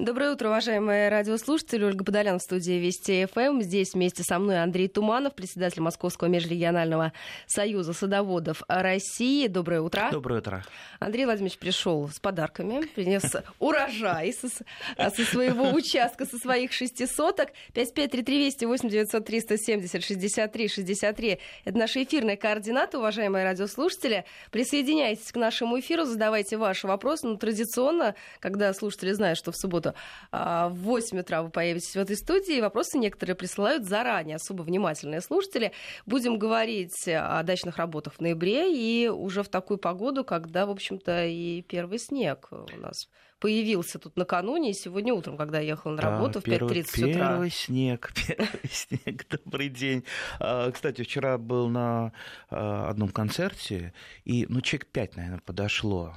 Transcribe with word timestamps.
Доброе 0.00 0.32
утро, 0.32 0.48
уважаемые 0.48 1.10
радиослушатели. 1.10 1.84
Ольга 1.84 2.02
Подолян 2.06 2.38
в 2.38 2.42
студии 2.42 2.72
Вести 2.72 3.26
ФМ. 3.26 3.60
Здесь 3.60 3.92
вместе 3.92 4.22
со 4.22 4.38
мной 4.38 4.62
Андрей 4.62 4.88
Туманов, 4.88 5.34
председатель 5.34 5.82
Московского 5.82 6.28
межрегионального 6.28 7.12
союза 7.46 7.92
садоводов 7.92 8.62
России. 8.66 9.46
Доброе 9.46 9.82
утро. 9.82 10.08
Доброе 10.10 10.38
утро. 10.38 10.64
Андрей 11.00 11.26
Владимирович 11.26 11.58
пришел 11.58 12.08
с 12.08 12.18
подарками, 12.18 12.86
принес 12.94 13.24
урожай 13.58 14.32
со, 14.32 14.48
со 14.48 15.22
своего 15.22 15.68
участка, 15.68 16.24
со 16.24 16.38
своих 16.38 16.72
шести 16.72 17.06
соток. 17.06 17.50
5533 17.74 18.66
8 18.66 18.88
900 18.88 19.22
370 19.26 20.02
63 20.02 20.68
63. 20.68 21.38
Это 21.66 21.78
наши 21.78 22.04
эфирные 22.04 22.38
координаты, 22.38 22.96
уважаемые 22.96 23.44
радиослушатели. 23.44 24.24
Присоединяйтесь 24.50 25.30
к 25.30 25.36
нашему 25.36 25.78
эфиру, 25.78 26.06
задавайте 26.06 26.56
ваши 26.56 26.86
вопросы. 26.86 27.26
Ну, 27.26 27.36
традиционно, 27.36 28.14
когда 28.38 28.72
слушатели 28.72 29.12
знают, 29.12 29.36
что 29.36 29.52
в 29.52 29.56
субботу 29.56 29.89
что 29.90 29.94
а, 30.32 30.68
в 30.68 30.74
8 30.74 31.20
утра 31.20 31.42
вы 31.42 31.50
появитесь 31.50 31.92
в 31.92 31.96
этой 31.96 32.16
студии, 32.16 32.60
вопросы 32.60 32.98
некоторые 32.98 33.36
присылают 33.36 33.84
заранее, 33.84 34.36
особо 34.36 34.62
внимательные 34.62 35.20
слушатели. 35.20 35.72
Будем 36.06 36.38
говорить 36.38 37.08
о 37.08 37.42
дачных 37.42 37.76
работах 37.76 38.14
в 38.14 38.20
ноябре 38.20 38.72
и 38.74 39.08
уже 39.08 39.42
в 39.42 39.48
такую 39.48 39.78
погоду, 39.78 40.24
когда, 40.24 40.66
в 40.66 40.70
общем-то, 40.70 41.26
и 41.26 41.62
первый 41.62 41.98
снег 41.98 42.48
у 42.50 42.76
нас 42.80 43.08
появился 43.38 43.98
тут 43.98 44.16
накануне, 44.16 44.70
и 44.70 44.74
сегодня 44.74 45.14
утром, 45.14 45.38
когда 45.38 45.60
я 45.60 45.70
ехала 45.70 45.92
на 45.92 46.02
работу 46.02 46.42
да, 46.44 46.58
в 46.58 46.62
5.30 46.62 47.10
утра. 47.10 47.28
Первый 47.30 47.50
снег, 47.50 48.12
первый 48.28 48.70
снег, 48.70 49.26
добрый 49.28 49.68
день. 49.70 50.04
А, 50.38 50.70
кстати, 50.70 51.02
вчера 51.02 51.38
был 51.38 51.68
на 51.68 52.12
а, 52.50 52.90
одном 52.90 53.08
концерте, 53.08 53.94
и, 54.24 54.44
ну, 54.48 54.60
человек 54.60 54.88
пять, 54.88 55.16
наверное, 55.16 55.40
подошло 55.40 56.14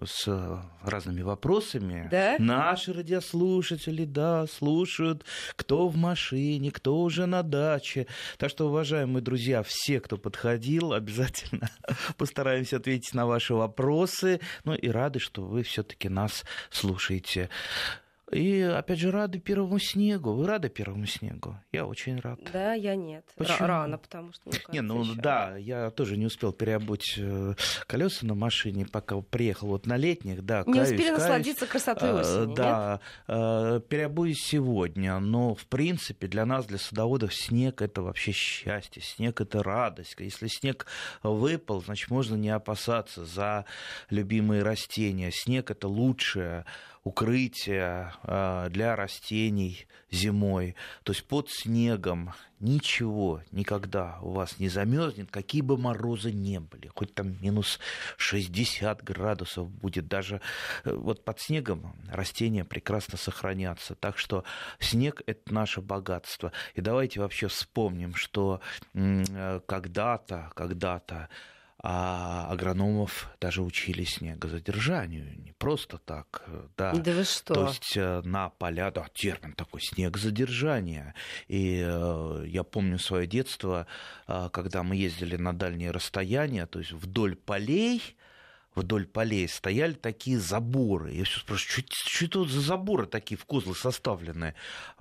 с 0.00 0.26
разными 0.82 1.22
вопросами. 1.22 2.08
Да? 2.10 2.36
Наши 2.38 2.92
радиослушатели, 2.92 4.04
да, 4.04 4.46
слушают, 4.46 5.24
кто 5.54 5.88
в 5.88 5.96
машине, 5.96 6.70
кто 6.70 7.00
уже 7.02 7.26
на 7.26 7.42
даче. 7.42 8.06
Так 8.38 8.50
что, 8.50 8.68
уважаемые 8.68 9.22
друзья, 9.22 9.62
все, 9.62 10.00
кто 10.00 10.16
подходил, 10.16 10.92
обязательно 10.92 11.70
постараемся 12.16 12.76
ответить 12.76 13.14
на 13.14 13.26
ваши 13.26 13.54
вопросы. 13.54 14.40
Ну 14.64 14.74
и 14.74 14.88
рады, 14.88 15.18
что 15.18 15.42
вы 15.42 15.62
все-таки 15.62 16.08
нас 16.08 16.44
слушаете. 16.70 17.50
И, 18.32 18.62
опять 18.62 18.98
же, 18.98 19.10
рады 19.10 19.38
первому 19.38 19.78
снегу. 19.78 20.32
Вы 20.32 20.46
рады 20.46 20.70
первому 20.70 21.04
снегу? 21.06 21.56
Я 21.70 21.84
очень 21.84 22.18
рад. 22.18 22.40
Да, 22.50 22.72
я 22.72 22.96
нет. 22.96 23.24
Почему? 23.36 23.66
Рано, 23.66 23.98
потому 23.98 24.32
что... 24.32 24.50
Не, 24.72 24.80
ну 24.80 25.02
еще... 25.02 25.14
да, 25.20 25.56
я 25.58 25.90
тоже 25.90 26.16
не 26.16 26.24
успел 26.24 26.52
переобуть 26.52 27.16
э, 27.18 27.54
колеса 27.86 28.24
на 28.24 28.34
машине, 28.34 28.86
пока 28.86 29.20
приехал 29.20 29.68
вот 29.68 29.86
на 29.86 29.98
летних, 29.98 30.42
да, 30.44 30.64
Не 30.66 30.72
каюсь, 30.72 30.90
успели 30.90 31.08
каюсь. 31.08 31.18
насладиться 31.18 31.66
красотой 31.66 32.10
а, 32.10 32.20
осени, 32.20 32.54
Да, 32.54 33.00
нет? 33.28 33.88
переобуюсь 33.88 34.40
сегодня, 34.40 35.18
но, 35.18 35.54
в 35.54 35.66
принципе, 35.66 36.26
для 36.26 36.46
нас, 36.46 36.64
для 36.64 36.78
садоводов, 36.78 37.34
снег— 37.34 37.82
это 37.82 38.00
вообще 38.00 38.32
счастье, 38.32 39.02
снег— 39.02 39.40
это 39.42 39.62
радость. 39.62 40.14
Если 40.18 40.46
снег 40.46 40.86
выпал, 41.22 41.82
значит, 41.82 42.10
можно 42.10 42.34
не 42.34 42.50
опасаться 42.50 43.26
за 43.26 43.66
любимые 44.08 44.62
растения. 44.62 45.30
Снег— 45.30 45.70
это 45.72 45.86
лучшее 45.86 46.64
укрытие 47.04 48.12
а, 48.22 48.68
для 48.68 48.94
растений 48.94 49.86
зимой. 50.10 50.76
То 51.02 51.12
есть 51.12 51.24
под 51.26 51.50
снегом 51.50 52.32
ничего 52.60 53.42
никогда 53.50 54.18
у 54.22 54.30
вас 54.30 54.60
не 54.60 54.68
замерзнет, 54.68 55.30
какие 55.30 55.62
бы 55.62 55.76
морозы 55.76 56.32
не 56.32 56.60
были. 56.60 56.88
Хоть 56.94 57.12
там 57.14 57.36
минус 57.42 57.80
60 58.18 59.02
градусов 59.02 59.68
будет. 59.68 60.06
Даже 60.06 60.40
э, 60.84 60.94
вот 60.94 61.24
под 61.24 61.40
снегом 61.40 61.96
растения 62.08 62.64
прекрасно 62.64 63.18
сохранятся. 63.18 63.96
Так 63.96 64.16
что 64.16 64.44
снег— 64.78 65.22
это 65.26 65.52
наше 65.52 65.80
богатство. 65.80 66.52
И 66.74 66.80
давайте 66.80 67.18
вообще 67.18 67.48
вспомним, 67.48 68.14
что 68.14 68.60
э, 68.94 69.60
когда-то, 69.66 70.52
когда-то 70.54 71.28
а 71.84 72.46
агрономов 72.48 73.28
даже 73.40 73.62
учили 73.62 74.04
снегозадержанию, 74.04 75.36
не 75.40 75.52
просто 75.52 75.98
так, 75.98 76.44
да. 76.76 76.92
Да 76.92 77.12
вы 77.12 77.24
что? 77.24 77.54
То 77.54 77.66
есть 77.66 77.96
э, 77.96 78.22
на 78.22 78.50
поля, 78.50 78.92
да, 78.92 79.08
термин 79.12 79.52
такой, 79.54 79.80
снегозадержание. 79.80 81.14
И 81.48 81.82
э, 81.84 82.44
я 82.46 82.62
помню 82.62 83.00
свое 83.00 83.26
детство, 83.26 83.88
э, 84.28 84.48
когда 84.52 84.84
мы 84.84 84.94
ездили 84.94 85.36
на 85.36 85.52
дальние 85.52 85.90
расстояния, 85.90 86.66
то 86.66 86.78
есть 86.78 86.92
вдоль 86.92 87.34
полей, 87.34 88.16
вдоль 88.76 89.06
полей 89.06 89.48
стояли 89.48 89.94
такие 89.94 90.38
заборы. 90.38 91.12
Я 91.12 91.24
все 91.24 91.40
спрашиваю, 91.40 91.84
что, 91.90 92.26
это 92.26 92.44
за 92.44 92.60
заборы 92.60 93.06
такие 93.06 93.36
в 93.36 93.44
козлы 93.44 93.74
составленные? 93.74 94.54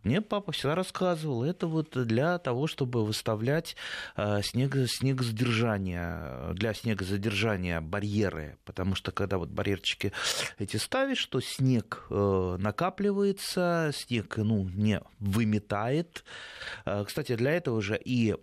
Мне 0.04 0.22
папа 0.22 0.52
всегда 0.52 0.74
рассказывал, 0.74 1.44
это 1.44 1.68
вот 1.68 1.92
для 1.92 2.40
того, 2.40 2.66
чтобы 2.66 3.06
выставлять 3.06 3.76
э, 4.16 4.42
снег, 4.42 4.76
снегозадержание, 4.88 6.54
для 6.54 6.74
снегозадержания 6.74 7.82
барьеры, 7.82 8.58
потому 8.66 8.96
что 8.96 9.12
когда 9.12 9.38
вот 9.38 9.50
барьерчики 9.50 10.12
эти 10.58 10.78
ставишь, 10.78 11.24
то 11.28 11.40
снег 11.40 12.06
э, 12.10 12.58
накапливается, 12.60 13.92
снег 13.94 14.38
ну, 14.38 14.68
не 14.70 15.02
выметает. 15.20 16.24
Э, 16.86 17.04
кстати, 17.06 17.36
для 17.36 17.52
этого 17.52 17.82
же 17.82 18.00
и 18.04 18.36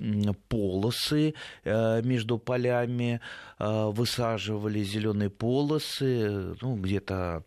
полосы 0.48 1.34
между 1.64 2.38
полями 2.38 3.20
высаживали 3.58 4.82
зеленые 4.82 5.30
полосы, 5.30 6.56
ну, 6.60 6.76
где-то 6.76 7.18
Э, 7.28 7.42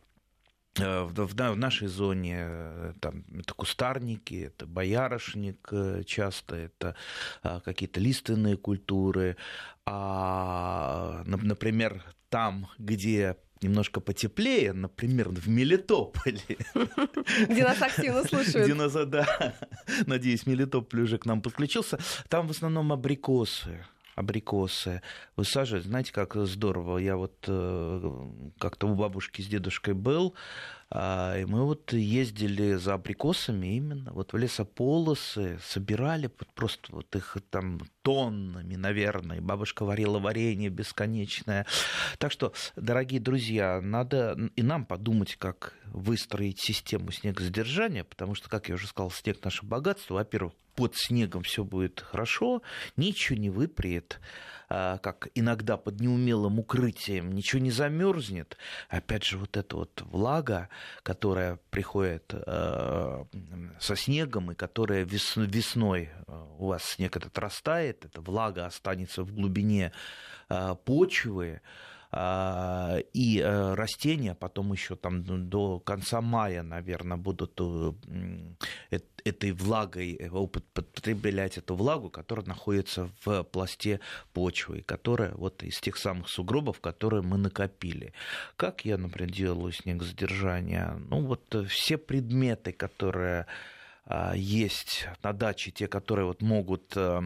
в, 0.78 1.14
в 1.14 1.58
нашей 1.58 1.88
зоне 1.88 2.38
э, 2.40 2.94
там, 3.00 3.26
это 3.38 3.54
кустарники, 3.54 4.46
это 4.46 4.66
боярышник 4.66 5.68
э, 5.72 6.04
часто, 6.06 6.56
это 6.56 6.96
какие-то 7.42 8.00
лиственные 8.00 8.58
культуры. 8.58 9.38
А, 9.86 11.24
например, 11.26 12.04
там, 12.30 12.70
где 12.78 13.36
немножко 13.62 14.00
потеплее, 14.00 14.74
например, 14.74 15.30
в 15.30 15.48
Мелитополе. 15.48 16.42
Где 17.48 17.64
нас 17.64 17.82
активно 17.82 18.24
слушают. 18.28 18.66
Где 18.66 18.74
нас, 18.74 18.94
да, 18.94 19.56
надеюсь, 20.08 20.46
Мелитополь 20.46 21.02
уже 21.02 21.18
к 21.18 21.26
нам 21.26 21.42
подключился. 21.42 22.00
Там 22.28 22.48
в 22.48 22.52
основном 22.52 22.92
абрикосы 22.92 23.86
абрикосы 24.16 25.02
высаживать. 25.36 25.86
Знаете, 25.86 26.12
как 26.12 26.36
здорово. 26.36 26.98
Я 26.98 27.18
вот 27.18 27.46
э, 27.48 28.30
как-то 28.60 28.88
у 28.88 28.96
бабушки 28.96 29.42
с 29.42 29.48
дедушкой 29.48 29.94
был, 29.94 30.36
а, 30.94 31.38
и 31.38 31.46
мы 31.46 31.64
вот 31.64 31.94
ездили 31.94 32.74
за 32.74 32.96
абрикосами 32.96 33.78
именно 33.78 34.12
вот 34.12 34.34
в 34.34 34.38
лесополосы, 34.38 35.58
собирали 35.64 36.30
просто 36.54 36.94
вот 36.94 37.16
их 37.16 37.38
там 37.50 37.80
тоннами, 38.02 38.76
наверное. 38.76 39.40
Бабушка 39.40 39.86
варила 39.86 40.20
варенье 40.20 40.70
бесконечное. 40.70 41.66
Так 42.18 42.34
что, 42.34 42.52
дорогие 42.76 43.22
друзья, 43.22 43.80
надо 43.82 44.38
и 44.58 44.64
нам 44.64 44.86
подумать, 44.86 45.38
как 45.38 45.76
выстроить 45.86 46.60
систему 46.60 47.12
снегозадержания, 47.12 48.04
потому 48.04 48.36
что, 48.36 48.50
как 48.50 48.68
я 48.68 48.76
уже 48.76 48.88
сказал, 48.88 49.12
снег 49.12 49.42
наше 49.46 49.66
богатство. 49.66 50.16
Во-первых, 50.16 50.54
под 50.82 50.96
снегом 50.96 51.44
все 51.44 51.64
будет 51.64 52.00
хорошо, 52.00 52.64
ничего 52.98 53.38
не 53.38 53.52
выпреет. 53.52 54.20
А, 54.68 54.98
как 54.98 55.28
иногда 55.36 55.78
под 55.78 56.00
неумелым 56.00 56.58
укрытием 56.58 57.34
ничего 57.34 57.62
не 57.62 57.70
замерзнет. 57.70 58.58
Опять 58.90 59.24
же, 59.26 59.38
вот 59.38 59.58
эта 59.58 59.76
вот 59.76 60.02
влага, 60.02 60.70
которая 61.04 61.60
приходит 61.70 62.34
э, 62.34 63.26
со 63.80 63.96
снегом 63.96 64.54
и 64.54 64.56
которая 64.56 65.04
весной 65.04 66.10
э, 66.10 66.46
у 66.58 66.68
вас 66.68 66.84
снег 66.84 67.16
этот 67.16 67.38
растает, 67.38 68.06
эта 68.06 68.22
влага 68.22 68.66
останется 68.66 69.22
в 69.22 69.32
глубине 69.32 69.92
э, 70.50 70.76
почвы, 70.84 71.62
и 72.14 73.42
э, 73.42 73.74
растения 73.74 74.36
потом 74.36 74.74
еще 74.74 74.98
там 74.98 75.24
до 75.50 75.80
конца 75.80 76.20
мая, 76.20 76.62
наверное, 76.62 77.16
будут 77.16 77.58
э, 77.62 77.94
этой 79.24 79.52
влагой 79.54 80.16
э, 80.16 80.30
употреблять 80.30 81.58
эту 81.58 81.76
влагу, 81.76 82.10
которая 82.10 82.46
находится 82.46 83.10
в 83.24 83.44
пласте 83.44 84.02
почвы, 84.34 84.82
которая 84.82 85.34
вот 85.36 85.64
из 85.64 85.80
тех 85.80 85.96
самых 85.96 86.28
сугробов, 86.28 86.82
которые 86.82 87.22
мы 87.22 87.38
накопили. 87.38 88.14
Как 88.58 88.84
я, 88.84 88.98
например, 88.98 89.32
делаю 89.32 89.72
снегозадержание? 89.72 91.02
Ну 91.10 91.26
вот 91.26 91.56
все 91.70 91.98
предметы, 91.98 92.74
которые 92.74 93.48
а, 94.06 94.34
есть 94.36 95.08
на 95.24 95.32
даче, 95.32 95.72
те, 95.72 95.88
которые 95.88 96.26
вот 96.26 96.42
могут 96.42 96.92
а, 96.98 97.24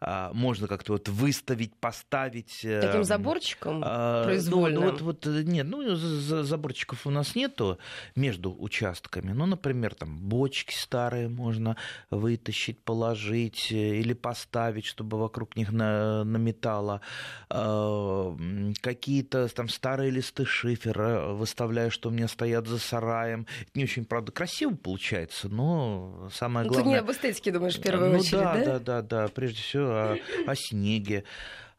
можно 0.00 0.66
как-то 0.66 0.92
вот 0.92 1.08
выставить, 1.08 1.74
поставить. 1.76 2.64
Э, 2.64 2.80
Таким 2.80 3.04
заборчиком 3.04 3.82
а, 3.84 4.24
произвольным? 4.24 4.82
Ну, 4.82 4.90
вот, 4.90 5.00
вот, 5.02 5.26
нет, 5.26 5.66
ну, 5.66 5.94
заборчиков 5.94 7.06
у 7.06 7.10
нас 7.10 7.34
нету 7.34 7.78
между 8.16 8.54
участками. 8.58 9.32
Ну, 9.32 9.44
например, 9.44 9.94
там 9.94 10.18
бочки 10.18 10.74
старые 10.74 11.28
можно 11.28 11.76
вытащить, 12.10 12.82
положить 12.82 13.70
или 13.72 14.14
поставить, 14.14 14.86
чтобы 14.86 15.18
вокруг 15.18 15.56
них 15.56 15.70
на, 15.70 16.24
наметало. 16.24 17.02
А, 17.50 18.36
какие-то 18.80 19.48
там 19.48 19.68
старые 19.68 20.10
листы 20.10 20.46
шифера 20.46 21.26
выставляю, 21.32 21.90
что 21.90 22.08
у 22.08 22.12
меня 22.12 22.28
стоят 22.28 22.66
за 22.66 22.78
сараем. 22.78 23.46
Это 23.60 23.70
не 23.74 23.84
очень, 23.84 24.06
правда, 24.06 24.32
красиво 24.32 24.74
получается, 24.74 25.48
но 25.48 26.30
самое 26.32 26.66
главное... 26.66 26.84
Ну, 26.84 26.90
ты 26.90 26.94
не 26.94 27.00
об 27.00 27.10
эстетике 27.10 27.52
думаешь 27.52 27.76
в 27.76 27.82
первую 27.82 28.12
ну, 28.12 28.18
очередь, 28.18 28.40
да? 28.40 28.54
Да, 28.54 28.64
да, 28.64 28.78
да, 28.78 29.02
да, 29.02 29.28
прежде 29.28 29.60
всего 29.60 29.89
о, 29.92 30.16
о 30.46 30.54
снеге. 30.54 31.24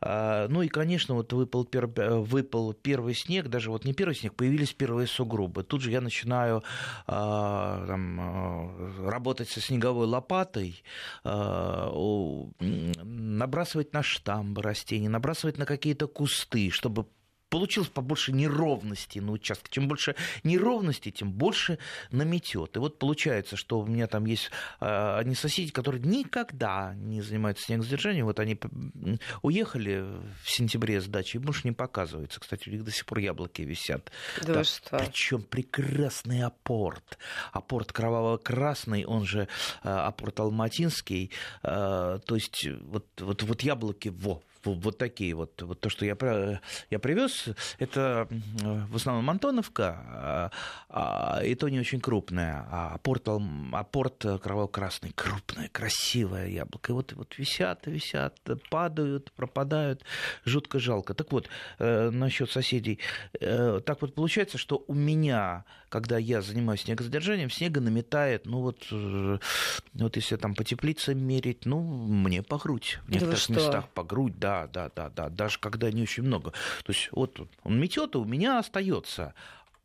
А, 0.03 0.47
ну 0.47 0.63
и, 0.63 0.67
конечно, 0.67 1.13
вот 1.15 1.31
выпал, 1.31 1.63
пер... 1.63 1.85
выпал 1.87 2.73
первый 2.73 3.13
снег, 3.13 3.47
даже 3.49 3.69
вот 3.69 3.85
не 3.85 3.93
первый 3.93 4.15
снег, 4.15 4.33
появились 4.33 4.73
первые 4.73 5.07
сугробы. 5.07 5.63
Тут 5.63 5.81
же 5.81 5.91
я 5.91 6.01
начинаю 6.01 6.63
а, 7.05 7.85
там, 7.85 8.19
а, 8.19 9.09
работать 9.09 9.49
со 9.49 9.61
снеговой 9.61 10.07
лопатой, 10.07 10.83
набрасывать 13.03 13.93
на 13.93 14.01
штамбы 14.01 14.63
растений, 14.63 15.07
набрасывать 15.07 15.57
на 15.57 15.65
какие-то 15.65 16.07
кусты, 16.07 16.71
чтобы 16.71 17.05
получилось 17.51 17.89
побольше 17.89 18.31
неровности 18.31 19.19
на 19.19 19.33
участке. 19.33 19.67
Чем 19.69 19.87
больше 19.89 20.15
неровности, 20.43 21.11
тем 21.11 21.31
больше 21.31 21.77
наметет. 22.09 22.77
И 22.77 22.79
вот 22.79 22.97
получается, 22.97 23.57
что 23.57 23.81
у 23.81 23.85
меня 23.85 24.07
там 24.07 24.25
есть 24.25 24.49
э, 24.79 25.15
одни 25.19 25.35
соседи, 25.35 25.71
которые 25.71 26.01
никогда 26.01 26.93
не 26.95 27.21
занимаются 27.21 27.65
снегосдержанием. 27.65 28.25
Вот 28.25 28.39
они 28.39 28.57
уехали 29.41 30.05
в 30.43 30.49
сентябре 30.49 31.01
с 31.01 31.07
дачи 31.07 31.35
и 31.35 31.39
больше 31.39 31.61
не 31.65 31.73
показываются. 31.73 32.39
Кстати, 32.39 32.69
у 32.69 32.71
них 32.71 32.85
до 32.85 32.91
сих 32.91 33.05
пор 33.05 33.19
яблоки 33.19 33.63
висят. 33.63 34.11
Да, 34.41 34.53
да 34.53 34.63
что? 34.63 34.97
Причем 34.97 35.43
прекрасный 35.43 36.43
апорт. 36.43 37.17
Апорт 37.51 37.91
кроваво-красный, 37.91 39.03
он 39.03 39.25
же 39.25 39.49
э, 39.83 39.89
апорт 39.89 40.39
алматинский. 40.39 41.31
Э, 41.63 42.19
то 42.25 42.35
есть 42.35 42.65
вот, 42.83 43.07
вот, 43.19 43.43
вот 43.43 43.61
яблоки, 43.61 44.07
во, 44.07 44.41
вот 44.65 44.97
такие 44.97 45.33
вот. 45.33 45.61
Вот 45.61 45.79
то, 45.79 45.89
что 45.89 46.05
я, 46.05 46.15
я 46.89 46.99
привез, 46.99 47.49
это 47.79 48.27
в 48.29 48.95
основном 48.95 49.29
Антоновка, 49.29 49.97
а, 50.07 50.51
а, 50.89 51.41
и 51.43 51.55
то 51.55 51.69
не 51.69 51.79
очень 51.79 51.99
крупное, 51.99 52.65
а 52.69 52.97
порт, 52.99 53.27
а 53.27 53.83
порт 53.83 54.25
кроваво-красный, 54.41 55.11
крупное, 55.15 55.69
красивое 55.69 56.47
яблоко. 56.47 56.91
И 56.91 56.95
вот, 56.95 57.13
вот 57.13 57.37
висят, 57.37 57.87
висят, 57.87 58.39
падают, 58.69 59.31
пропадают, 59.33 60.03
жутко 60.45 60.79
жалко. 60.79 61.13
Так 61.13 61.31
вот, 61.31 61.49
э, 61.79 62.09
насчет 62.09 62.51
соседей. 62.51 62.99
Э, 63.39 63.79
так 63.85 64.01
вот 64.01 64.15
получается, 64.15 64.57
что 64.57 64.83
у 64.87 64.93
меня, 64.93 65.65
когда 65.89 66.17
я 66.17 66.41
занимаюсь 66.41 66.81
снегозадержанием, 66.81 67.49
снега 67.49 67.81
наметает, 67.81 68.45
ну 68.45 68.61
вот, 68.61 68.85
э, 68.91 69.37
вот 69.93 70.15
если 70.15 70.35
там 70.35 70.55
по 70.55 70.63
теплицам 70.63 71.17
мерить, 71.17 71.65
ну, 71.65 71.81
мне 71.81 72.43
по 72.43 72.57
грудь. 72.57 72.99
В 73.07 73.11
некоторых 73.11 73.47
да 73.47 73.55
местах 73.55 73.89
по 73.89 74.03
грудь, 74.03 74.37
да, 74.39 74.50
да, 74.51 74.67
да, 74.67 74.89
да, 74.95 75.09
да, 75.09 75.29
даже 75.29 75.59
когда 75.59 75.91
не 75.91 76.03
очень 76.03 76.23
много. 76.23 76.51
То 76.83 76.91
есть 76.91 77.09
вот 77.11 77.39
он 77.63 77.79
метет, 77.79 78.15
а 78.15 78.19
у 78.19 78.25
меня 78.25 78.59
остается 78.59 79.33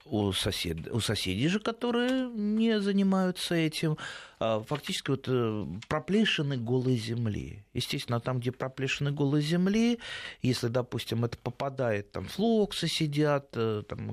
у, 0.09 0.33
сосед, 0.33 0.89
у 0.93 1.01
соседей 1.01 1.49
же, 1.49 1.61
которые 1.61 2.29
не 2.31 2.81
занимаются 2.81 3.55
этим, 3.55 3.97
а, 4.39 4.61
фактически 4.61 5.11
вот 5.11 5.25
э, 5.29 5.67
проплешины 5.89 6.57
голой 6.57 6.97
земли. 6.97 7.65
Естественно, 7.75 8.21
там, 8.21 8.39
где 8.39 8.53
проплешины 8.53 9.11
голой 9.11 9.43
земли, 9.43 9.99
если, 10.43 10.69
допустим, 10.69 11.25
это 11.25 11.37
попадает, 11.39 12.13
там 12.13 12.27
флоксы 12.27 12.89
сидят, 12.89 13.49
э, 13.55 13.83
там 13.89 14.13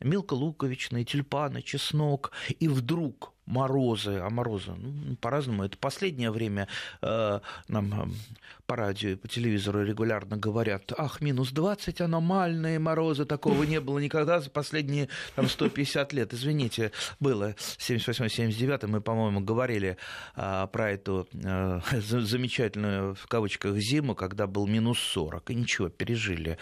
мелколуковичные, 0.00 1.04
тюльпаны, 1.04 1.62
чеснок, 1.62 2.32
и 2.58 2.68
вдруг 2.68 3.32
морозы, 3.50 4.20
а 4.22 4.30
морозы 4.30 4.72
ну, 4.72 5.16
по-разному. 5.16 5.64
Это 5.64 5.76
последнее 5.76 6.30
время 6.30 6.68
э, 7.02 7.40
нам 7.68 8.14
по 8.70 8.76
радио 8.76 9.10
и 9.10 9.14
по 9.16 9.26
телевизору 9.26 9.84
регулярно 9.84 10.36
говорят, 10.36 10.92
ах, 10.96 11.20
минус 11.20 11.50
20, 11.50 12.02
аномальные 12.02 12.78
морозы, 12.78 13.24
такого 13.24 13.64
не 13.64 13.80
было 13.80 13.98
никогда 13.98 14.40
за 14.40 14.48
последние 14.48 15.08
там, 15.34 15.48
150 15.48 16.12
лет. 16.12 16.32
Извините, 16.32 16.92
было 17.18 17.56
78-79, 17.78 18.86
мы, 18.86 19.00
по-моему, 19.00 19.40
говорили 19.40 19.96
а, 20.36 20.68
про 20.68 20.92
эту 20.92 21.26
а, 21.44 21.80
замечательную, 22.00 23.16
в 23.16 23.26
кавычках, 23.26 23.74
зиму, 23.78 24.14
когда 24.14 24.46
был 24.46 24.68
минус 24.68 25.00
40, 25.00 25.50
и 25.50 25.54
ничего, 25.56 25.88
пережили. 25.88 26.56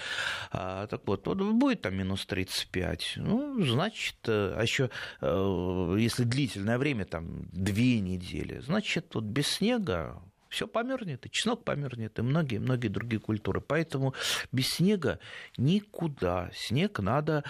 А, 0.50 0.87
так 0.87 1.02
вот, 1.05 1.26
вот, 1.26 1.37
будет 1.37 1.82
там 1.82 1.94
минус 1.94 2.25
35, 2.25 3.14
ну, 3.17 3.62
значит, 3.62 4.17
э, 4.26 4.55
а 4.56 4.62
еще, 4.62 4.88
а, 5.20 5.94
если 5.94 6.25
длительное 6.25 6.77
время, 6.78 7.04
там, 7.04 7.48
две 7.52 8.00
недели, 8.00 8.60
значит, 8.60 9.14
вот 9.14 9.25
без 9.25 9.48
снега 9.48 10.22
все 10.48 10.66
померзнет, 10.66 11.26
и 11.26 11.30
чеснок 11.30 11.64
померзнет, 11.64 12.19
и 12.19 12.22
многие-многие 12.22 12.88
другие 12.88 13.20
культуры. 13.20 13.60
Поэтому 13.60 14.14
без 14.52 14.69
снега 14.69 15.19
никуда. 15.56 16.50
Снег 16.54 17.00
надо 17.00 17.44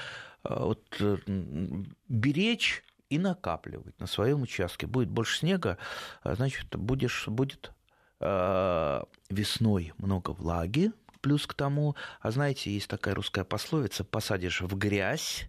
э, 0.45 0.55
вот, 0.59 0.85
э, 1.01 1.17
беречь 2.09 2.83
и 3.09 3.19
накапливать 3.19 3.99
на 4.01 4.07
своем 4.07 4.43
участке. 4.43 4.87
Будет 4.87 5.09
больше 5.09 5.39
снега, 5.39 5.79
а, 6.23 6.35
значит, 6.35 6.77
будешь, 6.77 7.27
будет 7.29 7.73
э, 8.21 9.03
весной 9.31 9.93
много 9.99 10.31
влаги, 10.33 10.93
плюс 11.21 11.47
к 11.47 11.55
тому, 11.55 11.97
а 12.21 12.31
знаете, 12.31 12.73
есть 12.73 12.89
такая 12.89 13.15
русская 13.15 13.45
пословица, 13.45 14.05
посадишь 14.05 14.61
в 14.61 14.77
грязь, 14.77 15.49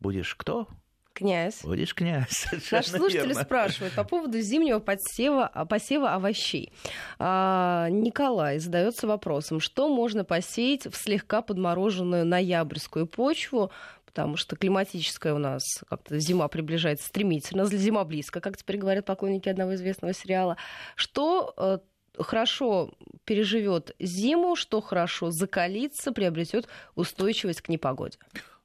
будешь 0.00 0.34
кто? 0.34 0.68
Князь. 1.16 1.62
Будешь 1.62 1.94
князь. 1.94 2.46
Наш 2.70 2.88
слушатель 2.88 3.28
верно. 3.28 3.42
спрашивает 3.42 3.94
по 3.94 4.04
поводу 4.04 4.38
зимнего 4.40 4.80
подсева, 4.80 5.50
посева 5.66 6.12
овощей. 6.12 6.74
А, 7.18 7.88
Николай 7.88 8.58
задается 8.58 9.06
вопросом, 9.06 9.58
что 9.58 9.88
можно 9.88 10.24
посеять 10.24 10.84
в 10.84 10.94
слегка 10.94 11.40
подмороженную 11.40 12.26
ноябрьскую 12.26 13.06
почву, 13.06 13.70
потому 14.04 14.36
что 14.36 14.56
климатическая 14.56 15.32
у 15.32 15.38
нас 15.38 15.62
как-то 15.88 16.18
зима 16.18 16.48
приближается 16.48 17.06
стремительно, 17.06 17.64
зима 17.64 18.04
близко, 18.04 18.42
как 18.42 18.58
теперь 18.58 18.76
говорят 18.76 19.06
поклонники 19.06 19.48
одного 19.48 19.74
известного 19.74 20.12
сериала. 20.12 20.58
Что 20.96 21.54
э, 21.56 21.78
хорошо 22.18 22.90
переживет 23.24 23.96
зиму, 23.98 24.54
что 24.54 24.82
хорошо 24.82 25.30
закалится, 25.30 26.12
приобретет 26.12 26.68
устойчивость 26.94 27.62
к 27.62 27.70
непогоде? 27.70 28.18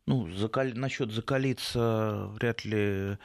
Ну, 0.08 0.30
закали... 0.36 0.74
насчет 0.74 1.12
закалиться 1.12 2.28
вряд 2.34 2.66
ли 2.66 3.18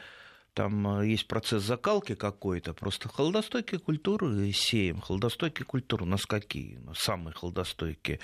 там 0.57 1.01
э, 1.01 1.07
есть 1.07 1.27
процесс 1.27 1.61
закалки 1.61 2.15
какой-то, 2.15 2.73
просто 2.73 3.09
холодостойкие 3.09 3.79
культуры 3.79 4.51
сеем. 4.51 5.01
Холодостойкие 5.01 5.67
культуры 5.67 6.03
у 6.03 6.07
нас 6.07 6.25
какие? 6.25 6.79
Ну, 6.83 6.95
самые 6.95 7.35
холодостойкие. 7.35 8.19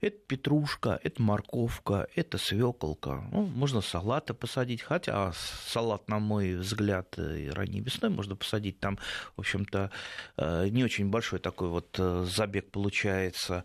Это 0.00 0.16
петрушка, 0.26 0.98
это 1.04 1.22
морковка, 1.22 2.08
это 2.16 2.36
свеколка. 2.36 3.24
Ну, 3.30 3.46
можно 3.46 3.80
салаты 3.80 4.34
посадить, 4.34 4.82
хотя 4.82 5.32
салат, 5.66 6.08
на 6.08 6.18
мой 6.18 6.56
взгляд, 6.56 7.16
и 7.16 7.48
ранней 7.48 7.80
весной 7.80 8.10
можно 8.10 8.34
посадить. 8.34 8.80
Там, 8.80 8.98
в 9.36 9.40
общем-то, 9.40 9.92
э, 10.36 10.68
не 10.70 10.82
очень 10.82 11.10
большой 11.10 11.38
такой 11.38 11.68
вот 11.68 11.94
э, 12.00 12.26
забег 12.28 12.72
получается. 12.72 13.62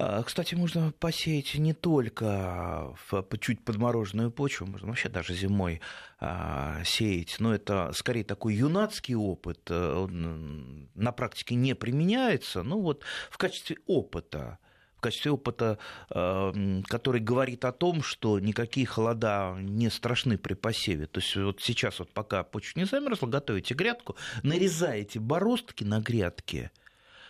А, 0.00 0.22
кстати, 0.22 0.54
можно 0.54 0.92
посеять 0.92 1.56
не 1.56 1.74
только 1.74 2.94
в 3.10 3.24
чуть 3.40 3.64
подмороженную 3.64 4.30
почву, 4.30 4.66
можно 4.66 4.88
вообще 4.88 5.08
даже 5.08 5.34
зимой 5.34 5.80
а, 6.20 6.84
сеять, 6.84 7.36
но 7.40 7.52
это 7.52 7.90
скорее 7.94 8.22
такой 8.22 8.54
юнацкий 8.54 9.16
опыт, 9.16 9.58
э, 9.68 9.92
он 9.94 10.88
на 10.94 11.10
практике 11.10 11.56
не 11.56 11.74
применяется, 11.74 12.62
но 12.62 12.80
вот 12.80 13.02
в 13.28 13.38
качестве 13.38 13.78
опыта 13.86 14.58
в 14.94 15.00
качестве 15.00 15.30
опыта, 15.30 15.78
который 16.08 17.20
говорит 17.20 17.64
о 17.64 17.70
том, 17.70 18.02
что 18.02 18.40
никакие 18.40 18.84
холода 18.84 19.54
не 19.56 19.90
страшны 19.90 20.36
при 20.38 20.54
посеве. 20.54 21.06
То 21.06 21.20
есть 21.20 21.36
вот 21.36 21.60
сейчас, 21.62 22.00
вот 22.00 22.10
пока 22.12 22.42
почва 22.42 22.80
не 22.80 22.84
замерзла, 22.84 23.28
готовите 23.28 23.74
грядку, 23.74 24.16
нарезаете 24.42 25.20
бороздки 25.20 25.84
на 25.84 26.00
грядке– 26.00 26.72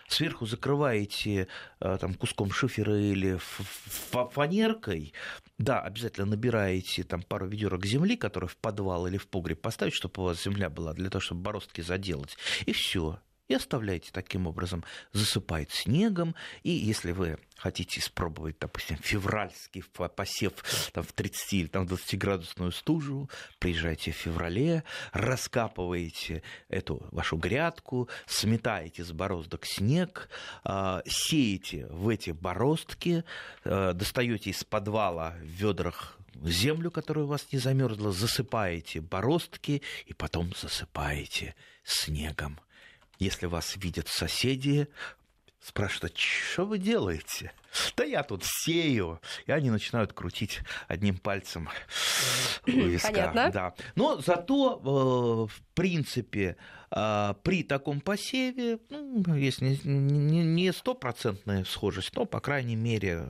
сверху 0.08 0.46
закрываете 0.46 1.48
э, 1.80 1.98
там, 2.00 2.14
куском 2.14 2.50
шифера 2.50 2.98
или 2.98 3.38
фанеркой, 3.38 5.12
да, 5.58 5.80
обязательно 5.80 6.26
набираете 6.26 7.04
там 7.04 7.22
пару 7.22 7.46
ведерок 7.46 7.84
земли, 7.84 8.16
которые 8.16 8.48
в 8.48 8.56
подвал 8.56 9.06
или 9.06 9.16
в 9.16 9.28
погреб 9.28 9.60
поставить, 9.60 9.94
чтобы 9.94 10.22
у 10.22 10.24
вас 10.24 10.42
земля 10.42 10.70
была, 10.70 10.92
для 10.94 11.10
того, 11.10 11.20
чтобы 11.20 11.42
бороздки 11.42 11.80
заделать. 11.80 12.36
И 12.66 12.72
все 12.72 13.18
и 13.48 13.54
оставляете 13.54 14.10
таким 14.12 14.46
образом. 14.46 14.84
Засыпает 15.12 15.70
снегом, 15.72 16.34
и 16.62 16.70
если 16.70 17.12
вы 17.12 17.38
хотите 17.56 18.00
испробовать, 18.00 18.56
допустим, 18.60 18.96
февральский 18.96 19.82
посев 20.14 20.52
там, 20.92 21.02
в 21.02 21.12
30 21.12 21.52
или 21.54 21.66
там, 21.66 21.84
20-градусную 21.86 22.72
стужу, 22.72 23.28
приезжайте 23.58 24.12
в 24.12 24.16
феврале, 24.16 24.84
раскапываете 25.12 26.42
эту 26.68 27.06
вашу 27.10 27.36
грядку, 27.36 28.08
сметаете 28.26 29.04
с 29.04 29.12
бороздок 29.12 29.66
снег, 29.66 30.28
а, 30.62 31.02
сеете 31.06 31.86
в 31.86 32.08
эти 32.08 32.30
бороздки, 32.30 33.24
а, 33.64 33.92
достаете 33.92 34.50
из 34.50 34.62
подвала 34.62 35.34
в 35.40 35.44
ведрах 35.44 36.18
землю, 36.44 36.90
которая 36.90 37.24
у 37.24 37.28
вас 37.28 37.46
не 37.50 37.58
замерзла, 37.58 38.12
засыпаете 38.12 39.00
бороздки 39.00 39.82
и 40.06 40.14
потом 40.14 40.52
засыпаете 40.54 41.54
снегом. 41.82 42.60
Если 43.18 43.46
вас 43.46 43.76
видят 43.76 44.08
соседи, 44.08 44.88
спрашивают, 45.60 46.14
«А 46.14 46.18
что 46.18 46.64
вы 46.64 46.78
делаете? 46.78 47.52
Да 47.96 48.04
я 48.04 48.22
тут 48.22 48.42
сею. 48.44 49.20
И 49.46 49.52
они 49.52 49.70
начинают 49.70 50.12
крутить 50.12 50.60
одним 50.86 51.18
пальцем 51.18 51.68
у 52.66 52.70
виска. 52.70 53.10
Понятно. 53.10 53.50
Да. 53.52 53.74
Но 53.94 54.20
зато, 54.20 55.48
э, 55.50 55.52
в 55.52 55.62
принципе, 55.74 56.56
э, 56.90 57.34
при 57.42 57.62
таком 57.62 58.00
посеве, 58.00 58.78
ну, 58.88 59.34
если 59.34 59.78
не 59.84 60.72
стопроцентная 60.72 61.64
схожесть, 61.64 62.14
но, 62.14 62.24
по 62.24 62.40
крайней 62.40 62.76
мере, 62.76 63.26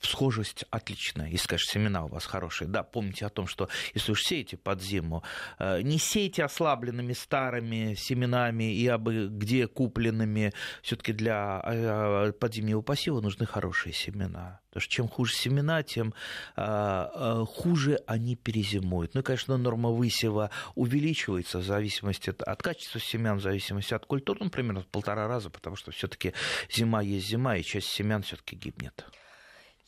схожесть 0.00 0.64
отличная, 0.70 1.28
если, 1.28 1.48
конечно, 1.48 1.72
семена 1.72 2.04
у 2.04 2.08
вас 2.08 2.24
хорошие. 2.24 2.68
Да, 2.68 2.82
помните 2.82 3.26
о 3.26 3.28
том, 3.28 3.46
что 3.46 3.68
если 3.94 4.12
уж 4.12 4.22
сеете 4.22 4.56
под 4.56 4.82
зиму, 4.82 5.22
э, 5.58 5.82
не 5.82 5.98
сейте 5.98 6.44
ослабленными 6.44 7.12
старыми 7.12 7.94
семенами 7.94 8.74
и 8.74 8.86
абы 8.86 9.28
где 9.28 9.66
купленными. 9.66 10.52
все 10.82 10.96
таки 10.96 11.12
для 11.12 11.62
э, 11.64 12.32
подзимнего 12.32 12.80
посева 12.80 13.20
нужны 13.20 13.46
хорошие 13.46 13.92
семена. 13.92 14.60
Потому 14.70 14.82
что 14.82 14.92
чем 14.92 15.08
хуже 15.08 15.34
семена, 15.34 15.82
тем 15.82 16.14
э, 16.56 17.44
хуже 17.46 18.00
они 18.06 18.36
перезимуют. 18.36 19.14
Ну 19.14 19.20
и, 19.20 19.24
конечно, 19.24 19.56
норма 19.56 19.90
высева 19.90 20.50
увеличивается 20.76 21.58
в 21.58 21.64
зависимости 21.64 22.30
от, 22.30 22.42
от 22.42 22.62
качества 22.62 23.00
семян, 23.00 23.38
в 23.38 23.42
зависимости 23.42 23.94
от 23.94 24.06
культур, 24.06 24.38
ну, 24.40 24.48
примерно 24.48 24.82
в 24.82 24.86
полтора 24.86 25.26
раза, 25.26 25.50
потому 25.50 25.76
что 25.76 25.90
все-таки 25.90 26.32
зима 26.70 27.02
есть 27.02 27.26
зима, 27.26 27.56
и 27.56 27.62
часть 27.62 27.88
семян 27.88 28.22
все-таки 28.22 28.56
гибнет. 28.56 29.04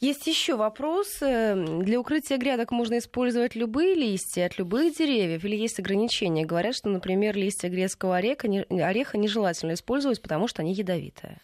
Есть 0.02 0.26
еще 0.26 0.56
вопрос. 0.56 1.21
Для 1.21 2.00
укрытия 2.00 2.37
грядок 2.37 2.73
можно 2.73 2.99
использовать 2.99 3.54
любые 3.54 3.94
листья 3.94 4.47
от 4.47 4.59
любых 4.59 4.97
деревьев 4.99 5.44
или 5.44 5.54
есть 5.54 5.78
ограничения? 5.78 6.44
Говорят, 6.44 6.75
что, 6.75 6.88
например, 6.88 7.37
листья 7.37 7.68
грецкого 7.68 8.16
ореха, 8.16 8.49
ореха 8.68 9.16
нежелательно 9.16 9.75
использовать, 9.75 10.21
потому 10.21 10.49
что 10.49 10.62
они 10.62 10.75
ядовитые. 10.75 11.40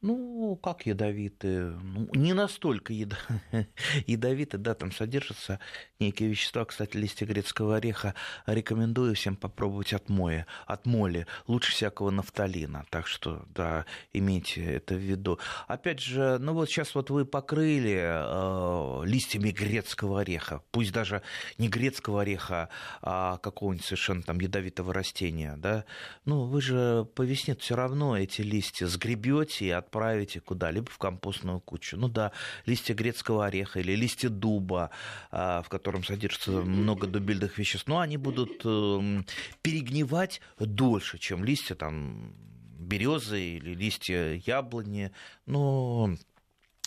Ну, 0.00 0.56
как 0.62 0.86
ядовитые? 0.86 1.76
Ну, 1.82 2.08
не 2.14 2.32
настолько 2.32 2.92
яд... 2.92 3.16
ядовитые, 4.06 4.60
да, 4.60 4.74
там 4.74 4.92
содержатся 4.92 5.58
некие 5.98 6.28
вещества. 6.28 6.64
Кстати, 6.64 6.96
листья 6.96 7.26
грецкого 7.26 7.76
ореха 7.76 8.14
рекомендую 8.46 9.16
всем 9.16 9.34
попробовать 9.34 9.92
от 9.92 10.08
моя, 10.08 10.46
от 10.66 10.86
моли. 10.86 11.26
Лучше 11.48 11.72
всякого 11.72 12.10
нафталина. 12.10 12.86
Так 12.90 13.08
что, 13.08 13.44
да, 13.52 13.86
имейте 14.12 14.62
это 14.64 14.94
в 14.94 14.98
виду. 14.98 15.40
Опять 15.66 15.98
же, 15.98 16.38
ну 16.38 16.54
вот 16.54 16.70
сейчас 16.70 16.94
вот 16.94 17.10
вы 17.10 17.24
покрыли 17.24 17.98
э, 18.00 19.04
листьями 19.04 19.50
грецкого 19.50 20.20
ореха. 20.20 20.62
Пусть 20.70 20.92
даже 20.92 21.22
не 21.58 21.68
грецкого 21.68 22.22
ореха, 22.22 22.68
а 23.02 23.38
какого-нибудь 23.38 23.84
совершенно 23.84 24.22
там 24.22 24.38
ядовитого 24.38 24.94
растения, 24.94 25.56
да. 25.56 25.84
Ну, 26.24 26.44
вы 26.44 26.60
же 26.60 27.04
по 27.16 27.22
весне 27.22 27.56
все 27.56 27.74
равно 27.74 28.16
эти 28.16 28.42
листья 28.42 28.86
сгребете 28.86 29.64
и 29.64 29.70
от 29.70 29.87
отправите 29.88 30.40
куда-либо 30.40 30.90
в 30.90 30.98
компостную 30.98 31.60
кучу. 31.60 31.96
Ну 31.96 32.08
да, 32.08 32.32
листья 32.66 32.94
грецкого 32.94 33.46
ореха 33.46 33.80
или 33.80 33.92
листья 33.96 34.28
дуба, 34.28 34.90
а, 35.30 35.62
в 35.62 35.68
котором 35.68 36.04
содержится 36.04 36.50
много 36.50 37.06
дубильных 37.06 37.58
веществ, 37.58 37.88
но 37.88 38.00
они 38.00 38.18
будут 38.18 38.60
эм, 38.64 39.24
перегнивать 39.62 40.40
дольше, 40.58 41.18
чем 41.18 41.42
листья 41.42 41.74
там 41.74 42.34
березы 42.78 43.40
или 43.40 43.74
листья 43.74 44.40
яблони. 44.44 45.10
Но 45.46 46.14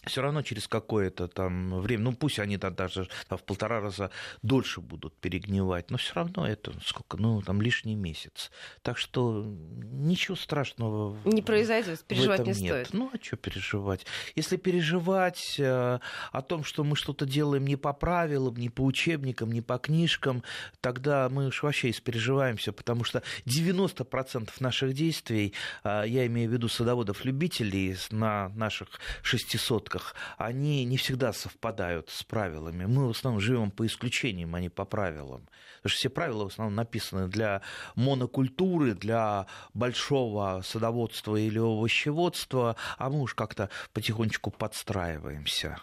все 0.06 0.22
равно 0.22 0.42
через 0.42 0.68
какое-то 0.68 1.28
там 1.28 1.80
время, 1.80 2.04
ну 2.04 2.14
пусть 2.14 2.40
они 2.40 2.58
там 2.58 2.74
даже 2.74 3.08
там, 3.28 3.38
в 3.38 3.44
полтора 3.44 3.80
раза 3.80 4.12
дольше 4.42 4.82
будут 4.82 5.16
перегнивать, 5.18 5.92
но 5.92 5.98
все 5.98 6.14
равно 6.16 6.48
это 6.48 6.74
сколько, 6.84 7.18
ну 7.18 7.42
там 7.42 7.62
лишний 7.62 7.96
месяц. 7.96 8.52
Так 8.82 8.98
что 8.98 9.44
ничего 9.46 10.36
страшного 10.36 11.18
не 11.26 11.42
произойдет, 11.42 12.04
переживать 12.06 12.40
не 12.40 12.46
нет. 12.46 12.88
стоит. 12.88 12.94
Ну 12.94 13.12
а 13.14 13.24
что 13.24 13.38
переживать? 13.38 14.06
Если 14.36 14.58
переживать 14.58 15.56
э, 15.60 16.00
о 16.32 16.42
том, 16.42 16.64
что 16.64 16.84
мы 16.84 16.96
что-то 16.96 17.26
делаем 17.26 17.66
не 17.66 17.76
по 17.76 17.94
правилам, 17.94 18.56
не 18.56 18.70
по 18.70 18.82
учебникам, 18.82 19.52
не 19.52 19.62
по 19.62 19.78
книжкам, 19.78 20.44
тогда 20.82 21.30
мы 21.30 21.48
уж 21.48 21.62
вообще 21.64 21.92
испереживаемся, 21.92 22.72
потому 22.74 23.04
что 23.04 23.22
90% 23.46 24.50
наших 24.60 24.94
действий, 24.94 25.54
э, 25.84 26.04
я 26.08 26.26
имею 26.26 26.50
в 26.50 26.54
виду 26.54 26.70
садоводов-любителей 26.70 27.96
на 28.10 28.50
наших 28.50 29.00
600 29.22 29.91
ошибках, 29.92 30.16
они 30.38 30.86
не 30.86 30.98
всегда 30.98 31.34
совпадают 31.34 32.10
с 32.10 32.24
правилами. 32.24 32.86
Мы 32.86 33.08
в 33.08 33.12
основном 33.12 33.42
живем 33.42 33.72
по 33.72 33.86
исключениям, 33.86 34.56
а 34.56 34.60
не 34.60 34.70
по 34.70 34.86
правилам. 34.86 35.48
Потому 35.78 35.90
что 35.90 35.98
все 35.98 36.10
правила 36.10 36.44
в 36.46 36.48
основном 36.48 36.76
написаны 36.76 37.28
для 37.28 37.62
монокультуры, 37.96 38.94
для 38.94 39.48
большого 39.74 40.62
садоводства 40.64 41.36
или 41.36 41.60
овощеводства, 41.60 42.76
а 42.98 43.10
мы 43.10 43.22
уж 43.22 43.34
как-то 43.34 43.70
потихонечку 43.94 44.52
подстраиваемся. 44.52 45.78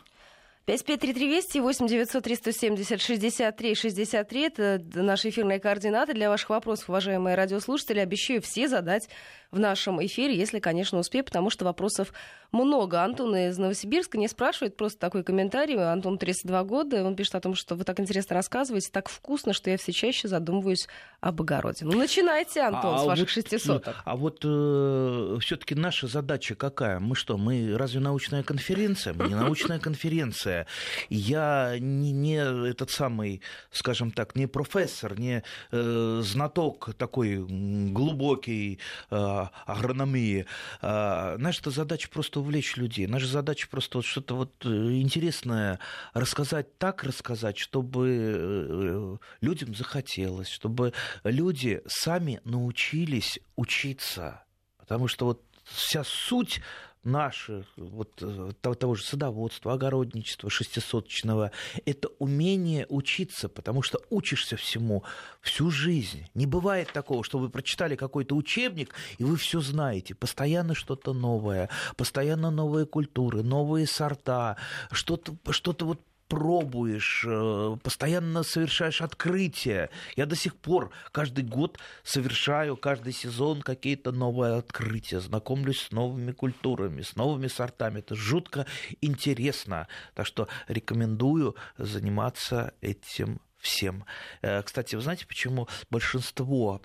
553320 0.68 1.62
8 1.62 1.86
900 1.86 2.24
370 2.24 3.00
63 3.00 3.74
63 3.74 4.42
это 4.42 4.82
наши 4.94 5.30
эфирные 5.30 5.60
координаты 5.60 6.12
для 6.12 6.28
ваших 6.28 6.50
вопросов, 6.50 6.90
уважаемые 6.90 7.36
радиослушатели. 7.36 8.00
Обещаю 8.00 8.42
все 8.42 8.68
задать 8.68 9.08
в 9.50 9.59
нашем 9.59 10.05
эфире, 10.05 10.37
если, 10.37 10.59
конечно, 10.59 10.99
успею, 10.99 11.25
потому 11.25 11.49
что 11.49 11.64
вопросов 11.64 12.12
много. 12.52 13.02
Антон 13.02 13.35
из 13.37 13.59
Новосибирска 13.59 14.19
не 14.19 14.28
спрашивает, 14.28 14.76
просто 14.76 14.99
такой 14.99 15.23
комментарий. 15.23 15.76
Антон 15.76 16.19
32 16.19 16.64
года, 16.64 17.05
он 17.05 17.17
пишет 17.17 17.35
о 17.35 17.40
том, 17.40 17.55
что 17.55 17.75
вы 17.75 17.85
так 17.85 18.00
интересно 18.00 18.37
рассказываете, 18.37 18.90
так 18.93 19.09
вкусно, 19.09 19.52
что 19.52 19.71
я 19.71 19.76
все 19.76 19.93
чаще 19.93 20.28
задумываюсь 20.28 20.88
об 21.21 21.40
огороде. 21.40 21.85
Ну, 21.85 21.97
начинайте, 21.97 22.61
Антон, 22.61 22.95
а, 22.95 22.99
с 22.99 23.07
ваших 23.07 23.26
вот, 23.26 23.50
600. 23.50 23.87
Ну, 23.87 23.93
а 24.05 24.17
вот 24.17 24.40
э, 24.45 25.38
все-таки 25.40 25.75
наша 25.75 26.07
задача 26.07 26.55
какая? 26.55 27.00
Мы 27.00 27.14
что, 27.17 27.37
мы 27.37 27.76
разве 27.76 28.00
научная 28.00 28.43
конференция? 28.43 29.14
Мы 29.14 29.28
не 29.28 29.35
научная 29.35 29.78
конференция. 29.78 30.67
Я 31.09 31.76
не, 31.78 32.12
не 32.12 32.37
этот 32.37 32.90
самый, 32.90 33.43
скажем 33.71 34.11
так, 34.11 34.37
не 34.37 34.47
профессор, 34.47 35.19
не 35.19 35.43
э, 35.71 36.21
знаток 36.23 36.95
такой 36.97 37.45
глубокий 37.47 38.78
э, 39.11 39.38
агрономии. 39.66 40.47
Э, 40.83 41.37
наша 41.38 41.71
задача 41.71 42.09
просто 42.09 42.40
увлечь 42.40 42.76
людей. 42.76 43.07
Наша 43.07 43.26
задача 43.26 43.68
просто 43.68 43.99
вот 43.99 44.04
что-то 44.04 44.37
вот 44.37 44.52
э, 44.64 44.68
интересное 44.68 45.78
рассказать, 46.14 46.78
так 46.78 47.04
рассказать, 47.04 47.59
чтобы 47.59 48.09
э, 48.11 49.16
людям 49.40 49.75
захотелось, 49.75 50.49
чтобы 50.49 50.92
люди 51.25 51.83
сами 51.87 52.40
научились 52.45 53.38
учиться. 53.57 54.42
Потому 54.78 55.09
что 55.09 55.26
вот 55.26 55.42
вся 55.64 56.04
суть 56.04 56.61
наших, 57.05 57.67
вот 57.76 58.11
э, 58.21 58.52
того, 58.61 58.75
того 58.75 58.95
же 58.95 59.05
садоводства, 59.05 59.75
огородничества 59.75 60.50
шестисоточного, 60.50 61.52
это 61.87 62.09
умение 62.19 62.87
учиться, 62.88 63.49
потому 63.49 63.83
что 63.83 64.00
учишься 64.11 64.57
всему 64.57 65.05
всю 65.40 65.71
жизнь. 65.71 66.26
Не 66.35 66.47
бывает 66.47 66.93
такого, 66.93 67.25
что 67.25 67.38
вы 67.38 67.49
прочитали 67.49 67.97
какой-то 67.97 68.35
учебник, 68.37 68.95
и 69.19 69.25
вы 69.25 69.37
все 69.37 69.61
знаете. 69.61 70.14
Постоянно 70.14 70.75
что-то 70.75 71.12
новое, 71.12 71.71
постоянно 71.97 72.50
новые 72.50 72.87
культуры, 72.87 73.43
новые 73.43 73.87
сорта, 73.87 74.57
что-то 74.90 75.37
что 75.50 75.75
вот 75.81 76.00
пробуешь, 76.28 77.25
э, 77.26 77.76
постоянно 77.82 78.42
совершаешь 78.42 79.00
открытия. 79.00 79.90
Я 80.16 80.26
до 80.26 80.37
сих 80.37 80.56
пор 80.56 80.90
каждый 81.11 81.44
год 81.44 81.78
совершаю, 82.04 82.76
каждый 82.76 83.12
сезон 83.12 83.62
какие-то 83.62 84.12
новые 84.12 84.58
открытия, 84.58 85.20
знакомлюсь 85.20 85.82
с 85.82 85.90
новыми 85.90 86.32
культурами, 86.32 87.02
с 87.02 87.16
новыми 87.16 87.49
сортами. 87.49 88.00
Это 88.00 88.14
жутко 88.14 88.66
интересно. 89.00 89.88
Так 90.14 90.26
что 90.26 90.49
рекомендую 90.68 91.56
заниматься 91.78 92.75
этим 92.80 93.40
всем. 93.58 94.04
Э, 94.42 94.62
кстати, 94.62 94.94
вы 94.94 95.02
знаете, 95.02 95.26
почему 95.26 95.68
большинство 95.90 96.80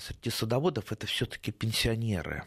среди 0.00 0.30
садоводов 0.30 0.90
это 0.90 1.06
все-таки 1.06 1.52
пенсионеры? 1.52 2.44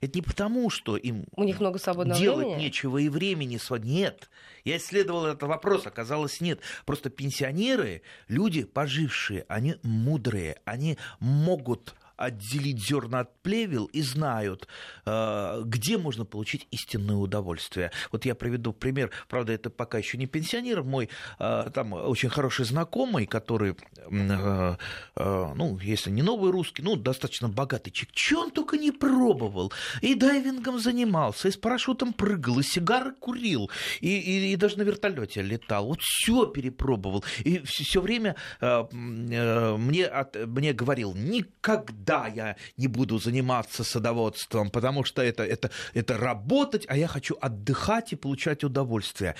Это 0.00 0.18
не 0.18 0.22
потому, 0.22 0.70
что 0.70 0.96
им 0.96 1.24
У 1.36 1.44
них 1.44 1.60
много 1.60 1.78
свободного 1.78 2.18
делать 2.18 2.46
времени? 2.46 2.62
нечего 2.64 2.98
и 2.98 3.08
времени. 3.08 3.58
Нет. 3.84 4.30
Я 4.64 4.76
исследовал 4.76 5.26
этот 5.26 5.42
вопрос, 5.44 5.86
оказалось, 5.86 6.40
нет. 6.40 6.60
Просто 6.84 7.10
пенсионеры, 7.10 8.02
люди 8.28 8.64
пожившие, 8.64 9.44
они 9.48 9.76
мудрые, 9.82 10.60
они 10.64 10.98
могут 11.18 11.94
отделить 12.20 12.78
зерна 12.86 13.20
от 13.20 13.42
плевел 13.42 13.86
и 13.86 14.02
знают, 14.02 14.68
э, 15.06 15.62
где 15.64 15.96
можно 15.96 16.24
получить 16.24 16.66
истинное 16.70 17.16
удовольствие. 17.16 17.90
Вот 18.12 18.26
я 18.26 18.34
приведу 18.34 18.72
пример, 18.72 19.10
правда, 19.28 19.52
это 19.52 19.70
пока 19.70 19.98
еще 19.98 20.18
не 20.18 20.26
пенсионер, 20.26 20.82
мой 20.82 21.08
э, 21.38 21.70
там 21.72 21.94
очень 21.94 22.28
хороший 22.28 22.66
знакомый, 22.66 23.26
который, 23.26 23.74
э, 24.10 24.76
ну, 25.16 25.78
если 25.82 26.10
не 26.10 26.22
новый 26.22 26.50
русский, 26.50 26.82
ну, 26.82 26.96
достаточно 26.96 27.48
богатый 27.48 27.90
человек, 27.90 28.14
что 28.14 28.40
он 28.42 28.50
только 28.50 28.76
не 28.76 28.92
пробовал. 28.92 29.72
И 30.02 30.14
дайвингом 30.14 30.78
занимался, 30.78 31.48
и 31.48 31.50
с 31.50 31.56
парашютом 31.56 32.12
прыгал, 32.12 32.60
и 32.60 32.62
сигары 32.62 33.12
курил, 33.12 33.70
и, 34.00 34.18
и, 34.18 34.52
и 34.52 34.56
даже 34.56 34.76
на 34.76 34.82
вертолете 34.82 35.40
летал. 35.40 35.86
Вот 35.86 36.00
все 36.02 36.44
перепробовал. 36.46 37.24
И 37.38 37.60
все 37.64 38.00
время 38.00 38.36
мне, 38.60 40.04
от, 40.04 40.36
мне 40.46 40.72
говорил, 40.72 41.14
никогда 41.14 42.09
я 42.10 42.56
не 42.76 42.86
буду 42.86 43.18
заниматься 43.18 43.84
садоводством, 43.84 44.70
потому 44.70 45.04
что 45.04 45.22
это, 45.22 45.44
это, 45.44 45.70
это 45.94 46.16
работать, 46.16 46.84
а 46.88 46.96
я 46.96 47.08
хочу 47.08 47.36
отдыхать 47.40 48.12
и 48.12 48.16
получать 48.16 48.64
удовольствие 48.64 49.34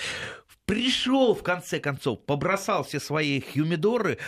пришел 0.70 1.34
в 1.34 1.42
конце 1.42 1.80
концов, 1.80 2.24
побросал 2.24 2.84
все 2.84 3.00
свои 3.00 3.40
хюмидоры, 3.40 4.18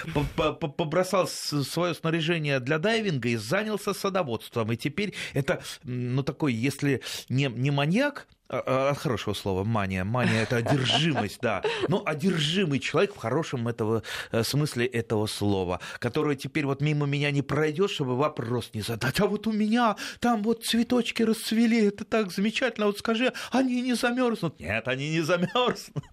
побросал 0.76 1.28
свое 1.28 1.94
снаряжение 1.94 2.58
для 2.58 2.78
дайвинга 2.78 3.28
и 3.28 3.36
занялся 3.36 3.94
садоводством. 3.94 4.72
И 4.72 4.76
теперь 4.76 5.14
это, 5.34 5.62
ну, 5.84 6.24
такой, 6.24 6.52
если 6.52 7.00
не, 7.28 7.44
не 7.46 7.70
маньяк, 7.70 8.26
от 8.52 8.68
а, 8.68 8.90
а, 8.90 8.94
хорошего 8.94 9.34
слова 9.34 9.64
мания. 9.64 10.04
Мания 10.04 10.42
это 10.42 10.56
одержимость, 10.56 11.38
да. 11.40 11.62
Но 11.88 12.02
одержимый 12.04 12.78
человек 12.78 13.14
в 13.14 13.18
хорошем 13.18 13.68
этого, 13.68 14.02
э, 14.30 14.42
смысле 14.44 14.86
этого 14.86 15.26
слова, 15.26 15.80
который 15.98 16.36
теперь 16.36 16.66
вот 16.66 16.80
мимо 16.80 17.06
меня 17.06 17.30
не 17.30 17.42
пройдет, 17.42 17.90
чтобы 17.90 18.16
вопрос 18.16 18.70
не 18.74 18.82
задать. 18.82 19.20
А 19.20 19.26
вот 19.26 19.46
у 19.46 19.52
меня 19.52 19.96
там 20.20 20.42
вот 20.42 20.64
цветочки 20.64 21.22
расцвели, 21.22 21.86
это 21.86 22.04
так 22.04 22.30
замечательно. 22.30 22.86
Вот 22.86 22.98
скажи, 22.98 23.32
они 23.50 23.80
не 23.80 23.94
замерзнут? 23.94 24.60
Нет, 24.60 24.86
они 24.86 25.10
не 25.10 25.20
замерзнут. 25.22 26.04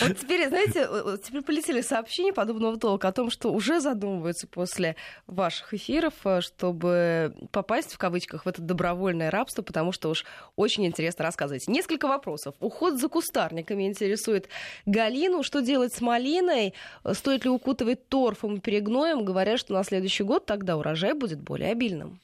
Вот 0.00 0.18
теперь, 0.18 0.48
знаете, 0.48 0.88
теперь 1.22 1.42
полетели 1.42 1.80
сообщения 1.80 2.32
подобного 2.32 2.78
толка 2.78 3.08
о 3.08 3.12
том, 3.12 3.30
что 3.30 3.52
уже 3.52 3.80
задумываются 3.80 4.46
после 4.46 4.96
ваших 5.26 5.74
эфиров, 5.74 6.14
э, 6.24 6.40
чтобы 6.40 7.34
попасть 7.52 7.92
в 7.92 7.98
кавычках 7.98 8.44
в 8.44 8.48
это 8.48 8.60
добровольное 8.60 9.30
рабство, 9.30 9.62
потому 9.62 9.92
что 9.92 10.10
уж 10.10 10.24
очень 10.56 10.86
интересно 10.86 11.24
рассказывать. 11.24 11.68
Несколько 11.68 12.08
вопросов. 12.08 12.54
Уход 12.60 13.00
за 13.00 13.08
кустарниками 13.08 13.86
интересует 13.86 14.48
Галину. 14.86 15.42
Что 15.42 15.60
делать 15.60 15.94
с 15.94 16.00
малиной? 16.00 16.74
Стоит 17.12 17.44
ли 17.44 17.50
укутывать 17.50 18.08
торфом 18.08 18.56
и 18.56 18.60
перегноем? 18.60 19.24
Говорят, 19.24 19.60
что 19.60 19.74
на 19.74 19.84
следующий 19.84 20.24
год 20.24 20.46
тогда 20.46 20.76
урожай 20.76 21.14
будет 21.14 21.40
более 21.40 21.70
обильным. 21.70 22.20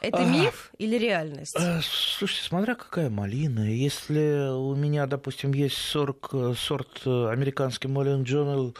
Это 0.00 0.24
миф 0.24 0.70
или 0.78 0.96
реальность? 0.96 1.56
А, 1.56 1.80
слушайте, 1.82 2.44
смотря 2.44 2.74
какая 2.74 3.10
малина. 3.10 3.60
Если 3.60 4.50
у 4.50 4.74
меня, 4.74 5.06
допустим, 5.06 5.52
есть 5.52 5.76
40, 5.76 6.28
э, 6.32 6.54
сорт 6.56 7.02
э, 7.04 7.28
американский 7.30 7.88
Моллин 7.88 8.22
Джонел, 8.22 8.76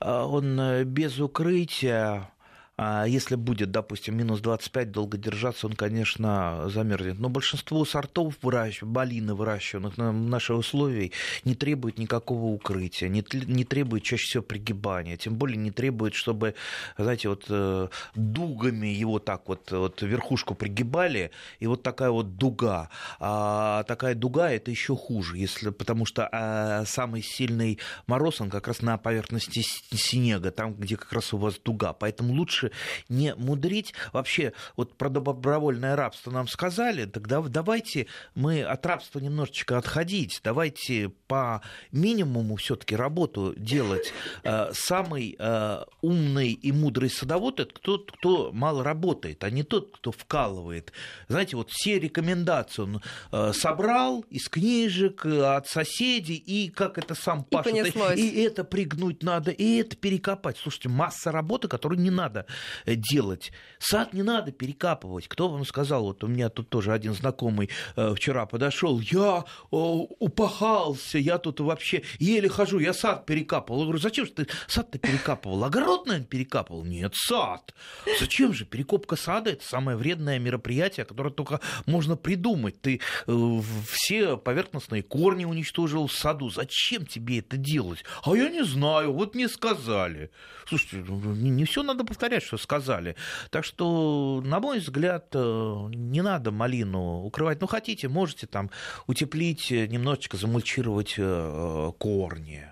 а, 0.00 0.26
он 0.26 0.84
без 0.84 1.18
укрытия, 1.20 1.96
а 2.04 2.35
если 2.78 3.36
будет, 3.36 3.70
допустим, 3.70 4.16
минус 4.16 4.40
25, 4.40 4.90
долго 4.90 5.16
держаться, 5.16 5.66
он, 5.66 5.72
конечно, 5.72 6.68
замерзнет. 6.68 7.18
Но 7.18 7.30
большинство 7.30 7.84
сортов 7.86 8.34
выращ... 8.42 8.82
малины, 8.82 9.34
выращиванных 9.34 9.96
на 9.96 10.12
наши 10.12 10.52
условия, 10.52 11.10
не 11.44 11.54
требует 11.54 11.98
никакого 11.98 12.46
укрытия, 12.46 13.08
не, 13.08 13.24
не 13.46 13.64
требует 13.64 14.02
чаще 14.02 14.24
всего 14.24 14.42
пригибания, 14.42 15.16
тем 15.16 15.36
более 15.36 15.56
не 15.56 15.70
требует, 15.70 16.14
чтобы, 16.14 16.54
знаете, 16.98 17.30
вот 17.30 17.46
э, 17.48 17.88
дугами 18.14 18.88
его 18.88 19.18
так 19.20 19.48
вот, 19.48 19.72
вот 19.72 20.02
верхушку 20.02 20.54
пригибали, 20.54 21.30
и 21.60 21.66
вот 21.66 21.82
такая 21.82 22.10
вот 22.10 22.36
дуга. 22.36 22.90
А 23.18 23.84
такая 23.84 24.14
дуга 24.14 24.50
это 24.50 24.70
еще 24.70 24.96
хуже, 24.96 25.38
если, 25.38 25.70
потому 25.70 26.04
что 26.04 26.28
а, 26.30 26.84
самый 26.84 27.22
сильный 27.22 27.78
мороз, 28.06 28.40
он 28.40 28.50
как 28.50 28.68
раз 28.68 28.82
на 28.82 28.98
поверхности 28.98 29.62
снега, 29.94 30.50
там, 30.50 30.74
где 30.74 30.96
как 30.96 31.12
раз 31.12 31.32
у 31.32 31.38
вас 31.38 31.58
дуга. 31.64 31.94
Поэтому 31.94 32.34
лучше 32.34 32.65
лучше 32.66 32.72
не 33.08 33.34
мудрить. 33.34 33.94
Вообще, 34.12 34.52
вот 34.76 34.96
про 34.96 35.08
добровольное 35.08 35.96
рабство 35.96 36.30
нам 36.30 36.48
сказали, 36.48 37.06
тогда 37.06 37.40
давайте 37.40 38.06
мы 38.34 38.62
от 38.62 38.84
рабства 38.86 39.20
немножечко 39.20 39.78
отходить, 39.78 40.40
давайте 40.44 41.10
по 41.28 41.62
минимуму 41.92 42.56
все-таки 42.56 42.96
работу 42.96 43.54
делать. 43.56 44.12
Э, 44.44 44.70
самый 44.72 45.36
э, 45.38 45.84
умный 46.02 46.52
и 46.52 46.72
мудрый 46.72 47.10
садовод 47.10 47.60
это 47.60 47.74
тот, 47.80 48.12
кто 48.12 48.52
мало 48.52 48.84
работает, 48.84 49.44
а 49.44 49.50
не 49.50 49.62
тот, 49.62 49.96
кто 49.96 50.12
вкалывает. 50.12 50.92
Знаете, 51.28 51.56
вот 51.56 51.70
все 51.70 51.98
рекомендации 51.98 52.82
он 52.82 53.02
э, 53.32 53.52
собрал 53.52 54.24
из 54.30 54.48
книжек, 54.48 55.24
от 55.26 55.66
соседей, 55.66 56.36
и 56.36 56.70
как 56.70 56.98
это 56.98 57.14
сам 57.14 57.44
пашет. 57.44 57.94
И, 58.16 58.28
и 58.28 58.42
это 58.42 58.64
пригнуть 58.64 59.22
надо, 59.22 59.50
и 59.50 59.78
это 59.78 59.96
перекопать. 59.96 60.58
Слушайте, 60.58 60.88
масса 60.88 61.32
работы, 61.32 61.68
которую 61.68 62.00
не 62.00 62.10
надо 62.10 62.46
делать. 62.86 63.52
Сад 63.78 64.12
не 64.12 64.22
надо 64.22 64.52
перекапывать. 64.52 65.28
Кто 65.28 65.48
вам 65.48 65.64
сказал? 65.64 66.04
Вот 66.04 66.24
у 66.24 66.26
меня 66.26 66.48
тут 66.48 66.68
тоже 66.68 66.92
один 66.92 67.14
знакомый 67.14 67.70
э, 67.96 68.14
вчера 68.14 68.46
подошел. 68.46 69.00
Я 69.00 69.44
упахался, 69.70 71.18
я 71.18 71.38
тут 71.38 71.60
вообще 71.60 72.02
еле 72.18 72.48
хожу, 72.48 72.78
я 72.78 72.94
сад 72.94 73.26
перекапывал. 73.26 73.80
Я 73.80 73.84
говорю, 73.86 74.00
зачем 74.00 74.26
же 74.26 74.32
ты 74.32 74.46
сад-то 74.66 74.98
перекапывал? 74.98 75.64
Огород, 75.64 76.06
наверное, 76.06 76.26
перекапывал? 76.26 76.84
Нет, 76.84 77.12
сад. 77.14 77.74
Зачем 78.18 78.52
же? 78.52 78.64
Перекопка 78.64 79.16
сада– 79.16 79.50
это 79.52 79.64
самое 79.64 79.96
вредное 79.96 80.38
мероприятие, 80.38 81.06
которое 81.06 81.30
только 81.30 81.60
можно 81.86 82.16
придумать. 82.16 82.80
Ты 82.80 83.00
э, 83.26 83.60
все 83.88 84.36
поверхностные 84.36 85.02
корни 85.02 85.44
уничтожил 85.44 86.06
в 86.06 86.12
саду. 86.12 86.50
Зачем 86.50 87.06
тебе 87.06 87.40
это 87.40 87.56
делать? 87.56 88.04
А 88.24 88.34
я 88.34 88.48
не 88.48 88.64
знаю, 88.64 89.12
вот 89.12 89.34
мне 89.34 89.48
сказали. 89.48 90.30
Слушайте, 90.66 91.04
ну, 91.08 91.34
не 91.34 91.64
все 91.64 91.82
надо 91.82 92.04
повторять, 92.04 92.42
что 92.46 92.58
сказали. 92.58 93.16
Так 93.50 93.64
что, 93.64 94.42
на 94.44 94.60
мой 94.60 94.78
взгляд, 94.78 95.26
э, 95.34 95.88
не 95.94 96.22
надо 96.22 96.50
малину 96.50 97.22
укрывать. 97.24 97.60
Ну, 97.60 97.66
хотите, 97.66 98.08
можете 98.08 98.46
там 98.46 98.70
утеплить, 99.06 99.70
э, 99.70 99.86
немножечко 99.86 100.36
замульчировать 100.36 101.14
э, 101.18 101.92
корни. 101.98 102.68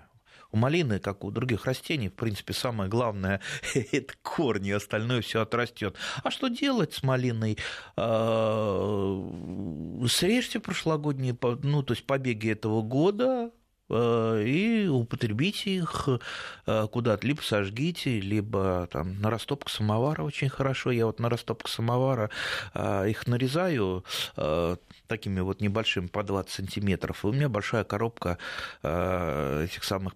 У 0.51 0.57
малины, 0.57 0.99
как 0.99 1.25
у 1.25 1.31
других 1.31 1.65
растений, 1.65 2.07
в 2.07 2.13
принципе, 2.13 2.53
самое 2.53 2.89
главное– 2.89 3.41
это 3.91 4.13
корни, 4.21 4.71
остальное 4.71 5.21
все 5.21 5.41
отрастет. 5.41 5.97
А 6.23 6.31
что 6.31 6.47
делать 6.47 6.93
с 6.93 7.03
малиной? 7.03 7.57
Срежьте 10.07 10.59
прошлогодние, 10.61 11.37
ну, 11.61 11.83
то 11.83 11.93
есть 11.93 12.07
побеги 12.07 12.51
этого 12.51 12.81
года, 12.81 13.51
и 13.89 14.87
употребите 14.89 15.75
их 15.75 16.09
э, 16.65 16.87
куда-то, 16.91 17.27
либо 17.27 17.41
сожгите, 17.41 18.19
либо 18.19 18.87
там 18.91 19.21
на 19.21 19.29
растопку 19.29 19.69
самовара 19.69 20.23
очень 20.23 20.49
хорошо. 20.49 20.91
Я 20.91 21.05
вот 21.05 21.19
на 21.19 21.29
растопку 21.29 21.69
самовара 21.69 22.29
э, 22.73 23.09
их 23.09 23.27
нарезаю 23.27 24.03
такими 25.07 25.39
вот 25.39 25.61
небольшими 25.61 26.07
по 26.07 26.23
20 26.23 26.51
сантиметров. 26.51 27.23
И 27.23 27.27
у 27.27 27.31
меня 27.31 27.47
большая 27.47 27.83
коробка 27.83 28.37
этих 28.81 29.83
самых 29.83 30.13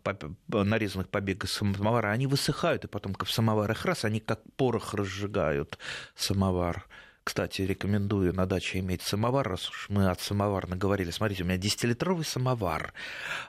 нарезанных 0.47 1.09
побегов 1.09 1.51
самовара. 1.51 2.07
Они 2.07 2.27
высыхают, 2.27 2.85
и 2.85 2.87
потом 2.87 3.15
в 3.19 3.31
самоварах 3.31 3.85
раз, 3.85 4.05
они 4.05 4.19
как 4.19 4.39
порох 4.55 4.93
разжигают 4.93 5.77
самовар. 6.15 6.85
Кстати, 7.23 7.61
рекомендую 7.61 8.33
на 8.33 8.45
даче 8.45 8.79
иметь 8.79 9.01
самовар, 9.01 9.47
раз 9.47 9.69
уж 9.69 9.87
мы 9.89 10.09
от 10.09 10.19
самовара 10.21 10.67
наговорили. 10.67 11.11
Смотрите, 11.11 11.43
у 11.43 11.45
меня 11.45 11.57
10-литровый 11.57 12.25
самовар. 12.25 12.93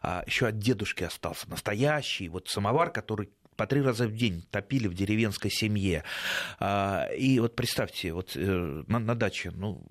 А, 0.03 0.23
еще 0.27 0.49
от 0.49 0.59
дедушки 0.59 1.05
остался. 1.05 1.49
Настоящий 1.49 2.29
вот 2.29 2.49
самовар, 2.49 2.91
который 2.91 3.31
по 3.57 3.67
три 3.67 3.83
раза 3.83 4.07
в 4.07 4.13
день 4.13 4.43
топили 4.51 4.89
в 4.89 4.95
деревенской 4.95 5.51
семье. 5.51 6.05
А, 6.59 7.09
и 7.17 7.39
вот 7.41 7.57
представьте, 7.57 8.13
вот 8.13 8.33
э, 8.35 8.85
на, 8.87 8.99
на 8.99 9.15
даче, 9.15 9.51
ну, 9.51 9.85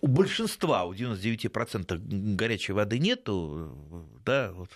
у 0.00 0.06
большинства, 0.08 0.84
у 0.84 0.92
99% 0.92 2.34
горячей 2.34 2.72
воды 2.72 2.98
нету, 2.98 3.72
да, 4.24 4.52
вот, 4.52 4.70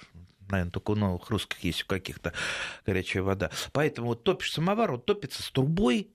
наверное, 0.49 0.71
только 0.71 0.92
у 0.92 0.95
новых 0.95 1.31
русских 1.31 1.64
есть 1.64 1.83
у 1.83 1.87
каких-то 1.87 2.33
горячая 2.87 3.23
вода. 3.23 3.51
Поэтому 3.73 4.09
вот 4.09 4.23
топишь 4.23 4.53
самовар, 4.53 4.92
он 4.92 5.01
топится 5.01 5.42
с 5.42 5.51
трубой, 5.51 6.11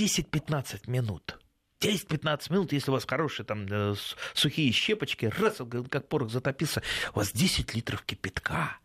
10-15 0.00 0.88
минут. 0.88 1.38
10-15 1.80 2.52
минут, 2.52 2.72
если 2.72 2.90
у 2.90 2.94
вас 2.94 3.04
хорошие 3.04 3.44
там 3.44 3.66
э, 3.70 3.94
сухие 4.34 4.72
щепочки, 4.72 5.26
раз, 5.26 5.60
как 5.90 6.08
порох 6.08 6.30
затопился, 6.30 6.82
у 7.14 7.18
вас 7.18 7.32
10 7.32 7.74
литров 7.74 8.02
кипятка. 8.02 8.78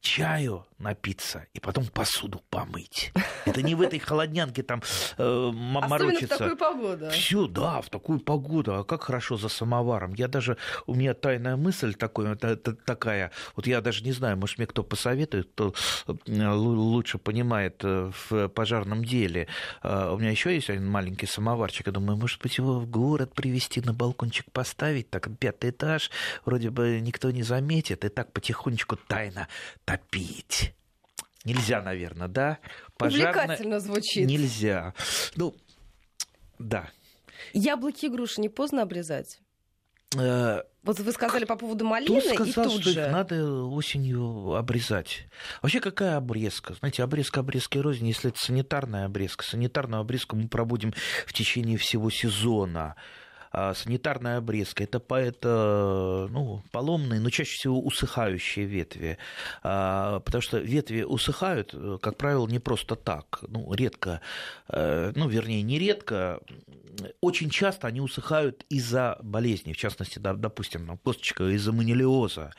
Чаю 0.00 0.66
напиться 0.78 1.46
и 1.52 1.60
потом 1.60 1.86
посуду 1.86 2.42
помыть. 2.48 3.12
Это 3.44 3.62
не 3.62 3.74
в 3.74 3.82
этой 3.82 3.98
холоднянке 3.98 4.62
там 4.62 4.82
э, 5.18 5.50
морочиться. 5.52 6.34
Особенно 6.34 6.54
в 6.54 6.56
такую 6.56 6.56
погоду. 6.56 7.10
Все, 7.10 7.46
да, 7.46 7.80
в 7.82 7.90
такую 7.90 8.20
погоду. 8.20 8.74
А 8.74 8.84
как 8.84 9.04
хорошо 9.04 9.36
за 9.36 9.48
самоваром. 9.48 10.14
Я 10.14 10.28
даже, 10.28 10.56
у 10.86 10.94
меня 10.94 11.12
тайная 11.12 11.56
мысль 11.56 11.94
такой, 11.94 12.34
такая, 12.36 13.30
вот 13.56 13.66
я 13.66 13.80
даже 13.82 14.02
не 14.02 14.12
знаю, 14.12 14.38
может, 14.38 14.58
мне 14.58 14.66
кто 14.66 14.82
посоветует, 14.82 15.50
кто 15.52 15.74
э, 16.06 16.52
лучше 16.52 17.18
понимает 17.18 17.84
э, 17.84 18.10
в 18.28 18.48
пожарном 18.48 19.04
деле. 19.04 19.48
Э, 19.82 20.10
у 20.12 20.18
меня 20.18 20.30
еще 20.30 20.54
есть 20.54 20.70
один 20.70 20.88
маленький 20.88 21.26
самоварчик. 21.26 21.86
Я 21.86 21.92
думаю, 21.92 22.16
может 22.16 22.40
быть, 22.40 22.56
его 22.56 22.80
в 22.80 22.88
город 22.88 23.34
привезти, 23.34 23.82
на 23.82 23.92
балкончик 23.92 24.50
поставить, 24.50 25.10
так 25.10 25.28
пятый 25.38 25.70
этаж, 25.70 26.10
вроде 26.46 26.70
бы 26.70 27.00
никто 27.00 27.30
не 27.30 27.42
заметит, 27.42 28.04
и 28.04 28.08
так 28.08 28.32
потихонечку 28.32 28.96
тайно 28.96 29.46
топить. 29.90 30.74
Нельзя, 31.44 31.82
наверное, 31.82 32.28
да? 32.28 32.58
Пожарно... 32.96 33.30
Увлекательно 33.30 33.80
звучит. 33.80 34.26
Нельзя. 34.26 34.94
Ну, 35.36 35.54
да. 36.58 36.90
Яблоки 37.52 38.06
и 38.06 38.08
груши 38.08 38.40
не 38.40 38.48
поздно 38.48 38.82
обрезать? 38.82 39.40
Э, 40.16 40.62
вот 40.82 40.98
вы 40.98 41.12
сказали 41.12 41.44
по 41.44 41.56
поводу 41.56 41.84
малины, 41.84 42.20
тут 42.20 42.34
сказал, 42.34 42.64
и 42.66 42.68
тут 42.68 42.82
что 42.82 42.90
же... 42.90 43.00
их 43.00 43.12
надо 43.12 43.64
осенью 43.64 44.54
обрезать. 44.54 45.28
Вообще, 45.62 45.80
какая 45.80 46.16
обрезка? 46.16 46.74
Знаете, 46.74 47.02
обрезка 47.02 47.40
обрезки 47.40 47.78
рознь, 47.78 48.06
если 48.06 48.30
это 48.30 48.38
санитарная 48.38 49.06
обрезка. 49.06 49.44
Санитарную 49.44 50.00
обрезку 50.00 50.36
мы 50.36 50.48
проводим 50.48 50.92
в 51.26 51.32
течение 51.32 51.78
всего 51.78 52.10
сезона. 52.10 52.96
А 53.52 53.74
санитарная 53.74 54.38
обрезка 54.38 54.84
это, 54.84 55.02
это 55.16 56.28
ну, 56.30 56.62
поломные, 56.70 57.20
но 57.20 57.30
чаще 57.30 57.56
всего 57.56 57.80
усыхающие 57.80 58.64
ветви. 58.64 59.18
А, 59.62 60.20
потому 60.20 60.42
что 60.42 60.58
ветви 60.58 61.02
усыхают, 61.02 61.74
как 62.00 62.16
правило, 62.16 62.46
не 62.46 62.58
просто 62.58 62.94
так. 62.96 63.40
Ну, 63.48 63.72
редко, 63.74 64.20
э, 64.68 65.12
ну, 65.14 65.28
вернее, 65.28 65.62
не 65.62 65.78
редко, 65.78 66.40
очень 67.20 67.50
часто 67.50 67.86
они 67.86 68.00
усыхают 68.00 68.64
из-за 68.68 69.18
болезни, 69.22 69.72
в 69.72 69.76
частности, 69.76 70.18
допустим, 70.18 70.98
косточка 70.98 71.44
из-за 71.54 71.72
манилиоза. 71.72 72.52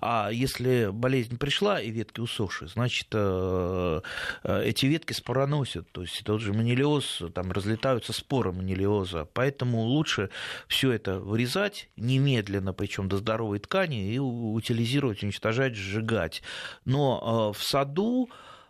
А 0.00 0.30
если 0.30 0.90
болезнь 0.92 1.38
пришла 1.38 1.80
и 1.80 1.90
ветки 1.90 2.20
усохшие, 2.20 2.68
значит, 2.68 3.08
э, 3.12 4.00
э, 4.44 4.62
эти 4.64 4.86
ветки 4.86 5.12
спороносят. 5.12 5.90
То 5.92 6.02
есть 6.02 6.22
тот 6.24 6.40
же 6.40 6.52
манилиоз, 6.52 7.22
там 7.34 7.52
разлетаются 7.52 8.12
споры 8.12 8.52
манилиоза. 8.52 9.28
Поэтому 9.32 9.82
лучше 9.82 10.30
все 10.68 10.92
это 10.92 11.18
вырезать 11.18 11.88
немедленно, 11.96 12.72
причем 12.72 13.08
до 13.08 13.18
здоровой 13.18 13.58
ткани, 13.58 14.12
и 14.12 14.18
утилизировать, 14.18 15.22
уничтожать, 15.22 15.74
сжигать. 15.74 16.42
Но 16.84 17.52
э, 17.54 17.58
в 17.58 17.62
саду 17.62 18.28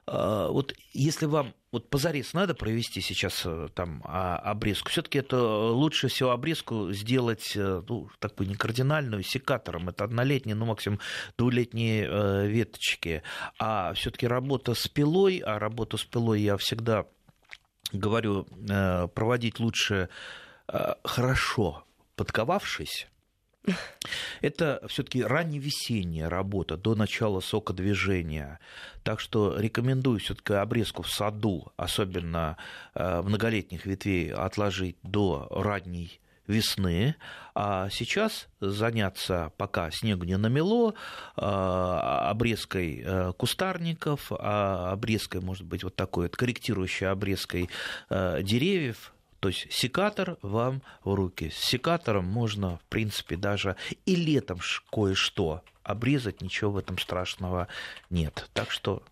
вот 0.09 0.72
если 0.92 1.26
вам 1.26 1.52
вот 1.76 1.90
позарез 1.90 2.33
надо 2.33 2.55
провести 2.55 3.02
сейчас 3.02 3.42
э, 3.44 3.68
там 3.74 4.00
а, 4.07 4.38
обрезку, 4.38 4.88
все-таки 4.88 5.18
это 5.18 5.38
лучше 5.38 6.09
всего 6.09 6.31
обрезку 6.31 6.90
сделать, 6.92 7.52
э, 7.55 7.83
ну, 7.87 8.09
такую 8.18 8.48
не 8.48 8.55
кардинальную, 8.55 9.22
секатором. 9.22 9.90
Это 9.90 10.05
однолетние, 10.05 10.55
ну, 10.55 10.64
максимум 10.64 11.00
двулетние 11.37 12.09
э, 12.09 12.46
веточки. 12.46 13.22
А 13.59 13.92
все-таки 13.92 14.26
работа 14.26 14.72
с 14.72 14.88
пилой, 14.88 15.42
а 15.44 15.59
работу 15.59 15.98
с 15.98 16.05
пилой 16.05 16.40
я 16.40 16.57
всегда 16.57 17.05
говорю, 17.92 18.46
проводить 19.14 19.61
лучше 19.61 20.09
хорошо 21.05 21.85
подковавшись, 22.16 23.07
это 24.40 24.83
все-таки 24.88 25.22
ранневесенняя 25.22 26.29
работа 26.29 26.76
до 26.76 26.94
начала 26.94 27.40
сокодвижения. 27.40 28.61
Так 29.02 29.20
что 29.20 29.59
рекомендую 29.59 30.20
все-таки 30.20 30.55
обрезку 30.55 31.02
в 31.02 31.11
саду, 31.11 31.72
особенно 31.76 32.57
э, 32.94 33.22
многолетних 33.22 33.87
ветвей, 33.87 34.33
отложить 34.33 34.96
до 35.02 35.48
ранней 35.50 36.20
весны, 36.46 37.16
а 37.57 37.88
сейчас 37.90 38.46
заняться, 38.61 39.52
пока 39.57 39.90
снегу 39.90 40.24
не 40.24 40.37
намело, 40.37 40.94
э, 41.37 41.40
обрезкой 41.40 43.02
э, 43.05 43.33
кустарников, 43.37 44.31
а 44.31 44.92
обрезкой, 44.92 45.40
может 45.40 45.64
быть, 45.64 45.83
вот 45.83 45.96
такой 45.96 46.26
вот 46.26 46.37
корректирующей 46.37 47.09
обрезкой 47.09 47.68
деревьев, 48.11 49.12
то 49.40 49.49
есть 49.49 49.72
секатор 49.72 50.37
вам 50.42 50.83
в 51.05 51.14
руки. 51.14 51.51
С 51.51 51.59
секатором 51.59 52.25
можно, 52.25 52.79
в 52.79 52.85
принципе, 52.88 53.37
даже 53.37 53.77
и 54.05 54.16
летом 54.16 54.61
кое-что 54.90 55.62
обрезать, 55.83 56.40
ничего 56.42 56.72
в 56.72 56.79
этом 56.79 56.99
страшного 56.99 57.68
нет. 58.11 58.49
Так 58.53 58.70
что 58.70 59.03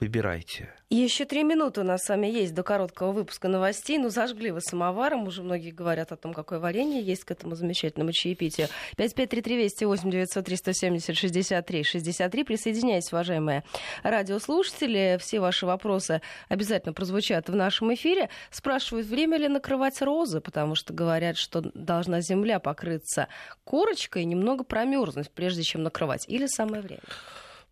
Выбирайте. 0.00 0.72
Еще 0.88 1.26
три 1.26 1.44
минуты 1.44 1.82
у 1.82 1.84
нас 1.84 2.04
с 2.04 2.08
вами 2.08 2.26
есть 2.26 2.54
до 2.54 2.62
короткого 2.62 3.12
выпуска 3.12 3.48
новостей. 3.48 3.98
Ну, 3.98 4.08
зажгли 4.08 4.50
вы 4.50 4.62
самоваром. 4.62 5.26
Уже 5.26 5.42
многие 5.42 5.72
говорят 5.72 6.10
о 6.10 6.16
том, 6.16 6.32
какое 6.32 6.58
варенье 6.58 7.02
есть 7.02 7.24
к 7.24 7.30
этому 7.30 7.54
замечательному 7.54 8.10
чаепитию. 8.12 8.68
5533 8.96 9.84
8 9.86 10.10
903 10.10 10.56
170 10.56 11.16
63 11.16 11.84
63. 11.84 12.44
Присоединяйтесь, 12.44 13.12
уважаемые 13.12 13.62
радиослушатели. 14.02 15.18
Все 15.20 15.38
ваши 15.38 15.66
вопросы 15.66 16.22
обязательно 16.48 16.94
прозвучат 16.94 17.50
в 17.50 17.54
нашем 17.54 17.92
эфире. 17.92 18.30
Спрашивают, 18.50 19.06
время 19.06 19.36
ли 19.36 19.48
накрывать 19.48 20.00
розы, 20.00 20.40
потому 20.40 20.76
что 20.76 20.94
говорят, 20.94 21.36
что 21.36 21.60
должна 21.74 22.22
земля 22.22 22.58
покрыться 22.58 23.28
корочкой 23.64 24.22
и 24.22 24.24
немного 24.24 24.64
промерзнуть, 24.64 25.30
прежде 25.30 25.62
чем 25.62 25.82
накрывать. 25.82 26.24
Или 26.26 26.46
самое 26.46 26.80
время? 26.80 27.02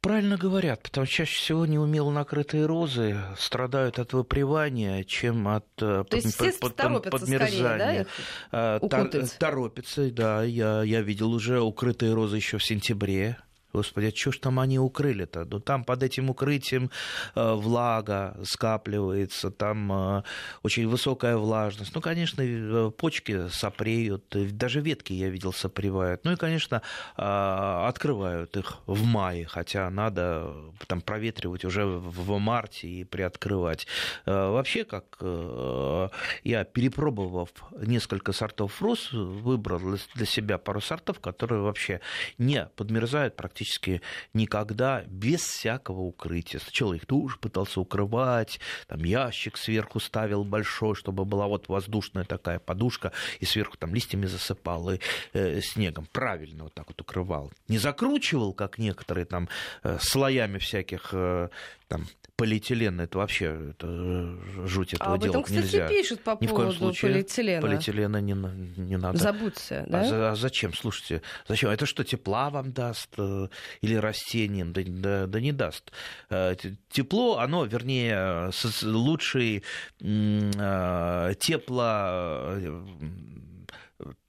Правильно 0.00 0.36
говорят, 0.36 0.82
потому 0.82 1.06
что 1.06 1.16
чаще 1.16 1.36
всего 1.38 1.66
неумело 1.66 2.10
накрытые 2.10 2.66
розы 2.66 3.16
страдают 3.36 3.98
от 3.98 4.12
выпривания, 4.12 5.02
чем 5.02 5.48
от 5.48 5.66
э, 5.80 6.04
То 6.08 6.16
есть 6.16 6.38
под, 6.38 6.76
под, 6.76 6.76
под, 6.76 7.10
подмерзания. 7.10 8.06
Скорее, 8.06 8.06
да, 8.52 8.78
Тор, 8.78 9.10
торопятся, 9.38 10.10
да. 10.12 10.44
Я, 10.44 10.82
я 10.84 11.00
видел 11.00 11.32
уже 11.32 11.60
укрытые 11.60 12.14
розы 12.14 12.36
еще 12.36 12.58
в 12.58 12.64
сентябре. 12.64 13.38
Господи, 13.72 14.06
а 14.06 14.16
что 14.16 14.32
ж 14.32 14.38
там 14.38 14.60
они 14.60 14.78
укрыли-то? 14.78 15.44
Ну, 15.44 15.60
там 15.60 15.84
под 15.84 16.02
этим 16.02 16.30
укрытием 16.30 16.90
э, 17.34 17.52
влага 17.52 18.34
скапливается, 18.42 19.50
там 19.50 19.92
э, 19.92 20.22
очень 20.62 20.88
высокая 20.88 21.36
влажность. 21.36 21.94
Ну, 21.94 22.00
конечно, 22.00 22.40
э, 22.42 22.90
почки 22.96 23.48
сопреют, 23.50 24.24
даже 24.30 24.80
ветки, 24.80 25.12
я 25.12 25.28
видел, 25.28 25.52
сопревают. 25.52 26.24
Ну 26.24 26.32
и, 26.32 26.36
конечно, 26.36 26.80
э, 27.16 27.22
открывают 27.22 28.56
их 28.56 28.78
в 28.86 29.04
мае, 29.04 29.44
хотя 29.44 29.90
надо 29.90 30.50
там 30.86 31.02
проветривать 31.02 31.66
уже 31.66 31.84
в 31.84 32.38
марте 32.38 32.88
и 32.88 33.04
приоткрывать. 33.04 33.86
Э, 34.24 34.48
вообще, 34.50 34.84
как 34.84 35.04
э, 35.20 36.08
я, 36.42 36.64
перепробовав 36.64 37.50
несколько 37.78 38.32
сортов 38.32 38.80
роз, 38.80 39.12
выбрал 39.12 39.98
для 40.14 40.26
себя 40.26 40.56
пару 40.56 40.80
сортов, 40.80 41.20
которые 41.20 41.60
вообще 41.60 42.00
не 42.38 42.66
подмерзают 42.76 43.36
практически 43.36 43.57
практически 43.58 44.00
никогда 44.34 45.02
без 45.06 45.40
всякого 45.40 46.02
укрытия. 46.02 46.60
Сначала 46.60 46.94
их 46.94 47.06
тоже 47.06 47.36
пытался 47.38 47.80
укрывать, 47.80 48.60
там 48.86 49.02
ящик 49.02 49.56
сверху 49.56 49.98
ставил 50.00 50.44
большой, 50.44 50.94
чтобы 50.94 51.24
была 51.24 51.48
вот 51.48 51.68
воздушная 51.68 52.24
такая 52.24 52.60
подушка, 52.60 53.12
и 53.40 53.44
сверху 53.44 53.76
там 53.76 53.94
листьями 53.94 54.26
засыпал 54.26 54.90
и 54.90 55.00
э, 55.32 55.60
снегом. 55.60 56.06
Правильно 56.12 56.64
вот 56.64 56.74
так 56.74 56.86
вот 56.88 57.00
укрывал. 57.00 57.50
Не 57.66 57.78
закручивал, 57.78 58.52
как 58.52 58.78
некоторые 58.78 59.24
там 59.24 59.48
э, 59.82 59.98
слоями 60.00 60.58
всяких 60.58 61.10
э, 61.12 61.48
там 61.88 62.06
полиэтилен 62.38 63.00
это 63.00 63.18
вообще 63.18 63.46
это 63.70 63.86
э, 63.88 64.66
жуть 64.66 64.94
этого 64.94 65.10
а 65.10 65.14
об 65.14 65.20
этом, 65.20 65.32
делать 65.32 65.46
кстати, 65.46 65.64
нельзя. 65.64 65.88
пишут 65.88 66.20
по 66.20 66.38
Ни 66.40 66.46
поводу 66.46 66.52
в 66.52 66.54
коем 66.54 66.72
случае 66.72 67.10
полиэтилена. 67.10 67.62
Полиэтилена 67.62 68.20
не, 68.20 68.32
не 68.80 68.96
надо. 68.96 69.18
Забудьте, 69.18 69.84
да? 69.88 70.02
А, 70.02 70.30
а 70.30 70.34
зачем? 70.36 70.72
Слушайте, 70.72 71.22
зачем? 71.48 71.70
Это 71.70 71.84
что, 71.84 72.04
тепла 72.04 72.50
вам 72.50 72.72
даст 72.72 73.10
э, 73.18 73.47
или 73.80 73.94
растениям? 73.94 74.72
Да, 74.72 74.82
да, 74.86 75.26
да 75.26 75.40
не 75.40 75.52
даст. 75.52 75.92
Э, 76.30 76.54
тепло, 76.90 77.38
оно, 77.38 77.64
вернее, 77.64 78.50
лучший 78.82 79.64
тепло 81.40 82.56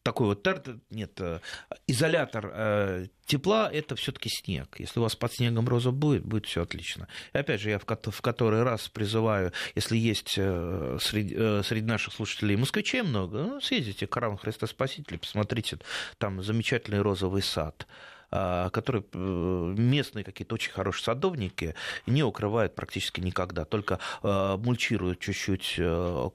такой 0.10 0.28
вот 0.28 0.48
нет, 0.90 1.12
э, 1.20 1.40
изолятор 1.86 2.52
э, 2.52 3.08
тепла 3.26 3.70
это 3.72 3.96
все-таки 3.96 4.30
снег. 4.30 4.76
Если 4.80 5.00
у 5.00 5.04
вас 5.04 5.16
под 5.16 5.34
снегом 5.34 5.68
роза 5.68 5.92
будет, 5.92 6.26
будет 6.26 6.48
все 6.48 6.64
отлично. 6.64 7.08
И 7.34 7.38
опять 7.38 7.62
же, 7.62 7.70
я 7.70 7.80
в, 7.80 7.86
который 7.86 8.64
раз 8.64 8.90
призываю, 8.90 9.52
если 9.76 9.98
есть 9.98 10.34
э, 10.38 10.98
среди, 11.00 11.36
среди 11.64 11.86
наших 11.86 12.14
слушателей 12.14 12.56
москвичей 12.56 13.04
много, 13.04 13.44
ну, 13.44 13.62
съездите 13.62 14.08
к 14.08 14.14
Храм 14.14 14.38
Христа 14.38 14.66
Спасителя, 14.66 15.20
посмотрите, 15.20 15.78
там 16.18 16.42
замечательный 16.42 17.02
розовый 17.02 17.44
сад. 17.44 17.86
Которые 18.30 19.04
местные 19.13 20.24
какие-то 20.24 20.56
очень 20.56 20.72
хорошие 20.72 21.04
садовники 21.06 21.76
не 22.06 22.24
укрывают 22.24 22.76
практически 22.76 23.22
никогда, 23.22 23.65
только 23.65 24.00
мульчируют 24.24 25.20
чуть-чуть 25.20 25.80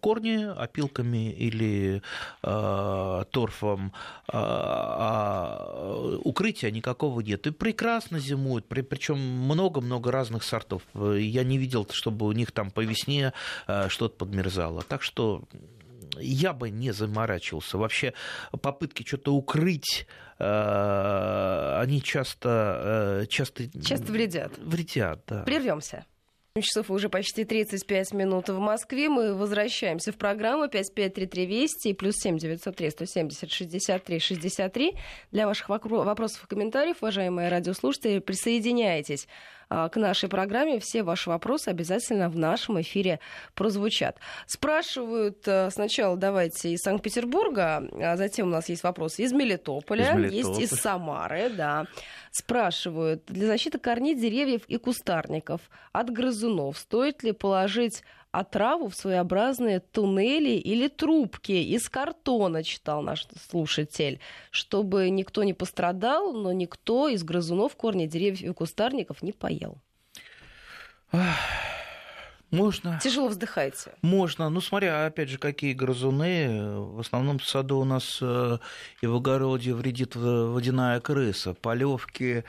корни 0.01 0.45
опилками 0.45 1.33
или 1.33 2.03
торфом, 2.41 3.93
а 4.29 5.75
укрытия 6.25 6.71
никакого 6.71 7.21
нет. 7.21 7.47
И 7.47 7.51
прекрасно 7.51 8.19
зимуют, 8.19 8.67
причем 8.67 9.19
много-много 9.19 10.11
разных 10.11 10.43
сортов. 10.43 10.83
Я 10.95 11.45
не 11.45 11.59
видел, 11.59 11.87
чтобы 11.91 12.27
у 12.27 12.33
них 12.33 12.53
там 12.53 12.71
по 12.71 12.81
весне 12.81 13.33
что-то 13.89 14.17
подмерзало. 14.17 14.83
Так 14.83 15.03
что 15.03 15.45
я 16.21 16.53
бы 16.53 16.71
не 16.71 16.93
заморачивался. 16.93 17.79
Вообще 17.79 18.15
попытки 18.61 19.07
что-то 19.07 19.35
укрыть, 19.35 20.07
э, 20.39 21.79
они 21.81 22.03
часто, 22.03 23.23
э, 23.23 23.27
часто... 23.27 23.69
Часто 23.81 24.13
вредят. 24.13 24.53
Вредят, 24.59 25.23
да. 25.27 25.43
Прервемся 25.43 26.05
часов 26.63 26.89
уже 26.93 27.09
почти 27.09 27.45
35 27.45 28.13
минут 28.13 28.49
в 28.49 28.61
Москве. 28.61 29.09
Мы 29.09 29.35
возвращаемся 29.35 30.13
в 30.13 30.17
программу 30.17 30.69
5533 30.69 31.47
Вести 31.47 31.89
и 31.89 31.95
плюс 31.95 32.15
7 32.19 32.39
903 32.39 32.91
170 32.91 33.51
63 33.51 34.19
63. 34.21 34.97
Для 35.33 35.49
ваших 35.49 35.69
вопросов 35.69 36.45
и 36.45 36.47
комментариев, 36.47 36.99
уважаемые 37.01 37.49
радиослушатели, 37.49 38.21
присоединяйтесь 38.21 39.27
к 39.69 39.97
нашей 39.97 40.29
программе. 40.29 40.81
Все 40.81 41.03
ваши 41.03 41.31
вопросы 41.31 41.69
обязательно 41.69 42.29
в 42.29 42.37
нашем 42.37 42.81
эфире 42.81 43.21
прозвучат. 43.55 44.19
Спрашивают 44.47 45.47
э, 45.47 45.71
сначала, 45.71 46.17
давайте, 46.17 46.71
из 46.71 46.81
Санкт-Петербурга, 46.81 47.89
а 47.93 48.17
затем 48.17 48.49
у 48.49 48.51
нас 48.51 48.69
есть 48.69 48.83
вопросы 48.83 49.23
из 49.23 49.33
Мелитополя, 49.33 50.11
из 50.11 50.15
Мелитополя. 50.15 50.59
есть 50.61 50.73
из 50.73 50.79
Самары, 50.79 51.51
да. 51.51 51.87
Спрашивают, 52.31 53.25
для 53.27 53.47
защиты 53.47 53.79
корней 53.79 54.15
деревьев 54.15 54.63
и 54.67 54.77
кустарников 54.77 55.61
от 55.93 56.11
грызунов 56.11 56.79
стоит 56.79 57.23
ли 57.23 57.33
положить 57.33 58.03
отраву 58.39 58.89
в 58.89 58.95
своеобразные 58.95 59.81
туннели 59.81 60.51
или 60.51 60.89
трубки 60.89 61.53
из 61.53 61.89
картона, 61.89 62.63
читал 62.63 63.03
наш 63.03 63.27
слушатель, 63.51 64.21
чтобы 64.51 65.11
никто 65.11 65.45
не 65.45 65.55
пострадал, 65.55 66.33
но 66.33 66.53
никто 66.53 67.09
из 67.09 67.23
грызунов 67.23 67.77
корни 67.77 68.07
деревьев 68.07 68.43
и 68.43 68.53
кустарников 68.53 69.23
не 69.23 69.33
поел. 69.33 69.79
Можно. 72.51 73.01
Тяжело 73.03 73.29
вздыхаете. 73.29 73.93
Можно. 74.03 74.49
Ну, 74.49 74.61
смотря, 74.61 75.07
опять 75.07 75.29
же, 75.29 75.39
какие 75.39 75.73
грызуны. 75.73 76.79
В 76.79 77.01
основном 77.01 77.39
в 77.39 77.45
саду 77.45 77.79
у 77.79 77.85
нас 77.85 78.19
э, 78.21 78.59
и 79.03 79.07
в 79.07 79.17
огороде 79.17 79.75
вредит 79.75 80.15
водяная 80.15 81.01
крыса. 81.01 81.55
Полевки, 81.55 82.45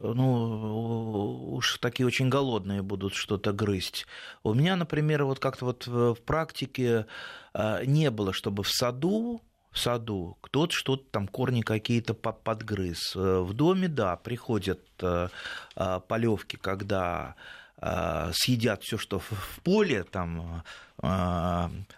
ну, 0.00 1.54
уж 1.54 1.78
такие 1.78 2.06
очень 2.06 2.28
голодные 2.28 2.82
будут 2.82 3.14
что-то 3.14 3.52
грызть. 3.52 4.06
У 4.42 4.54
меня, 4.54 4.76
например, 4.76 5.24
вот 5.24 5.38
как-то 5.38 5.66
вот 5.66 5.86
в 5.86 6.16
практике 6.16 7.06
а, 7.54 7.84
не 7.84 8.10
было, 8.10 8.32
чтобы 8.32 8.62
в 8.62 8.70
саду 8.70 9.42
в 9.76 9.78
саду, 9.78 10.38
кто-то 10.40 10.72
что-то 10.72 11.04
там, 11.10 11.28
корни 11.28 11.60
какие-то 11.60 12.14
подгрыз. 12.14 13.14
Э, 13.14 13.40
в 13.40 13.52
доме, 13.52 13.88
да, 13.88 14.16
приходят 14.16 14.80
э, 15.02 15.28
а, 15.76 16.00
полевки, 16.00 16.56
когда 16.56 17.34
а, 17.76 18.30
съедят 18.32 18.82
все, 18.82 18.96
что 18.96 19.18
в 19.18 19.60
поле, 19.62 20.02
там, 20.04 20.62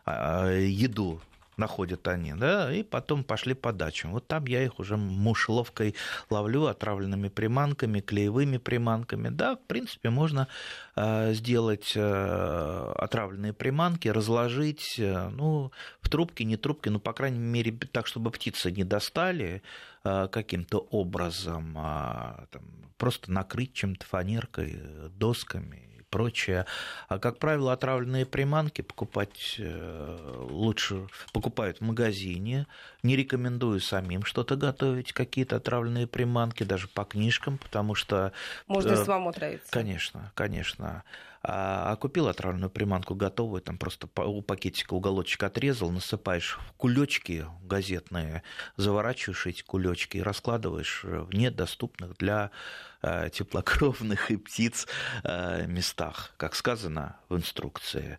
еду 0.05 1.21
находят 1.59 2.07
они, 2.09 2.35
да, 2.35 2.73
и 2.73 2.83
потом 2.83 3.25
пошли 3.25 3.55
по 3.55 3.73
дачам. 3.73 4.13
Вот 4.13 4.27
там 4.27 4.47
я 4.47 4.65
их 4.65 4.79
уже 4.79 4.97
мушеловкой 4.97 5.95
ловлю, 6.31 6.67
отравленными 6.67 7.29
приманками, 7.29 8.01
клеевыми 8.01 8.59
приманками. 8.59 9.29
Да, 9.29 9.57
в 9.57 9.61
принципе, 9.67 10.11
можно 10.11 10.49
э, 10.97 11.35
сделать 11.35 11.93
э, 11.95 12.93
отравленные 12.97 13.53
приманки, 13.53 14.09
разложить, 14.09 14.99
э, 14.99 15.29
ну, 15.31 15.73
в 16.01 16.09
трубке, 16.09 16.45
не 16.45 16.57
трубке, 16.57 16.91
ну, 16.91 17.01
по 17.01 17.13
крайней 17.13 17.39
мере, 17.39 17.73
так, 17.73 18.07
чтобы 18.07 18.31
птицы 18.31 18.71
не 18.71 18.85
достали 18.85 19.63
каким-то 20.05 20.79
образом, 20.91 21.75
а, 21.77 22.47
там, 22.51 22.63
просто 22.97 23.31
накрыть 23.31 23.75
чем-то 23.75 24.07
фанеркой, 24.07 24.81
досками 25.19 25.98
прочее. 26.11 26.67
А, 27.09 27.19
как 27.19 27.39
правило, 27.39 27.73
отравленные 27.73 28.27
приманки 28.27 28.83
покупать 28.83 29.57
э, 29.59 30.47
лучше 30.51 31.09
покупают 31.33 31.79
в 31.79 31.81
магазине. 31.83 32.67
Не 33.03 33.17
рекомендую 33.17 33.81
самим 33.81 34.25
что-то 34.25 34.57
готовить, 34.57 35.13
какие-то 35.13 35.57
отравленные 35.57 36.07
приманки, 36.07 36.63
даже 36.63 36.89
по 36.89 37.05
книжкам, 37.05 37.59
потому 37.59 37.95
что... 37.95 38.33
Можно 38.67 38.93
э, 38.93 39.05
самому 39.05 39.31
отравиться. 39.31 39.71
Конечно, 39.71 40.33
конечно. 40.35 41.05
А, 41.51 41.93
а 41.93 41.97
купил 41.97 42.29
отравленную 42.29 42.69
приманку 42.69 43.15
готовую, 43.15 43.63
там 43.63 43.79
просто 43.79 44.07
у 44.23 44.43
пакетика 44.43 44.93
уголочек 44.93 45.43
отрезал, 45.43 45.91
насыпаешь 45.91 46.59
в 46.69 46.73
кулечки 46.73 47.47
газетные, 47.63 48.43
заворачиваешь 48.77 49.47
эти 49.47 49.63
кулечки 49.63 50.19
и 50.19 50.23
раскладываешь 50.23 51.05
в 51.05 51.35
недоступных 51.35 52.19
для 52.19 52.51
Э, 53.01 53.31
теплокровных 53.33 54.33
и 54.33 54.37
птиц 54.37 54.89
э, 55.23 55.67
местах, 55.69 56.33
как 56.37 56.57
сказано 56.57 57.17
в 57.29 57.37
инструкции. 57.37 58.19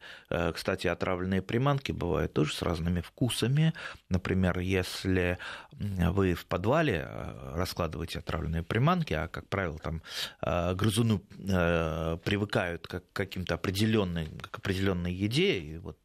Кстати, 0.53 0.87
отравленные 0.87 1.41
приманки 1.41 1.91
бывают 1.91 2.31
тоже 2.31 2.53
с 2.53 2.61
разными 2.61 3.01
вкусами. 3.01 3.73
Например, 4.07 4.59
если 4.59 5.37
вы 5.71 6.35
в 6.35 6.45
подвале 6.45 7.09
раскладываете 7.55 8.19
отравленные 8.19 8.61
приманки, 8.61 9.13
а, 9.13 9.27
как 9.27 9.49
правило, 9.49 9.79
там 9.79 10.03
грызуны 10.41 11.17
привыкают 11.17 12.87
к 12.87 13.01
каким-то 13.25 13.55
определенной, 13.55 14.27
к 14.51 14.57
определенной 14.57 15.13
еде, 15.13 15.59
и 15.59 15.77
вот 15.77 15.97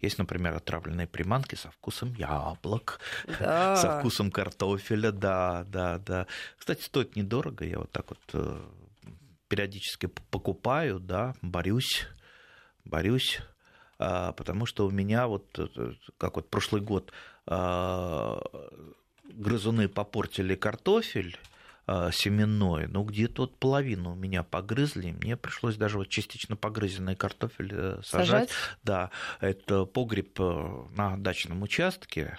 есть, 0.00 0.18
например, 0.18 0.54
отравленные 0.54 1.06
приманки 1.06 1.54
со 1.54 1.70
вкусом 1.70 2.14
яблок, 2.14 3.00
да. 3.38 3.76
со 3.82 3.98
вкусом 3.98 4.30
картофеля, 4.30 5.12
да, 5.12 5.64
да, 5.68 5.98
да. 5.98 6.26
Кстати, 6.58 6.82
стоит 6.82 7.16
недорого, 7.16 7.64
я 7.64 7.78
вот 7.78 7.90
так 7.92 8.10
вот 8.10 8.20
э, 8.32 8.60
периодически 9.48 10.06
покупаю, 10.06 10.98
да, 10.98 11.34
борюсь, 11.42 12.06
борюсь, 12.84 13.40
а, 13.98 14.32
потому 14.32 14.66
что 14.66 14.86
у 14.86 14.90
меня 14.90 15.26
вот, 15.26 15.58
э, 15.58 15.92
как 16.18 16.36
вот 16.36 16.50
прошлый 16.50 16.82
год, 16.82 17.12
а, 17.46 18.40
грызуны 19.24 19.88
попортили 19.88 20.54
картофель, 20.54 21.36
семенной, 21.86 22.88
ну 22.88 23.04
где-то 23.04 23.42
вот 23.42 23.58
половину 23.58 24.12
у 24.12 24.14
меня 24.14 24.42
погрызли, 24.42 25.12
мне 25.12 25.36
пришлось 25.36 25.76
даже 25.76 25.98
вот 25.98 26.08
частично 26.08 26.56
погрызенный 26.56 27.14
картофель 27.14 27.70
э, 27.72 28.00
сажать. 28.02 28.50
сажать. 28.50 28.50
Да, 28.82 29.10
это 29.40 29.84
погреб 29.84 30.38
на 30.38 31.16
дачном 31.16 31.62
участке. 31.62 32.38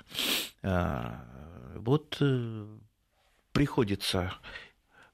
Вот 0.64 2.22
приходится 3.54 4.34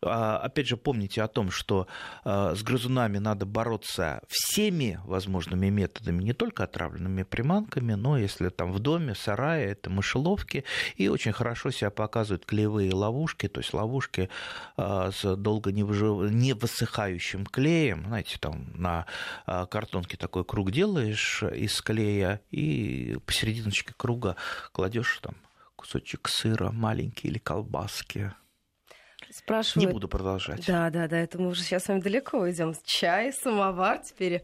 опять 0.06 0.68
же, 0.68 0.78
помните 0.78 1.22
о 1.22 1.28
том, 1.28 1.52
что 1.52 1.88
а, 2.24 2.56
с 2.56 2.64
грызунами 2.64 3.18
надо 3.18 3.46
бороться 3.46 4.22
всеми 4.28 5.00
возможными 5.06 5.70
методами, 5.70 6.24
не 6.24 6.34
только 6.34 6.64
отравленными 6.64 7.24
приманками, 7.24 7.94
но 7.94 8.18
если 8.18 8.50
там 8.50 8.72
в 8.72 8.80
доме, 8.80 9.16
сарае, 9.16 9.72
это 9.72 9.90
мышеловки, 9.90 10.64
и 10.96 11.08
очень 11.08 11.32
хорошо 11.32 11.72
себя 11.72 11.90
показывают 11.90 12.46
клеевые 12.46 12.94
ловушки, 12.94 13.48
то 13.48 13.60
есть 13.60 13.74
ловушки 13.74 14.30
а, 14.78 15.12
с 15.12 15.36
долго 15.36 15.72
не, 15.72 15.84
выжив... 15.84 16.32
не 16.32 16.54
высыхающим 16.54 17.46
клеем, 17.46 18.06
знаете, 18.08 18.38
там 18.40 18.68
на 18.76 19.06
картонке 19.46 20.18
такой 20.18 20.46
круг 20.46 20.72
делаешь 20.72 21.44
из 21.44 21.82
клея, 21.82 22.42
и 22.52 23.18
посерединочке 23.26 23.94
круга 23.96 24.36
кладешь 24.72 25.20
там 25.22 25.36
кусочек 25.76 26.30
сыра 26.30 26.72
маленький 26.72 27.28
или 27.28 27.40
колбаски, 27.40 28.34
Спрашивают... 29.34 29.88
Не 29.90 29.94
буду 29.94 30.08
продолжать. 30.08 30.66
Да, 30.68 30.90
да, 30.92 31.08
да, 31.08 31.18
это 31.18 31.42
мы 31.42 31.50
уже 31.50 31.64
сейчас 31.64 31.86
с 31.86 31.88
вами 31.88 32.02
далеко 32.02 32.50
идем. 32.52 32.74
Чай, 32.86 33.34
самовар, 33.34 34.00
теперь 34.00 34.44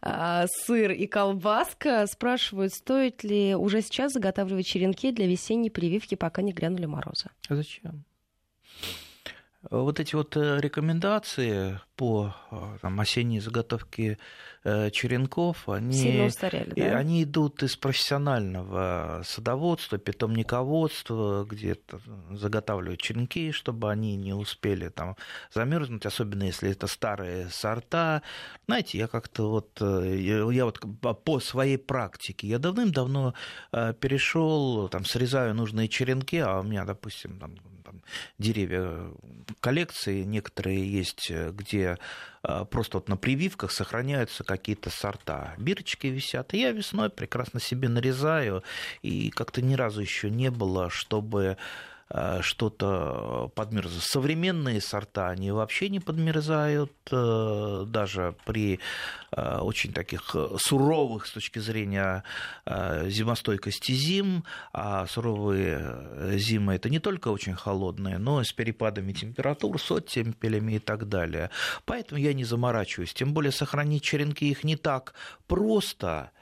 а, 0.00 0.46
сыр 0.48 0.92
и 0.92 1.06
колбаска. 1.06 2.06
Спрашивают, 2.06 2.72
стоит 2.72 3.22
ли 3.22 3.54
уже 3.54 3.82
сейчас 3.82 4.12
заготавливать 4.12 4.66
черенки 4.66 5.12
для 5.12 5.26
весенней 5.26 5.70
прививки, 5.70 6.14
пока 6.14 6.40
не 6.40 6.52
грянули 6.52 6.86
морозы. 6.86 7.28
А 7.48 7.54
зачем? 7.54 8.04
Вот 9.68 10.00
эти 10.00 10.14
вот 10.14 10.38
э, 10.38 10.58
рекомендации 10.58 11.78
по 11.94 12.34
э, 12.50 12.78
там, 12.80 12.98
осенней 12.98 13.40
заготовке 13.40 14.16
э, 14.64 14.90
черенков, 14.90 15.68
они, 15.68 16.22
устарели, 16.26 16.72
да? 16.74 16.96
они 16.96 17.24
идут 17.24 17.62
из 17.62 17.76
профессионального 17.76 19.20
садоводства, 19.22 19.98
питомниководства, 19.98 21.44
где 21.44 21.76
заготавливают 22.30 23.02
черенки, 23.02 23.52
чтобы 23.52 23.90
они 23.90 24.16
не 24.16 24.32
успели 24.32 24.88
там 24.88 25.14
замерзнуть, 25.52 26.06
особенно 26.06 26.44
если 26.44 26.70
это 26.70 26.86
старые 26.86 27.50
сорта. 27.50 28.22
Знаете, 28.64 28.96
я 28.96 29.08
как-то 29.08 29.50
вот, 29.50 29.78
я 29.82 30.64
вот 30.64 30.80
по 31.22 31.38
своей 31.38 31.76
практике, 31.76 32.46
я 32.46 32.58
давным-давно 32.58 33.34
перешел, 33.72 34.88
там, 34.88 35.04
срезаю 35.04 35.54
нужные 35.54 35.88
черенки, 35.88 36.38
а 36.38 36.60
у 36.60 36.62
меня, 36.62 36.86
допустим, 36.86 37.38
там, 37.38 37.56
деревья 38.38 39.10
коллекции, 39.60 40.22
некоторые 40.22 40.90
есть, 40.90 41.30
где 41.30 41.98
просто 42.70 42.98
вот 42.98 43.08
на 43.08 43.16
прививках 43.16 43.70
сохраняются 43.70 44.44
какие-то 44.44 44.90
сорта. 44.90 45.54
Бирочки 45.58 46.06
висят, 46.06 46.54
и 46.54 46.60
я 46.60 46.72
весной 46.72 47.10
прекрасно 47.10 47.60
себе 47.60 47.88
нарезаю, 47.88 48.62
и 49.02 49.30
как-то 49.30 49.60
ни 49.60 49.74
разу 49.74 50.00
еще 50.00 50.30
не 50.30 50.50
было, 50.50 50.88
чтобы 50.88 51.50
Э, 51.50 51.56
что-то 52.40 53.52
подмерзло. 53.54 54.00
Современные 54.00 54.80
сорта, 54.80 55.28
они 55.28 55.52
вообще 55.52 55.88
не 55.88 56.00
подмерзают, 56.00 56.92
э, 57.12 57.84
даже 57.86 58.34
при 58.44 58.80
э, 59.30 59.58
очень 59.58 59.92
таких 59.92 60.34
суровых 60.58 61.26
с 61.26 61.32
точки 61.32 61.58
зрения 61.60 62.24
зимостойкости 62.66 63.92
зим, 63.92 64.44
а 64.72 65.06
суровые 65.06 66.38
зимы 66.38 66.74
это 66.74 66.88
не 66.88 66.98
только 66.98 67.28
очень 67.28 67.54
холодные, 67.54 68.18
но 68.18 68.40
и 68.40 68.44
с 68.44 68.52
перепадами 68.52 69.12
температур, 69.12 69.80
с 69.80 69.90
оттемпелями 69.90 70.74
и 70.74 70.78
так 70.78 71.08
далее. 71.08 71.50
Поэтому 71.84 72.20
я 72.20 72.32
не 72.32 72.44
заморачиваюсь. 72.44 73.14
Тем 73.14 73.32
более 73.32 73.52
сохранить 73.52 74.02
черенки 74.02 74.48
их 74.50 74.64
не 74.64 74.76
так 74.76 75.14
просто, 75.46 76.32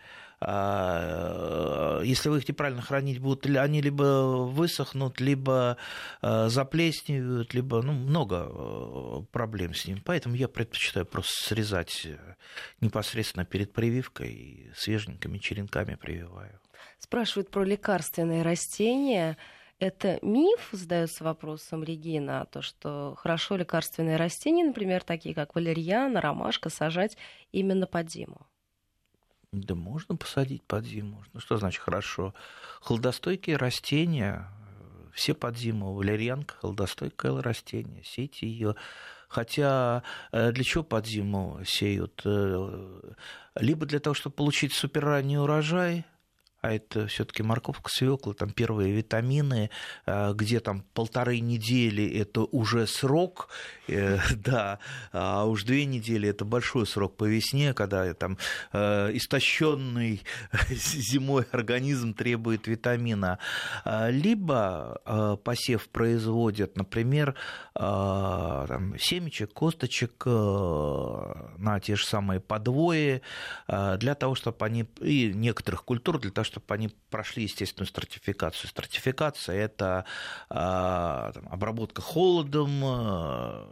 если 0.40 2.28
вы 2.28 2.38
их 2.38 2.48
неправильно 2.48 2.80
хранить 2.80 3.18
будут, 3.18 3.46
они 3.46 3.80
либо 3.80 4.46
высохнут, 4.46 5.20
либо 5.20 5.76
а, 6.22 6.48
заплесневают, 6.48 7.54
либо 7.54 7.82
ну, 7.82 7.92
много 7.92 8.46
а, 8.48 9.22
проблем 9.32 9.74
с 9.74 9.86
ним. 9.86 10.00
Поэтому 10.04 10.36
я 10.36 10.46
предпочитаю 10.46 11.06
просто 11.06 11.32
срезать 11.48 12.06
э, 12.06 12.36
непосредственно 12.80 13.44
перед 13.44 13.72
прививкой 13.72 14.32
и 14.32 14.70
свеженькими 14.76 15.38
черенками 15.38 15.96
прививаю. 15.96 16.60
Спрашивают 16.98 17.50
про 17.50 17.64
лекарственные 17.64 18.42
растения. 18.42 19.36
Это 19.80 20.18
миф, 20.22 20.68
задается 20.72 21.24
вопросом 21.24 21.82
Регина, 21.82 22.46
то, 22.50 22.62
что 22.62 23.14
хорошо 23.16 23.56
лекарственные 23.56 24.16
растения, 24.16 24.64
например, 24.64 25.02
такие 25.02 25.34
как 25.34 25.54
валерьяна, 25.54 26.20
ромашка, 26.20 26.68
сажать 26.68 27.16
именно 27.50 27.86
под 27.86 28.10
зиму? 28.10 28.46
Да 29.52 29.74
можно 29.74 30.16
посадить 30.16 30.62
под 30.62 30.84
зиму. 30.84 31.24
Ну 31.32 31.40
что 31.40 31.56
значит 31.56 31.80
хорошо? 31.80 32.34
Холодостойкие 32.80 33.56
растения, 33.56 34.46
все 35.14 35.34
под 35.34 35.56
зиму. 35.56 35.94
Валерьянка, 35.94 36.54
холодостойкое 36.60 37.40
растение. 37.40 38.04
Сейте 38.04 38.46
ее. 38.46 38.74
Хотя 39.28 40.02
э, 40.32 40.52
для 40.52 40.64
чего 40.64 40.84
под 40.84 41.06
зиму 41.06 41.60
сеют? 41.64 42.22
Э, 42.24 43.14
либо 43.56 43.86
для 43.86 44.00
того, 44.00 44.14
чтобы 44.14 44.36
получить 44.36 44.72
суперранний 44.72 45.38
урожай– 45.38 46.04
а 46.68 46.72
это 46.72 47.06
все-таки 47.06 47.42
морковка, 47.42 47.90
свекла, 47.90 48.34
там 48.34 48.50
первые 48.50 48.92
витамины, 48.92 49.70
а, 50.04 50.34
где 50.34 50.60
там 50.60 50.84
полторы 50.92 51.40
недели 51.40 52.06
это 52.20 52.42
уже 52.42 52.86
срок, 52.86 53.48
э, 53.86 54.18
да, 54.36 54.78
а 55.12 55.46
уж 55.46 55.64
две 55.64 55.86
недели 55.86 56.28
это 56.28 56.44
большой 56.44 56.86
срок 56.86 57.16
по 57.16 57.24
весне, 57.24 57.72
когда 57.72 58.12
там 58.12 58.36
э, 58.72 59.10
истощенный 59.14 60.22
зимой 60.68 61.46
организм 61.52 62.12
требует 62.12 62.66
витамина. 62.66 63.38
А, 63.84 64.10
либо 64.10 65.00
а, 65.06 65.36
посев 65.36 65.88
производят, 65.88 66.76
например, 66.76 67.34
там, 67.74 68.98
семечек, 68.98 69.52
косточек 69.52 70.26
на 70.26 71.80
те 71.80 71.94
же 71.94 72.04
самые 72.04 72.40
подвои, 72.40 73.22
для 73.68 74.14
того, 74.16 74.34
чтобы 74.34 74.66
они, 74.66 74.84
и 75.00 75.32
некоторых 75.32 75.84
культур, 75.84 76.18
для 76.18 76.32
того, 76.32 76.44
чтобы 76.44 76.57
они 76.68 76.90
прошли 77.10 77.44
естественную 77.44 77.86
стратификацию. 77.86 78.68
Стратификация– 78.68 79.56
это 79.56 80.04
а, 80.48 81.32
там, 81.32 81.48
обработка 81.48 82.02
холодом. 82.02 82.80
А, 82.84 83.68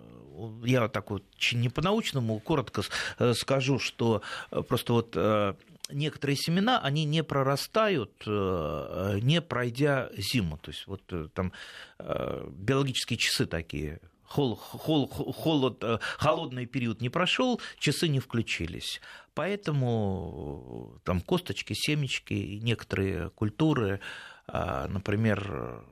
я 0.65 0.89
так 0.89 1.11
вот 1.11 1.25
не 1.53 1.69
по-научному 1.69 2.39
коротко 2.41 2.83
э, 3.19 3.33
скажу, 3.35 3.79
что 3.79 4.23
э, 4.51 4.63
просто 4.63 4.93
вот 4.93 5.13
э, 5.17 5.55
некоторые 5.91 6.37
семена, 6.37 6.81
они 6.81 7.05
не 7.05 7.23
прорастают, 7.23 8.13
не 8.27 9.41
пройдя 9.41 10.11
зиму. 10.17 10.59
То 10.59 10.73
есть 10.73 10.85
вот 10.89 11.01
там 11.33 11.53
биологические 11.99 13.17
часы 13.19 13.47
такие 13.47 14.01
хол, 14.27 14.57
хол, 14.57 15.09
холод, 15.09 15.83
э, 15.83 15.99
холодный 16.19 16.67
период 16.67 17.01
не 17.01 17.09
прошел, 17.09 17.61
часы 17.79 18.09
не 18.09 18.21
включились. 18.21 19.01
Поэтому 19.35 20.95
э, 20.97 20.99
там 21.05 21.21
косточки, 21.21 21.75
семечки 21.75 22.59
некоторые 22.63 23.31
культуры, 23.31 24.01
а, 24.47 24.87
например, 24.89 25.85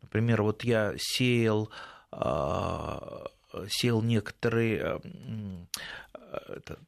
например, 0.00 0.42
вот 0.42 0.64
я 0.64 0.94
сеял, 0.98 1.70
а, 2.10 3.26
сеял 3.68 4.02
некоторые, 4.02 5.00
э, 5.02 5.64
этот, 6.48 6.80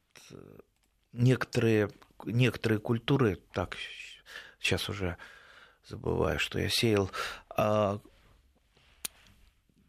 некоторые, 1.13 1.91
некоторые 2.25 2.79
культуры, 2.81 3.39
так, 3.53 3.77
сейчас 4.61 4.89
уже 4.89 5.17
забываю, 5.87 6.39
что 6.39 6.59
я 6.59 6.69
сеял, 6.69 7.11
а, 7.51 8.01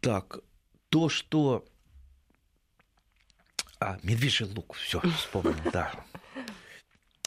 так, 0.01 0.39
то, 0.95 1.09
что... 1.09 1.65
А, 3.81 3.99
медвежий 4.01 4.47
лук, 4.47 4.75
все, 4.75 5.01
вспомнил, 5.17 5.53
да. 5.73 5.91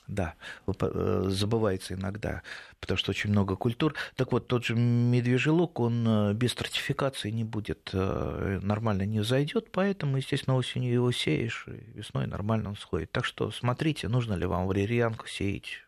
Да, 0.07 0.37
э, 0.67 1.25
забывается 1.27 1.93
иногда, 1.93 2.43
потому 2.81 2.97
что 2.97 3.11
очень 3.11 3.29
много 3.29 3.57
культур. 3.57 3.95
Так 4.17 4.33
вот, 4.33 4.49
тот 4.49 4.65
же 4.65 4.75
медвежий 4.75 5.53
лук, 5.53 5.81
он 5.81 6.09
э, 6.09 6.33
без 6.33 6.53
стратификации 6.53 7.29
не 7.29 7.45
будет, 7.45 7.91
э, 7.93 8.59
нормально 8.63 9.03
не 9.03 9.23
зайдет, 9.23 9.71
поэтому, 9.71 10.17
естественно, 10.17 10.57
осенью 10.57 10.95
его 10.95 11.13
сеешь, 11.13 11.67
и 11.69 11.99
весной 11.99 12.27
нормально 12.27 12.71
он 12.71 12.77
сходит. 12.77 13.13
Так 13.13 13.27
что 13.27 13.51
смотрите, 13.51 14.09
нужно 14.09 14.33
ли 14.33 14.47
вам 14.47 14.67
валерьянку 14.67 15.27
сеять 15.27 15.85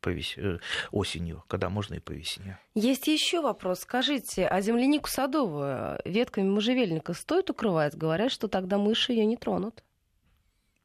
по 0.00 0.10
вес... 0.10 0.34
Э, 0.36 0.58
осенью, 0.90 1.44
когда 1.48 1.68
можно 1.68 1.94
и 1.94 2.00
по 2.00 2.12
весне. 2.12 2.58
Есть 2.74 3.06
еще 3.06 3.40
вопрос. 3.40 3.80
Скажите, 3.80 4.46
а 4.46 4.60
землянику 4.60 5.08
садовую 5.08 5.98
ветками 6.04 6.48
можжевельника 6.48 7.14
стоит 7.14 7.50
укрывать? 7.50 7.96
Говорят, 7.96 8.32
что 8.32 8.48
тогда 8.48 8.78
мыши 8.78 9.12
ее 9.12 9.26
не 9.26 9.36
тронут. 9.36 9.82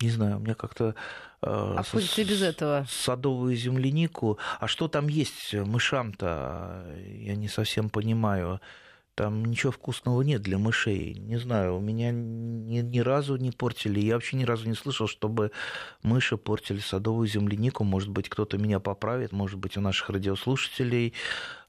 Не 0.02 0.10
знаю, 0.10 0.38
у 0.38 0.40
меня 0.40 0.56
как-то... 0.56 0.96
Э, 1.42 1.76
Обходится 1.78 2.24
без 2.24 2.42
этого. 2.42 2.86
Садовую 2.90 3.56
землянику. 3.56 4.38
А 4.60 4.68
что 4.68 4.88
там 4.88 5.08
есть 5.08 5.54
мышам-то? 5.54 6.86
Я 7.06 7.36
не 7.36 7.48
совсем 7.48 7.90
понимаю. 7.90 8.60
Там 9.16 9.44
ничего 9.44 9.72
вкусного 9.72 10.22
нет 10.22 10.42
для 10.42 10.58
мышей. 10.58 11.14
Не 11.16 11.38
знаю, 11.38 11.78
у 11.78 11.80
меня 11.82 12.12
ни, 12.12 12.80
ни 12.80 13.00
разу 13.00 13.36
не 13.36 13.52
портили. 13.52 14.00
Я 14.00 14.16
вообще 14.16 14.38
ни 14.38 14.46
разу 14.46 14.68
не 14.68 14.74
слышал, 14.74 15.08
чтобы 15.08 15.52
мыши 16.02 16.38
портили 16.38 16.80
садовую 16.80 17.28
землянику. 17.28 17.84
Может 17.84 18.10
быть, 18.10 18.30
кто-то 18.30 18.58
меня 18.58 18.80
поправит, 18.80 19.34
может 19.34 19.60
быть, 19.60 19.76
у 19.76 19.82
наших 19.82 20.10
радиослушателей 20.10 21.14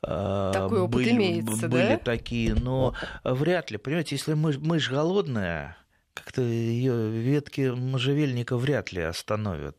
а, 0.03 0.53
Такой 0.53 0.81
опыт 0.81 0.95
были, 0.95 1.11
имеется, 1.11 1.69
были 1.69 1.95
да? 1.95 1.99
такие. 1.99 2.55
Но 2.55 2.95
вряд 3.25 3.71
ли. 3.71 3.77
Понимаете, 3.77 4.15
если 4.15 4.35
мышь, 4.35 4.59
мышь 4.59 4.89
голодная, 4.89 5.77
как-то 6.15 6.43
ее 6.43 7.11
ветки 7.11 7.73
можжевельника 7.75 8.57
вряд 8.57 8.93
ли 8.93 9.03
остановят. 9.03 9.79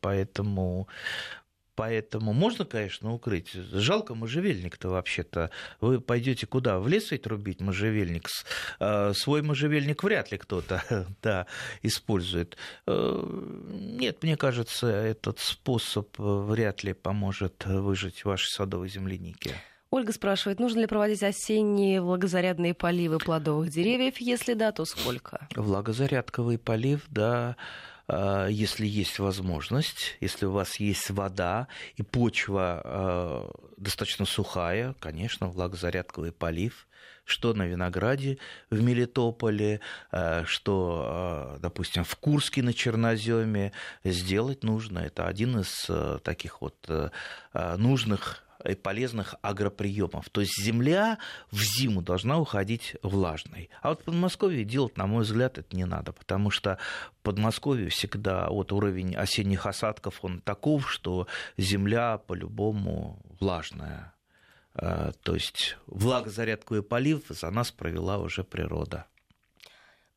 Поэтому 0.00 0.88
Поэтому 1.78 2.32
можно, 2.32 2.64
конечно, 2.64 3.12
укрыть. 3.12 3.52
Жалко 3.52 4.16
можжевельник-то 4.16 4.88
вообще-то. 4.88 5.52
Вы 5.80 6.00
пойдете 6.00 6.44
куда? 6.44 6.80
В 6.80 6.88
лес 6.88 7.12
ведь 7.12 7.24
рубить 7.28 7.60
можжевельник? 7.60 8.28
Э, 8.80 9.12
свой 9.14 9.42
можжевельник 9.42 10.02
вряд 10.02 10.32
ли 10.32 10.38
кто-то 10.38 10.82
да, 11.22 11.46
использует. 11.82 12.56
Э, 12.88 13.22
нет, 13.70 14.24
мне 14.24 14.36
кажется, 14.36 14.88
этот 14.88 15.38
способ 15.38 16.08
вряд 16.18 16.82
ли 16.82 16.94
поможет 16.94 17.64
выжить 17.64 18.24
вашей 18.24 18.48
садовой 18.48 18.88
землянике. 18.88 19.54
Ольга 19.90 20.12
спрашивает, 20.12 20.58
нужно 20.58 20.80
ли 20.80 20.86
проводить 20.86 21.22
осенние 21.22 22.02
влагозарядные 22.02 22.74
поливы 22.74 23.18
плодовых 23.18 23.70
деревьев? 23.70 24.18
Если 24.18 24.54
да, 24.54 24.72
то 24.72 24.84
сколько? 24.84 25.46
Влагозарядковый 25.54 26.58
полив, 26.58 27.06
да, 27.08 27.54
если 28.10 28.86
есть 28.86 29.18
возможность, 29.18 30.16
если 30.20 30.46
у 30.46 30.52
вас 30.52 30.76
есть 30.76 31.10
вода 31.10 31.68
и 31.96 32.02
почва 32.02 32.80
а, 32.82 33.50
достаточно 33.76 34.24
сухая, 34.24 34.94
конечно, 34.98 35.48
влагозарядковый 35.48 36.32
полив, 36.32 36.88
что 37.24 37.52
на 37.52 37.66
винограде 37.66 38.38
в 38.70 38.80
Мелитополе, 38.82 39.80
а, 40.10 40.44
что, 40.46 41.58
допустим, 41.60 42.04
в 42.04 42.16
Курске 42.16 42.62
на 42.62 42.72
черноземе 42.72 43.72
сделать 44.04 44.64
нужно. 44.64 45.00
Это 45.00 45.26
один 45.26 45.60
из 45.60 45.90
таких 46.22 46.62
вот 46.62 46.88
нужных 47.52 48.47
и 48.64 48.74
полезных 48.74 49.34
агроприемов. 49.42 50.28
То 50.30 50.40
есть 50.40 50.60
земля 50.62 51.18
в 51.50 51.60
зиму 51.62 52.02
должна 52.02 52.38
уходить 52.38 52.96
влажной. 53.02 53.70
А 53.82 53.90
вот 53.90 54.00
в 54.00 54.04
Подмосковье 54.04 54.64
делать, 54.64 54.96
на 54.96 55.06
мой 55.06 55.22
взгляд, 55.24 55.58
это 55.58 55.76
не 55.76 55.84
надо, 55.84 56.12
потому 56.12 56.50
что 56.50 56.78
Подмосковье 57.22 57.88
всегда 57.88 58.48
вот 58.48 58.72
уровень 58.72 59.14
осенних 59.14 59.66
осадков, 59.66 60.24
он 60.24 60.40
таков, 60.40 60.90
что 60.90 61.26
земля 61.56 62.18
по-любому 62.18 63.20
влажная 63.38 64.12
То 64.78 65.34
есть 65.34 65.76
влагозарядку 65.86 66.76
и 66.76 66.82
полив 66.82 67.24
за 67.28 67.50
нас 67.50 67.72
провела 67.72 68.18
уже 68.18 68.44
природа. 68.44 69.06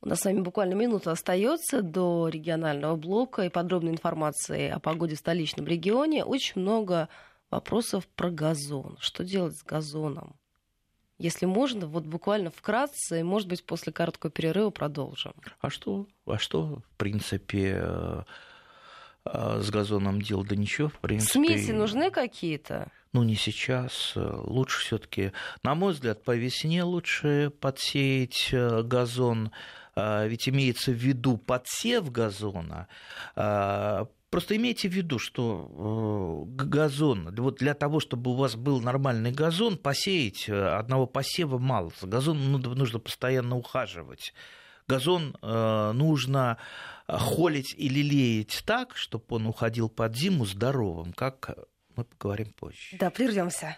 У 0.03 0.07
нас 0.07 0.19
с 0.21 0.25
вами 0.25 0.41
буквально 0.41 0.73
минута 0.73 1.11
остается 1.11 1.81
до 1.81 2.27
регионального 2.27 2.95
блока 2.95 3.43
и 3.43 3.49
подробной 3.49 3.91
информации 3.91 4.69
о 4.69 4.79
погоде 4.79 5.15
в 5.15 5.19
столичном 5.19 5.65
регионе. 5.65 6.23
Очень 6.23 6.61
много 6.61 7.09
вопросов 7.51 8.07
про 8.07 8.31
газон. 8.31 8.97
Что 8.99 9.23
делать 9.23 9.57
с 9.57 9.63
газоном? 9.63 10.35
Если 11.17 11.45
можно, 11.45 11.85
вот 11.85 12.05
буквально 12.05 12.49
вкратце, 12.49 13.19
и, 13.19 13.23
может 13.23 13.47
быть, 13.47 13.63
после 13.63 13.93
короткого 13.93 14.31
перерыва 14.31 14.71
продолжим. 14.71 15.33
А 15.59 15.69
что? 15.69 16.07
А 16.25 16.39
что, 16.39 16.81
в 16.93 16.97
принципе, 16.97 17.79
э, 17.79 18.23
э, 19.25 19.59
с 19.61 19.69
газоном 19.69 20.19
делать? 20.21 20.47
Да 20.47 20.55
ничего, 20.55 20.89
в 20.89 20.97
принципе. 20.97 21.33
Смеси 21.33 21.71
нужны 21.71 22.09
какие-то? 22.09 22.91
Ну, 23.13 23.21
не 23.21 23.35
сейчас. 23.35 24.13
Лучше 24.15 24.79
все 24.79 24.97
таки 24.97 25.31
на 25.61 25.75
мой 25.75 25.93
взгляд, 25.93 26.23
по 26.23 26.35
весне 26.35 26.81
лучше 26.81 27.51
подсеять 27.59 28.49
э, 28.51 28.81
газон 28.81 29.51
а, 29.95 30.25
ведь 30.25 30.47
имеется 30.47 30.91
в 30.91 30.95
виду 30.95 31.37
подсев 31.37 32.11
газона, 32.11 32.87
а, 33.35 34.07
Просто 34.31 34.55
имейте 34.55 34.87
в 34.87 34.93
виду, 34.93 35.19
что 35.19 36.47
э, 36.47 36.63
газон, 36.63 37.35
вот 37.37 37.57
для 37.57 37.73
того, 37.73 37.99
чтобы 37.99 38.31
у 38.31 38.35
вас 38.35 38.55
был 38.55 38.79
нормальный 38.79 39.33
газон, 39.33 39.77
посеять 39.77 40.47
э, 40.47 40.53
одного 40.53 41.05
посева 41.05 41.57
мало. 41.57 41.91
Газон 42.01 42.49
нужно 42.49 42.99
постоянно 42.99 43.57
ухаживать. 43.57 44.33
Газон 44.87 45.35
э, 45.41 45.91
нужно 45.93 46.57
холить 47.09 47.75
и 47.77 47.89
лелеять 47.89 48.63
так, 48.65 48.95
чтобы 48.95 49.25
он 49.27 49.47
уходил 49.47 49.89
под 49.89 50.15
зиму 50.15 50.45
здоровым, 50.45 51.11
как 51.11 51.57
мы 51.97 52.05
поговорим 52.05 52.53
позже. 52.53 52.95
Да, 52.97 53.09
прервемся. 53.09 53.75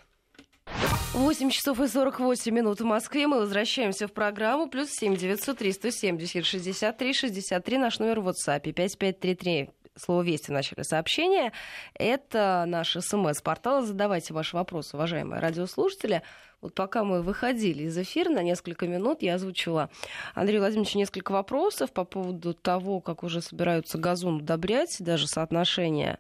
8 1.14 1.50
часов 1.50 1.80
и 1.80 1.88
48 1.88 2.54
минут 2.54 2.80
в 2.80 2.86
Москве. 2.86 3.26
Мы 3.26 3.40
возвращаемся 3.40 4.08
в 4.08 4.14
программу. 4.14 4.70
Плюс 4.70 4.92
7 4.92 5.16
900 5.16 5.58
370 5.58 6.46
63 6.46 7.14
63. 7.14 7.78
Наш 7.80 7.98
номер 7.98 8.20
в 8.20 8.30
WhatsApp. 8.30 8.72
5533 8.72 9.72
слово 9.98 10.24
«Вести» 10.24 10.52
в 10.52 10.54
начале 10.54 10.84
сообщения. 10.84 11.52
Это 11.94 12.66
наш 12.68 12.98
смс-портал. 12.98 13.84
Задавайте 13.84 14.34
ваши 14.34 14.56
вопросы, 14.56 14.96
уважаемые 14.96 15.40
радиослушатели. 15.40 16.22
Вот 16.62 16.74
пока 16.74 17.04
мы 17.04 17.22
выходили 17.22 17.84
из 17.84 17.98
эфира 17.98 18.30
на 18.30 18.42
несколько 18.42 18.88
минут, 18.88 19.22
я 19.22 19.36
озвучила 19.36 19.90
Андрею 20.34 20.62
Владимировичу 20.62 20.98
несколько 20.98 21.34
вопросов 21.34 21.92
по 21.92 22.06
поводу 22.06 22.54
того, 22.54 23.02
как 23.02 23.24
уже 23.24 23.42
собираются 23.42 23.98
газон 23.98 24.38
удобрять, 24.38 24.96
даже 25.00 25.28
соотношение 25.28 26.20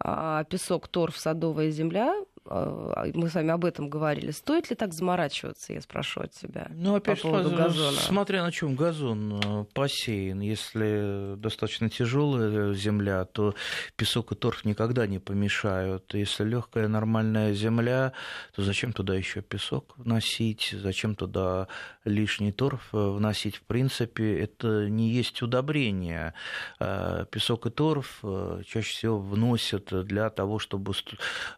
а, 0.00 0.42
песок, 0.44 0.88
торф, 0.88 1.16
садовая 1.16 1.70
земля. 1.70 2.16
А, 2.46 3.06
мы 3.14 3.28
с 3.28 3.34
вами 3.34 3.50
об 3.50 3.64
этом 3.64 3.88
говорили. 3.88 4.30
Стоит 4.30 4.68
ли 4.68 4.76
так 4.76 4.92
заморачиваться, 4.92 5.72
я 5.72 5.80
спрошу 5.80 6.20
от 6.20 6.32
тебя? 6.32 6.66
Ну, 6.74 6.94
опять 6.94 7.22
по 7.22 7.28
поводу 7.28 7.50
газона. 7.56 7.96
смотря 7.96 8.42
на 8.42 8.52
чем 8.52 8.74
газон 8.74 9.40
э, 9.42 9.64
посеян. 9.72 10.40
Если 10.40 11.36
достаточно 11.36 11.88
тяжелая 11.88 12.74
земля, 12.74 13.24
то 13.24 13.54
песок 13.96 14.32
и 14.32 14.34
торф 14.34 14.64
никогда 14.64 15.06
не 15.06 15.18
помешают. 15.18 16.12
Если 16.14 16.44
легкая 16.44 16.88
нормальная 16.88 17.54
земля, 17.54 18.12
то 18.54 18.62
зачем 18.62 18.92
туда 18.92 19.14
еще 19.14 19.40
песок 19.40 19.94
вносить? 19.96 20.74
Зачем 20.78 21.14
туда 21.14 21.68
лишний 22.04 22.52
торф 22.52 22.88
э, 22.92 22.96
вносить? 22.96 23.56
В 23.56 23.62
принципе, 23.62 24.38
это 24.40 24.90
не 24.90 25.10
есть 25.10 25.40
удобрение. 25.40 26.34
Э, 26.78 27.24
песок 27.30 27.66
и 27.66 27.70
торф 27.70 28.22
чаще 28.66 28.90
всего 28.90 29.18
вносят 29.18 30.04
для 30.04 30.28
того, 30.28 30.58
чтобы 30.58 30.92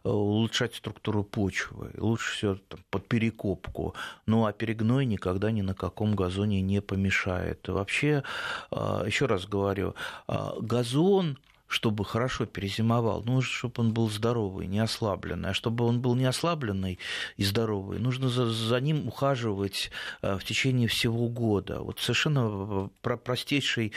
улучшать 0.03 0.76
структуру 0.77 1.23
почвы. 1.23 1.91
Лучше 1.97 2.33
все 2.33 2.59
под 2.89 3.07
перекопку. 3.07 3.95
Ну 4.25 4.45
а 4.45 4.53
перегной 4.53 5.05
никогда 5.05 5.51
ни 5.51 5.61
на 5.61 5.73
каком 5.73 6.15
газоне 6.15 6.61
не 6.61 6.81
помешает. 6.81 7.67
Вообще, 7.67 8.23
а, 8.71 9.03
еще 9.05 9.25
раз 9.25 9.45
говорю, 9.45 9.95
а, 10.27 10.55
газон 10.59 11.37
чтобы 11.67 12.05
хорошо 12.05 12.45
перезимовал, 12.45 13.23
нужно, 13.23 13.49
чтобы 13.49 13.81
он 13.81 13.93
был 13.93 14.09
здоровый, 14.09 14.67
не 14.67 14.79
ослабленный. 14.79 15.49
А 15.49 15.53
чтобы 15.53 15.85
он 15.85 16.01
был 16.01 16.15
не 16.15 16.25
ослабленный 16.25 16.99
и 17.35 17.43
здоровый, 17.43 17.99
нужно 17.99 18.29
за, 18.29 18.49
за 18.49 18.79
ним 18.79 19.07
ухаживать 19.07 19.91
а, 20.21 20.37
в 20.37 20.43
течение 20.43 20.87
всего 20.87 21.27
года. 21.27 21.81
Вот 21.81 21.99
совершенно 21.99 22.89
простейший 23.01 23.93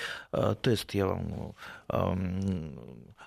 тест 0.62 0.94
я 0.94 1.06
вам 1.06 1.54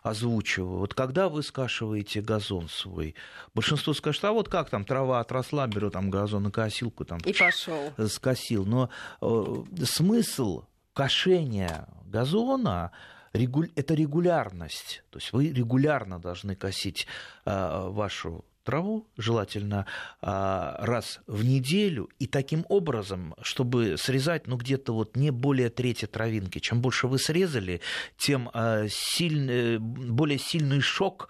озвучиваю. 0.04 0.80
Вот 0.80 0.94
когда 0.94 1.30
вы 1.30 1.42
скашиваете 1.42 2.22
газон 2.22 2.68
свой, 2.68 3.16
большинство 3.56 3.94
скажет, 3.94 4.24
а 4.26 4.34
вот 4.34 4.50
как 4.50 4.70
там 4.70 4.84
трава 4.84 5.22
отросла, 5.22 5.66
беру 5.66 5.90
там 5.90 6.10
газонокосилку 6.10 7.06
там 7.06 7.20
и 7.20 7.34
пошел 7.34 7.94
скосил. 8.10 8.66
Но 8.66 8.90
э, 9.22 9.64
смысл 9.86 10.66
кошения 10.94 11.88
газона 12.06 12.92
это 13.34 13.94
регулярность. 13.94 15.04
То 15.10 15.20
есть 15.20 15.34
вы 15.34 15.50
регулярно 15.50 16.20
должны 16.20 16.56
косить 16.56 17.08
э, 17.46 17.90
вашу 17.90 18.46
траву, 18.64 19.08
желательно 19.18 19.86
а, 20.22 20.78
раз 20.80 21.20
в 21.28 21.44
неделю, 21.44 22.10
и 22.20 22.28
таким 22.28 22.66
образом, 22.70 23.36
чтобы 23.42 23.98
срезать, 23.98 24.48
ну, 24.48 24.58
где-то 24.58 24.94
вот 24.94 25.16
не 25.16 25.32
более 25.32 25.70
трети 25.70 26.06
травинки. 26.06 26.60
Чем 26.60 26.82
больше 26.82 27.08
вы 27.08 27.20
срезали, 27.20 27.82
тем 28.18 28.50
а, 28.54 28.86
сильный, 28.90 29.80
более 29.80 30.40
сильный 30.40 30.82
шок 30.82 31.30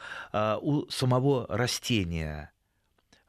у 0.62 0.88
самого 0.90 1.48
растения. 1.50 2.53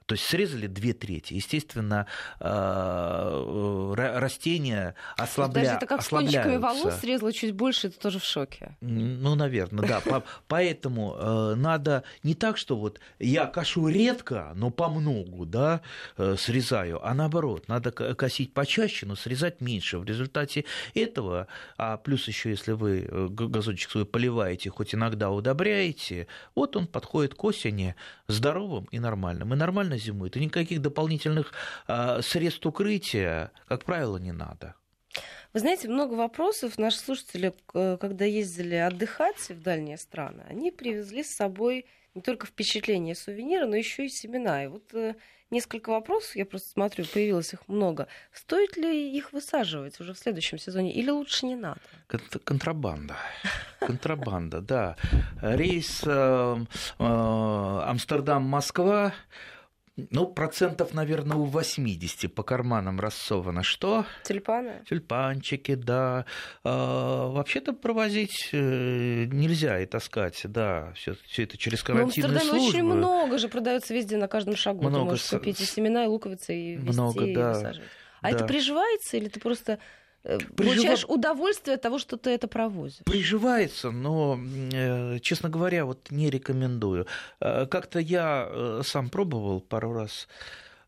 То 0.07 0.15
есть 0.15 0.25
срезали 0.27 0.67
две 0.67 0.93
трети. 0.93 1.33
Естественно, 1.35 2.07
э, 2.39 3.95
растения 3.97 4.95
ослабля... 5.17 5.63
Даже 5.63 5.77
это 5.77 5.87
как 5.87 6.03
с 6.03 6.09
кончиками 6.09 6.57
волос 6.57 7.01
срезала 7.01 7.33
чуть 7.33 7.55
больше, 7.55 7.89
это 7.89 7.99
тоже 7.99 8.19
в 8.19 8.25
шоке. 8.25 8.77
Ну, 8.81 9.35
наверное, 9.35 9.89
да. 9.89 10.23
Поэтому 10.47 11.17
э, 11.19 11.55
надо 11.57 12.05
не 12.23 12.35
так, 12.35 12.59
что 12.59 12.77
вот 12.77 13.01
я 13.19 13.47
кашу 13.47 13.89
редко, 13.89 14.53
но 14.55 14.71
по 14.71 14.89
многу, 14.89 15.47
да, 15.47 15.81
э, 16.19 16.37
срезаю, 16.39 17.05
а 17.07 17.15
наоборот, 17.15 17.69
надо 17.69 17.91
косить 17.91 18.53
почаще, 18.53 19.07
но 19.07 19.17
срезать 19.17 19.63
меньше. 19.63 19.99
В 19.99 20.05
результате 20.05 20.67
этого, 20.95 21.47
а 21.79 21.97
плюс 21.97 22.29
еще, 22.29 22.51
если 22.51 22.73
вы 22.73 23.09
газончик 23.31 23.91
свой 23.91 24.05
поливаете, 24.05 24.69
хоть 24.69 24.95
иногда 24.95 25.31
удобряете, 25.31 26.27
вот 26.55 26.77
он 26.77 26.87
подходит 26.87 27.35
к 27.35 27.43
осени 27.45 27.95
здоровым 28.29 28.85
и 28.91 28.99
нормальным. 28.99 29.55
И 29.55 29.57
нормально 29.57 29.94
нормально 29.95 29.99
зимует, 29.99 30.37
и 30.37 30.41
никаких 30.41 30.81
дополнительных 30.81 31.53
а, 31.87 32.23
средств 32.23 32.67
укрытия, 32.67 33.51
как 33.69 33.85
правило, 33.85 34.19
не 34.19 34.33
надо. 34.33 34.75
Вы 35.53 35.61
знаете, 35.61 35.89
много 35.89 36.15
вопросов. 36.15 36.79
Наши 36.79 36.99
слушатели, 36.99 37.55
когда 37.73 38.25
ездили 38.25 38.75
отдыхать 38.75 39.51
в 39.51 39.63
дальние 39.63 39.99
страны, 39.99 40.43
они 40.49 40.73
привезли 40.73 41.23
с 41.23 41.35
собой 41.35 41.87
не 42.15 42.23
только 42.23 42.47
впечатления 42.47 43.15
сувениры, 43.15 43.67
но 43.67 43.77
еще 43.77 44.07
и 44.07 44.09
семена. 44.09 44.65
И 44.65 44.69
вот 44.69 44.95
э, 44.95 45.15
несколько 45.51 45.91
вопросов, 45.91 46.37
я 46.37 46.47
просто 46.47 46.71
смотрю, 46.71 47.05
появилось 47.07 47.53
их 47.53 47.69
много. 47.69 48.07
Стоит 48.33 48.77
ли 48.77 49.17
их 49.17 49.33
высаживать 49.33 50.01
уже 50.01 50.13
в 50.13 50.19
следующем 50.19 50.59
сезоне 50.59 50.93
или 50.93 51.11
лучше 51.11 51.47
не 51.47 51.57
надо? 51.57 51.81
Контрабанда. 52.45 53.17
Контрабанда, 53.81 54.61
да. 54.61 54.97
Рейс 55.43 56.03
э, 56.05 56.57
э, 56.99 57.05
Амстердам-Москва 57.05 59.13
ну, 59.97 60.27
процентов, 60.27 60.93
наверное, 60.93 61.37
у 61.37 61.45
80 61.45 62.35
по 62.35 62.43
карманам 62.43 62.99
рассовано. 62.99 63.63
Что? 63.63 64.05
Тюльпаны? 64.25 64.83
Тюльпанчики, 64.89 65.77
да. 65.77 66.27
А, 66.65 67.29
вообще-то 67.29 67.73
провозить 67.73 68.49
э, 68.53 69.27
нельзя 69.27 69.81
и 69.81 69.87
таскать, 69.87 70.41
да. 70.45 70.93
Все, 70.97 71.15
все 71.29 71.45
это 71.45 71.57
через 71.57 71.85
карантинные 71.85 72.29
Но 72.29 72.35
в 72.35 72.41
Амстердаме 72.41 72.69
очень 72.69 72.83
много 72.83 73.39
же 73.39 73.49
продается 73.49 73.95
везде 73.95 74.17
на 74.17 74.27
каждом 74.27 74.57
шагу. 74.57 74.83
Много 74.83 74.99
ты 74.99 75.05
можешь 75.05 75.27
купить 75.29 75.61
и 75.61 75.65
семена, 75.65 76.05
и 76.05 76.09
луковицы, 76.09 76.57
и 76.57 76.75
везти, 76.75 76.93
много, 76.93 77.25
и 77.25 77.35
да. 77.35 77.53
высаживать. 77.53 77.89
А 78.21 78.31
да. 78.31 78.37
это 78.37 78.47
приживается 78.47 79.17
или 79.17 79.29
ты 79.29 79.39
просто 79.39 79.79
Э, 80.25 80.39
получаешь 80.39 81.01
Прижив... 81.01 81.11
удовольствие 81.11 81.75
от 81.75 81.83
того, 81.83 81.99
что 81.99 82.17
ты 82.17 82.31
это 82.31 82.49
провозишь. 82.49 83.05
Приживается, 83.05 83.91
но, 83.91 84.39
э, 84.73 85.19
честно 85.21 85.51
говоря, 85.51 85.85
вот 85.85 86.11
не 86.11 86.31
рекомендую. 86.31 87.07
Э, 87.41 87.67
как-то 87.67 87.99
я 87.99 88.81
сам 88.83 89.11
пробовал 89.11 89.61
пару 89.61 89.93
раз. 89.93 90.29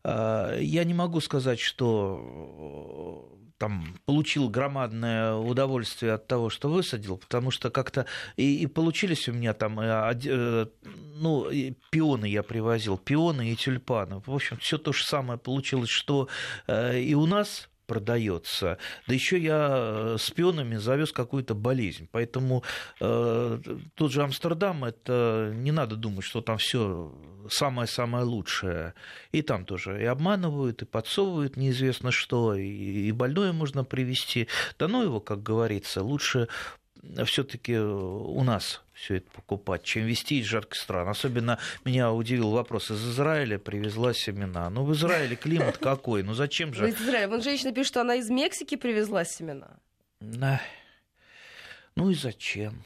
Я 0.03 0.83
не 0.85 0.93
могу 0.93 1.19
сказать, 1.19 1.59
что 1.59 3.29
там 3.57 3.97
получил 4.05 4.47
громадное 4.47 5.33
удовольствие 5.33 6.13
от 6.13 6.27
того, 6.27 6.49
что 6.49 6.69
высадил, 6.69 7.17
потому 7.17 7.51
что 7.51 7.69
как-то 7.69 8.05
и, 8.37 8.63
и 8.63 8.67
получились 8.67 9.27
у 9.27 9.33
меня 9.33 9.53
там, 9.53 9.75
ну, 9.75 11.47
пионы 11.89 12.25
я 12.27 12.41
привозил, 12.43 12.97
пионы 12.97 13.51
и 13.51 13.55
тюльпаны. 13.57 14.21
В 14.25 14.33
общем, 14.33 14.57
все 14.57 14.77
то 14.77 14.93
же 14.93 15.03
самое 15.03 15.37
получилось, 15.37 15.89
что 15.89 16.29
и 16.69 17.13
у 17.13 17.25
нас 17.25 17.67
продается. 17.87 18.77
Да 19.07 19.13
еще 19.13 19.39
я 19.39 20.15
с 20.17 20.29
пионами 20.31 20.75
завез 20.75 21.11
какую-то 21.11 21.55
болезнь. 21.55 22.07
Поэтому 22.11 22.63
э, 22.99 23.59
тот 23.95 24.11
же 24.11 24.23
Амстердам, 24.23 24.83
это 24.83 25.51
не 25.55 25.71
надо 25.71 25.95
думать, 25.95 26.25
что 26.25 26.41
там 26.41 26.57
все 26.57 27.11
самое-самое 27.49 28.25
лучшее. 28.25 28.93
И 29.31 29.41
там 29.41 29.65
тоже 29.65 30.01
и 30.01 30.05
обманывают, 30.05 30.81
и 30.81 30.85
подсовывают 30.85 31.57
неизвестно 31.57 32.11
что, 32.11 32.53
и, 32.53 32.67
и 32.67 33.11
больное 33.11 33.53
можно 33.53 33.83
привести. 33.83 34.47
Да 34.77 34.87
ну 34.87 35.03
его, 35.03 35.19
как 35.19 35.41
говорится, 35.41 36.03
лучше 36.03 36.47
все-таки 37.25 37.77
у 37.77 38.43
нас 38.43 38.83
все 38.97 39.17
это 39.17 39.29
покупать, 39.29 39.83
чем 39.83 40.05
вести 40.05 40.39
из 40.39 40.45
жарких 40.45 40.79
стран. 40.79 41.07
Особенно 41.07 41.59
меня 41.85 42.11
удивил 42.11 42.51
вопрос. 42.51 42.89
Из 42.89 43.03
Израиля 43.11 43.59
привезла 43.59 44.13
семена. 44.13 44.69
Ну, 44.71 44.83
в 44.85 44.93
Израиле 44.93 45.35
климат 45.35 45.77
какой? 45.81 46.23
Ну, 46.23 46.33
зачем 46.33 46.73
же? 46.73 46.89
Из 46.89 46.99
Израиля. 46.99 47.27
Вон 47.27 47.43
женщина 47.43 47.71
пишет, 47.71 47.89
что 47.89 48.01
она 48.01 48.15
из 48.15 48.29
Мексики 48.29 48.75
привезла 48.75 49.23
семена. 49.23 49.77
Ну 51.95 52.09
и 52.09 52.15
зачем? 52.15 52.83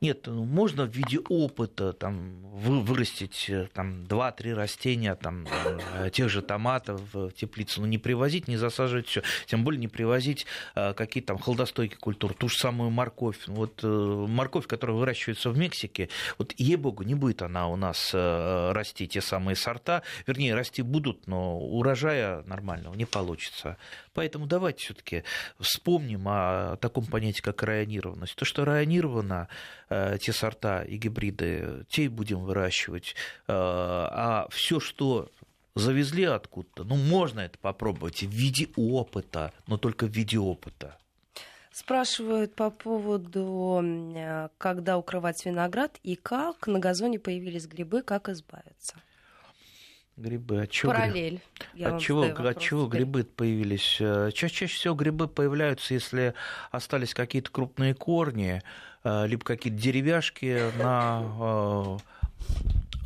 Нет, 0.00 0.26
ну, 0.26 0.44
можно 0.44 0.84
в 0.84 0.94
виде 0.94 1.18
опыта 1.28 1.92
там, 1.92 2.40
вырастить 2.42 3.46
э, 3.48 3.68
там, 3.72 4.04
2-3 4.04 4.54
растения 4.54 5.14
там, 5.14 5.46
э, 5.94 6.10
тех 6.10 6.28
же 6.28 6.42
томатов 6.42 7.00
в 7.12 7.30
теплицу, 7.32 7.80
но 7.80 7.86
не 7.86 7.98
привозить, 7.98 8.46
не 8.46 8.56
засаживать 8.56 9.06
все. 9.06 9.22
Тем 9.46 9.64
более 9.64 9.80
не 9.80 9.88
привозить 9.88 10.46
э, 10.74 10.92
какие-то 10.92 11.28
там 11.28 11.38
холодостойкие 11.38 11.98
культуры, 11.98 12.34
ту 12.34 12.48
же 12.48 12.56
самую 12.56 12.90
морковь. 12.90 13.46
Вот 13.46 13.82
морковь, 13.82 14.66
которая 14.66 14.96
выращивается 14.96 15.50
в 15.50 15.58
Мексике, 15.58 16.08
вот 16.38 16.54
ей-богу, 16.58 17.02
не 17.02 17.14
будет 17.14 17.42
она 17.42 17.68
у 17.68 17.76
нас 17.76 18.10
расти 18.12 19.08
те 19.08 19.20
самые 19.20 19.56
сорта. 19.56 20.02
Вернее, 20.26 20.54
расти 20.54 20.82
будут, 20.82 21.26
но 21.26 21.58
урожая 21.58 22.42
нормального 22.44 22.94
не 22.94 23.04
получится. 23.04 23.76
Поэтому 24.16 24.46
давайте 24.46 24.82
все-таки 24.82 25.24
вспомним 25.60 26.26
о 26.26 26.76
таком 26.78 27.04
понятии, 27.04 27.42
как 27.42 27.62
районированность. 27.62 28.34
То, 28.34 28.46
что 28.46 28.64
районировано, 28.64 29.48
э, 29.90 30.16
те 30.18 30.32
сорта 30.32 30.82
и 30.82 30.96
гибриды, 30.96 31.84
те 31.90 32.04
и 32.04 32.08
будем 32.08 32.40
выращивать. 32.40 33.14
Э, 33.46 33.52
а 33.52 34.48
все, 34.50 34.80
что 34.80 35.30
завезли 35.74 36.24
откуда-то, 36.24 36.84
ну, 36.84 36.96
можно 36.96 37.40
это 37.40 37.58
попробовать 37.58 38.22
в 38.22 38.30
виде 38.30 38.68
опыта, 38.76 39.52
но 39.66 39.76
только 39.76 40.06
в 40.06 40.10
виде 40.10 40.38
опыта. 40.38 40.96
Спрашивают 41.70 42.54
по 42.54 42.70
поводу, 42.70 43.82
э, 43.84 44.48
когда 44.56 44.96
укрывать 44.96 45.44
виноград 45.44 46.00
и 46.02 46.16
как 46.16 46.66
на 46.68 46.78
газоне 46.78 47.18
появились 47.18 47.66
грибы, 47.66 48.00
как 48.00 48.30
избавиться. 48.30 48.96
Грибы. 50.16 50.62
От 50.62 50.70
чего, 50.70 50.92
Параллель. 50.92 51.42
от 51.84 52.00
чего, 52.00 52.22
от 52.22 52.58
чего 52.58 52.86
грибы 52.86 53.24
появились? 53.24 53.98
Э, 54.00 54.30
чаще, 54.32 54.54
чаще 54.60 54.74
всего 54.74 54.94
грибы 54.94 55.28
появляются, 55.28 55.92
если 55.92 56.32
остались 56.70 57.12
какие-то 57.12 57.50
крупные 57.50 57.92
корни, 57.92 58.62
э, 59.04 59.26
либо 59.26 59.44
какие-то 59.44 59.78
деревяшки 59.78 60.72
на 60.78 61.22
э, 61.38 61.98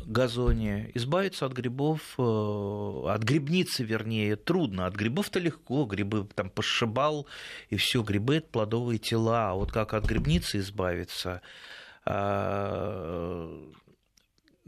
газоне. 0.05 0.89
Избавиться 0.93 1.45
от 1.45 1.51
грибов, 1.51 2.17
от 2.17 3.23
грибницы, 3.23 3.83
вернее, 3.83 4.37
трудно. 4.37 4.85
От 4.85 4.95
грибов-то 4.95 5.39
легко. 5.39 5.83
Грибы 5.83 6.25
там 6.33 6.49
пошибал, 6.49 7.27
и 7.69 7.75
все. 7.75 8.03
Грибы– 8.03 8.35
это 8.37 8.47
плодовые 8.47 8.99
тела. 8.99 9.49
А 9.49 9.53
вот 9.55 9.73
как 9.73 9.93
от 9.93 10.05
грибницы 10.05 10.59
избавиться? 10.59 11.41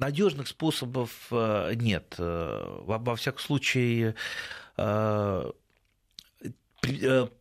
Надежных 0.04 0.48
способов 0.48 1.12
э, 1.32 1.74
нет. 1.76 2.16
Э, 2.18 2.82
во 2.86 3.16
всяком 3.16 3.40
случае, 3.40 4.16
э, 4.78 5.52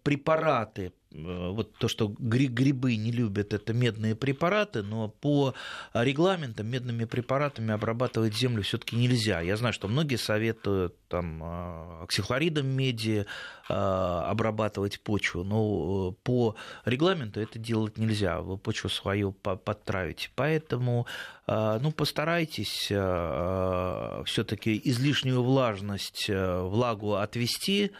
препараты 0.04 0.92
вот 1.14 1.74
то, 1.74 1.88
что 1.88 2.14
грибы 2.18 2.96
не 2.96 3.12
любят, 3.12 3.52
это 3.52 3.72
медные 3.72 4.14
препараты, 4.14 4.82
но 4.82 5.08
по 5.08 5.54
регламентам 5.92 6.66
медными 6.66 7.04
препаратами 7.04 7.72
обрабатывать 7.72 8.36
землю 8.36 8.62
все-таки 8.62 8.96
нельзя. 8.96 9.40
Я 9.40 9.56
знаю, 9.56 9.72
что 9.72 9.88
многие 9.88 10.16
советуют 10.16 10.96
там, 11.08 11.42
э, 11.42 12.02
оксихлоридом 12.04 12.66
меди 12.66 13.26
э, 13.68 13.72
обрабатывать 13.72 15.00
почву, 15.00 15.44
но 15.44 16.12
по 16.22 16.56
регламенту 16.84 17.40
это 17.40 17.58
делать 17.58 17.98
нельзя, 17.98 18.40
вы 18.40 18.56
почву 18.56 18.88
свою 18.88 19.32
подтравите. 19.32 20.30
Поэтому 20.34 21.06
ну, 21.46 21.90
постарайтесь 21.90 22.84
все-таки 22.86 24.80
излишнюю 24.84 25.42
влажность, 25.42 26.30
влагу 26.30 27.16
отвести, 27.16 27.90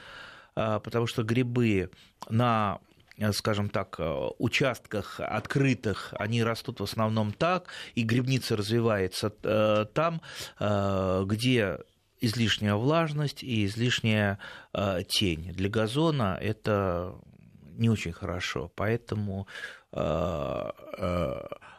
потому 0.54 1.06
что 1.08 1.24
грибы 1.24 1.90
на 2.30 2.78
Э, 2.82 2.91
скажем 3.32 3.68
так, 3.68 3.96
э, 3.98 4.28
участках 4.38 5.20
открытых, 5.20 6.14
они 6.18 6.42
растут 6.42 6.80
в 6.80 6.84
основном 6.84 7.32
так, 7.32 7.68
и 7.94 8.02
грибница 8.02 8.56
развивается 8.56 9.32
э, 9.42 9.86
там, 9.92 10.20
где 10.58 11.78
излишняя 12.20 12.74
влажность 12.74 13.42
и 13.42 13.64
излишняя 13.66 14.38
тень. 15.08 15.52
Для 15.52 15.68
газона 15.68 16.38
это 16.40 17.16
не 17.76 17.90
очень 17.90 18.12
хорошо, 18.12 18.70
поэтому 18.76 19.48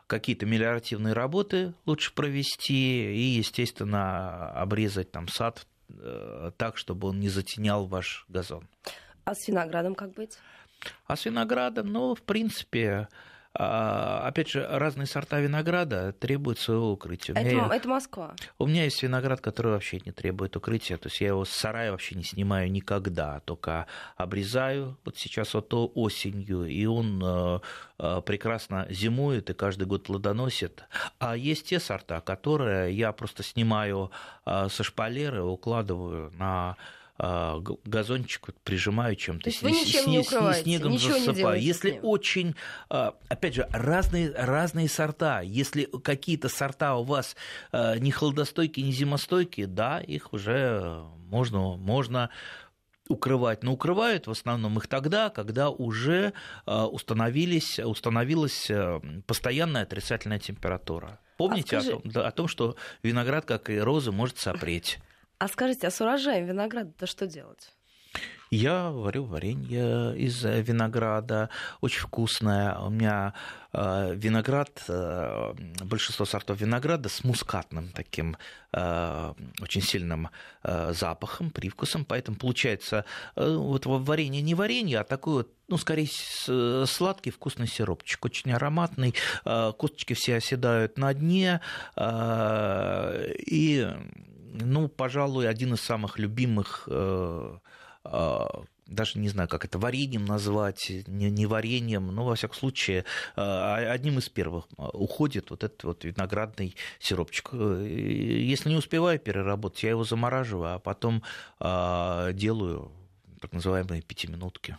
какие-то 0.07 0.45
мелиоративные 0.45 1.13
работы 1.13 1.73
лучше 1.85 2.13
провести 2.13 3.13
и, 3.15 3.37
естественно, 3.37 4.51
обрезать 4.51 5.11
там 5.11 5.29
сад 5.29 5.65
так, 6.57 6.77
чтобы 6.77 7.07
он 7.07 7.19
не 7.21 7.29
затенял 7.29 7.85
ваш 7.85 8.25
газон. 8.27 8.67
А 9.23 9.33
с 9.33 9.47
виноградом 9.47 9.95
как 9.95 10.13
быть? 10.13 10.37
А 11.05 11.15
с 11.15 11.25
виноградом, 11.25 11.91
ну, 11.91 12.15
в 12.15 12.21
принципе, 12.21 13.07
а, 13.55 14.27
опять 14.27 14.49
же, 14.49 14.67
разные 14.67 15.05
сорта 15.05 15.39
винограда 15.39 16.11
требуют 16.13 16.57
своего 16.57 16.91
укрытия. 16.93 17.35
Это, 17.35 17.45
меня, 17.47 17.69
это 17.71 17.87
Москва. 17.87 18.35
У 18.57 18.65
меня 18.65 18.85
есть 18.85 19.03
виноград, 19.03 19.41
который 19.41 19.73
вообще 19.73 20.01
не 20.03 20.11
требует 20.11 20.55
укрытия. 20.55 20.97
То 20.97 21.07
есть 21.07 21.21
я 21.21 21.27
его 21.29 21.45
с 21.45 21.51
сарая 21.51 21.91
вообще 21.91 22.15
не 22.15 22.23
снимаю 22.23 22.71
никогда, 22.71 23.41
только 23.41 23.85
обрезаю 24.15 24.97
вот 25.05 25.17
сейчас 25.17 25.53
вот 25.53 25.71
осенью, 25.71 26.65
и 26.65 26.85
он 26.87 27.21
э, 27.23 27.59
э, 27.99 28.21
прекрасно 28.25 28.87
зимует 28.89 29.51
и 29.51 29.53
каждый 29.53 29.85
год 29.85 30.05
плодоносит. 30.05 30.85
А 31.19 31.37
есть 31.37 31.67
те 31.67 31.79
сорта, 31.79 32.21
которые 32.21 32.91
я 32.91 33.11
просто 33.11 33.43
снимаю 33.43 34.09
э, 34.47 34.67
со 34.69 34.83
шпалеры, 34.83 35.43
укладываю 35.43 36.31
на 36.39 36.75
газончик 37.85 38.47
вот 38.47 38.59
прижимаю 38.63 39.15
чем-то, 39.15 39.49
с, 39.49 39.61
ничем 39.61 40.09
не 40.09 40.19
укрываете, 40.19 40.63
снегом 40.63 40.97
засыпаю. 40.97 41.61
Если 41.61 41.99
очень, 42.03 42.55
а, 42.89 43.15
опять 43.29 43.55
же, 43.55 43.67
разные, 43.71 44.31
разные 44.31 44.89
сорта, 44.89 45.41
если 45.41 45.85
какие-то 46.03 46.49
сорта 46.49 46.95
у 46.95 47.03
вас 47.03 47.37
а, 47.71 47.95
не 47.97 48.11
холодостойкие, 48.11 48.85
не 48.85 48.91
зимостойкие, 48.91 49.67
да, 49.67 50.01
их 50.01 50.33
уже 50.33 51.01
можно, 51.29 51.77
можно 51.77 52.29
укрывать. 53.07 53.63
Но 53.63 53.73
укрывают 53.73 54.27
в 54.27 54.31
основном 54.31 54.77
их 54.77 54.87
тогда, 54.87 55.29
когда 55.29 55.69
уже 55.69 56.33
установились, 56.65 57.79
установилась 57.79 58.69
постоянная 59.27 59.83
отрицательная 59.83 60.39
температура. 60.39 61.19
Помните 61.37 61.77
а 61.77 61.81
скажи... 61.81 61.97
о, 61.97 62.01
том, 62.01 62.11
да, 62.11 62.27
о 62.27 62.31
том, 62.31 62.47
что 62.47 62.75
виноград, 63.01 63.45
как 63.45 63.69
и 63.69 63.79
розы, 63.79 64.11
может 64.11 64.37
сопреть. 64.37 64.99
А 65.37 65.47
скажите, 65.47 65.87
а 65.87 65.91
с 65.91 65.99
урожаем 66.01 66.45
винограда-то 66.45 67.05
что 67.07 67.27
делать? 67.27 67.73
Я 68.55 68.91
варю 68.91 69.23
варенье 69.23 70.15
из 70.15 70.43
винограда, 70.43 71.49
очень 71.81 72.01
вкусное. 72.01 72.77
У 72.77 72.91
меня 72.91 73.33
э, 73.73 74.13
виноград, 74.15 74.83
э, 74.87 75.53
большинство 75.83 76.23
сортов 76.23 76.61
винограда 76.61 77.09
с 77.09 77.23
мускатным 77.23 77.89
таким 77.89 78.37
э, 78.71 79.33
очень 79.59 79.81
сильным 79.81 80.29
запахом, 80.61 81.49
привкусом, 81.49 82.05
поэтому 82.05 82.37
получается 82.37 83.05
вот 83.35 83.87
варенье 83.87 84.43
не 84.43 84.53
варенье, 84.53 84.99
а 84.99 85.03
такой 85.03 85.33
вот 85.33 85.49
ну, 85.67 85.77
скорее, 85.77 86.07
сладкий 86.85 87.31
вкусный 87.31 87.67
сиропчик, 87.67 88.23
очень 88.23 88.51
ароматный, 88.51 89.15
косточки 89.43 90.13
все 90.13 90.35
оседают 90.35 90.97
на 90.99 91.13
дне, 91.13 91.61
и 91.97 93.89
ну, 94.53 94.87
пожалуй, 94.87 95.49
один 95.49 95.73
из 95.73 95.81
самых 95.81 96.19
любимых 96.19 96.87
э, 96.87 97.57
э, 98.05 98.45
даже 98.85 99.19
не 99.19 99.29
знаю, 99.29 99.49
как 99.49 99.65
это, 99.65 99.79
вареньем 99.79 100.25
назвать, 100.25 100.91
не, 101.07 101.31
не 101.31 101.45
вареньем, 101.45 102.07
но, 102.07 102.25
во 102.25 102.35
всяком 102.35 102.57
случае, 102.57 103.05
э, 103.35 103.41
одним 103.41 104.19
из 104.19 104.29
первых 104.29 104.67
уходит 104.77 105.49
вот 105.49 105.63
этот 105.63 105.83
вот 105.83 106.03
виноградный 106.03 106.75
сиропчик. 106.99 107.53
Если 107.53 108.69
не 108.69 108.75
успеваю 108.75 109.19
переработать, 109.19 109.83
я 109.83 109.91
его 109.91 110.03
замораживаю, 110.03 110.75
а 110.75 110.79
потом 110.79 111.23
делаю 111.59 112.91
так 113.39 113.51
называемые 113.51 114.01
пятиминутки. 114.01 114.77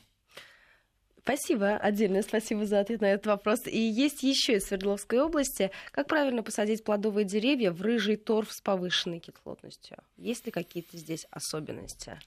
Спасибо, 1.25 1.79
отдельное 1.79 2.21
спасибо 2.21 2.67
за 2.67 2.81
ответ 2.81 3.01
на 3.01 3.07
этот 3.07 3.27
вопрос. 3.27 3.67
И 3.67 3.79
есть 3.79 4.23
еще 4.23 4.57
из 4.57 4.67
Свердловской 4.67 5.23
области. 5.23 5.71
Как 5.91 6.07
правильно 6.07 6.43
посадить 6.43 6.85
плодовые 6.85 7.25
деревья 7.25 7.73
в 7.73 7.81
рыжий 7.81 8.17
торф 8.17 8.53
с 8.53 8.61
повышенной 8.61 9.21
кислотностью? 9.21 9.97
Есть 10.19 10.45
ли 10.45 10.53
какие-то 10.53 10.99
здесь 10.99 11.27
особенности? 11.31 12.19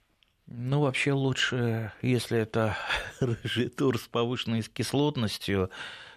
Ну, 0.48 0.82
вообще 0.82 1.12
лучше, 1.12 1.92
если 2.02 2.40
это 2.40 2.76
рыжий 3.20 3.70
тур 3.70 4.00
с 4.00 4.08
повышенной 4.08 4.64
кислотностью, 4.64 5.70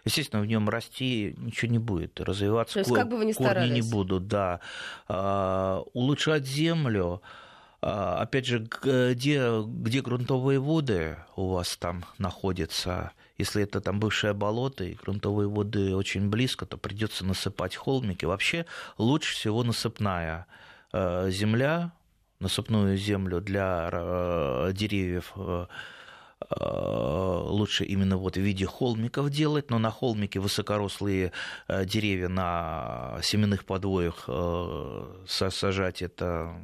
естественно, 0.07 0.41
в 0.41 0.47
нем 0.47 0.71
расти 0.71 1.35
ничего 1.37 1.71
не 1.71 1.79
будет, 1.79 2.19
развиваться 2.19 2.75
То 2.75 2.81
есть, 2.81 2.95
как 2.95 3.11
бы 3.11 3.19
вы 3.19 3.27
ни 3.27 3.33
корни 3.33 3.51
старались. 3.51 3.73
не 3.73 3.83
будут, 3.83 4.27
да. 4.27 4.61
А, 5.07 5.83
улучшать 5.93 6.47
землю, 6.47 7.21
опять 7.81 8.47
же, 8.47 8.59
где, 8.83 9.63
где 9.63 10.03
грунтовые 10.03 10.59
воды 10.59 11.17
у 11.37 11.49
вас 11.49 11.77
там 11.77 12.05
находятся, 12.19 13.13
если 13.41 13.63
это 13.63 13.81
там 13.81 13.99
бывшее 13.99 14.35
болото 14.35 14.85
и 14.85 14.95
грунтовые 14.95 15.49
воды 15.49 15.97
очень 15.97 16.29
близко, 16.29 16.67
то 16.67 16.77
придется 16.77 17.25
насыпать 17.25 17.75
холмики. 17.75 18.27
Вообще 18.27 18.67
лучше 18.99 19.35
всего 19.35 19.65
насыпная 19.65 20.47
э, 20.93 21.31
земля, 21.31 21.93
насыпную 22.39 22.99
землю 22.99 23.41
для 23.41 23.89
э, 23.91 24.73
деревьев 24.75 25.33
э, 25.37 25.67
лучше 26.51 27.85
именно 27.85 28.19
вот 28.19 28.37
в 28.37 28.41
виде 28.41 28.67
холмиков 28.67 29.31
делать, 29.31 29.71
но 29.71 29.79
на 29.79 29.91
холмике 29.91 30.41
высокорослые 30.41 31.33
деревья 31.69 32.29
на 32.29 33.21
семенных 33.23 33.65
подвоях 33.65 34.29
сажать 35.27 36.01
это 36.01 36.57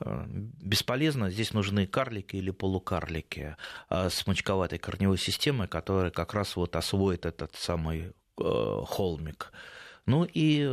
бесполезно. 0.00 1.30
Здесь 1.30 1.52
нужны 1.52 1.86
карлики 1.86 2.36
или 2.36 2.50
полукарлики 2.50 3.56
с 3.90 4.26
мочковатой 4.26 4.78
корневой 4.78 5.18
системой, 5.18 5.68
которые 5.68 6.10
как 6.10 6.34
раз 6.34 6.56
вот 6.56 6.76
освоят 6.76 7.26
этот 7.26 7.54
самый 7.54 8.12
холмик. 8.36 9.52
Ну 10.06 10.24
и 10.24 10.64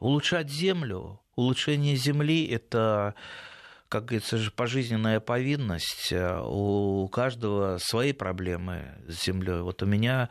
улучшать 0.00 0.50
землю. 0.50 1.20
Улучшение 1.36 1.96
земли– 1.96 2.46
это 2.48 3.14
как 3.88 4.06
говорится, 4.06 4.36
же 4.36 4.50
пожизненная 4.50 5.20
повинность. 5.20 6.12
У 6.12 7.08
каждого 7.08 7.78
свои 7.78 8.12
проблемы 8.12 8.96
с 9.06 9.24
землей. 9.24 9.60
Вот 9.60 9.80
у 9.80 9.86
меня 9.86 10.28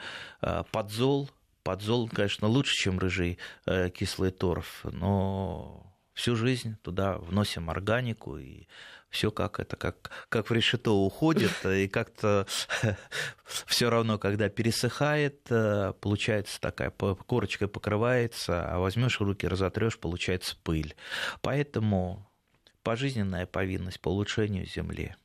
подзол, 0.71 1.29
подзол, 1.63 2.09
конечно, 2.09 2.49
лучше, 2.49 2.73
чем 2.75 2.99
рыжий 2.99 3.37
кислый 3.93 4.31
торф, 4.31 4.83
но 4.83 5.84
всю 6.15 6.35
жизнь 6.35 6.77
туда 6.81 7.17
вносим 7.19 7.69
органику 7.69 8.37
и 8.37 8.67
все 9.09 9.31
как 9.31 9.59
это 9.59 9.75
как, 9.75 10.11
как 10.29 10.49
в 10.49 10.53
решето 10.53 10.91
уходит, 10.91 11.53
и 11.65 11.87
как-то 11.87 12.47
все 13.45 13.89
равно, 13.89 14.17
когда 14.17 14.49
пересыхает, 14.49 15.43
получается 16.01 16.59
такая 16.59 16.89
корочкой 16.89 17.67
покрывается, 17.67 18.67
а 18.67 18.79
возьмешь 18.79 19.19
руки, 19.19 19.47
разотрешь, 19.47 19.99
получается 19.99 20.57
пыль. 20.63 20.95
Поэтому 21.41 22.29
пожизненная 22.83 23.45
повинность 23.45 23.99
по 23.99 24.09
улучшению 24.09 24.65
земли. 24.65 25.15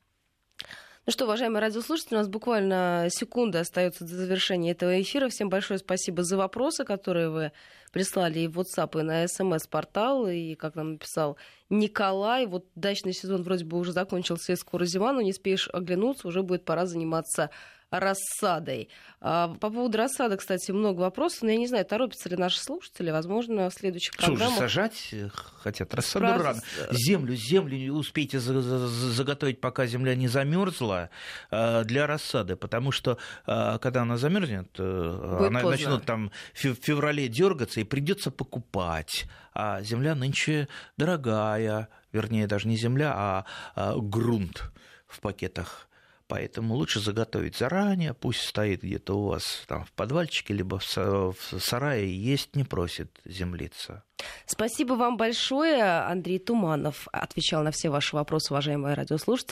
Ну 1.06 1.12
что, 1.12 1.24
уважаемые 1.24 1.62
радиослушатели, 1.62 2.14
у 2.14 2.18
нас 2.18 2.28
буквально 2.28 3.06
секунда 3.08 3.60
остается 3.60 4.04
до 4.04 4.14
завершения 4.14 4.72
этого 4.72 5.00
эфира. 5.00 5.30
Всем 5.30 5.48
большое 5.48 5.78
спасибо 5.78 6.22
за 6.22 6.36
вопросы, 6.36 6.84
которые 6.84 7.30
вы 7.30 7.52
прислали 7.90 8.40
и 8.40 8.48
в 8.48 8.60
WhatsApp, 8.60 9.00
и 9.00 9.02
на 9.02 9.26
смс-портал, 9.26 10.28
и, 10.28 10.54
как 10.56 10.74
нам 10.74 10.92
написал 10.92 11.38
Николай, 11.70 12.44
вот 12.44 12.66
дачный 12.74 13.14
сезон 13.14 13.42
вроде 13.42 13.64
бы 13.64 13.78
уже 13.78 13.92
закончился, 13.92 14.52
и 14.52 14.56
скоро 14.56 14.84
зима, 14.84 15.14
но 15.14 15.22
не 15.22 15.32
спеешь 15.32 15.70
оглянуться, 15.72 16.28
уже 16.28 16.42
будет 16.42 16.66
пора 16.66 16.84
заниматься 16.84 17.48
рассадой. 17.90 18.88
А, 19.20 19.48
по 19.60 19.70
поводу 19.70 19.98
рассады, 19.98 20.36
кстати, 20.36 20.70
много 20.70 21.00
вопросов, 21.00 21.42
но 21.42 21.50
я 21.50 21.56
не 21.56 21.66
знаю, 21.66 21.84
торопятся 21.84 22.28
ли 22.28 22.36
наши 22.36 22.58
слушатели. 22.60 23.10
Возможно, 23.10 23.68
в 23.68 23.74
следующих 23.74 24.14
Что 24.14 24.26
программах... 24.26 24.54
же, 24.54 24.58
сажать 24.60 25.14
хотят 25.62 25.92
рассаду 25.94 26.26
Спрас- 26.26 26.42
рано. 26.42 26.62
Землю, 26.92 27.34
землю 27.34 27.76
не 27.76 27.90
успейте 27.90 28.38
за- 28.40 28.60
за- 28.62 28.78
за- 28.88 29.10
заготовить, 29.12 29.60
пока 29.60 29.86
земля 29.86 30.14
не 30.14 30.28
замерзла 30.28 31.10
э, 31.50 31.84
для 31.84 32.06
рассады, 32.06 32.56
потому 32.56 32.92
что 32.92 33.18
э, 33.46 33.78
когда 33.80 34.02
она 34.02 34.16
замерзнет, 34.16 34.68
э, 34.78 35.36
Будет 35.38 35.48
она 35.48 35.60
поздно. 35.60 35.70
начнет 35.70 36.04
там 36.06 36.30
в 36.54 36.64
фев- 36.64 36.78
феврале 36.80 37.28
дергаться 37.28 37.80
и 37.80 37.84
придется 37.84 38.30
покупать. 38.30 39.24
А 39.52 39.82
земля 39.82 40.14
нынче 40.14 40.68
дорогая, 40.96 41.88
вернее 42.12 42.46
даже 42.46 42.68
не 42.68 42.76
земля, 42.76 43.12
а, 43.16 43.44
а 43.74 43.96
грунт 43.98 44.62
в 45.08 45.20
пакетах. 45.20 45.88
Поэтому 46.30 46.74
лучше 46.74 47.00
заготовить 47.00 47.56
заранее, 47.56 48.14
пусть 48.14 48.42
стоит 48.42 48.82
где-то 48.82 49.18
у 49.18 49.26
вас 49.26 49.64
там 49.66 49.84
в 49.84 49.92
подвальчике, 49.92 50.54
либо 50.54 50.78
в 50.78 50.82
са- 50.84 51.34
в 51.36 51.60
сарае, 51.60 52.14
есть 52.16 52.54
не 52.56 52.64
просит 52.64 53.10
землица. 53.24 54.04
Спасибо 54.46 54.94
вам 54.94 55.16
большое. 55.16 55.82
Андрей 55.82 56.38
Туманов 56.38 57.08
отвечал 57.12 57.62
на 57.62 57.70
все 57.70 57.88
ваши 57.88 58.14
вопросы, 58.14 58.52
уважаемые 58.52 58.94
радиослушатели. 58.94 59.48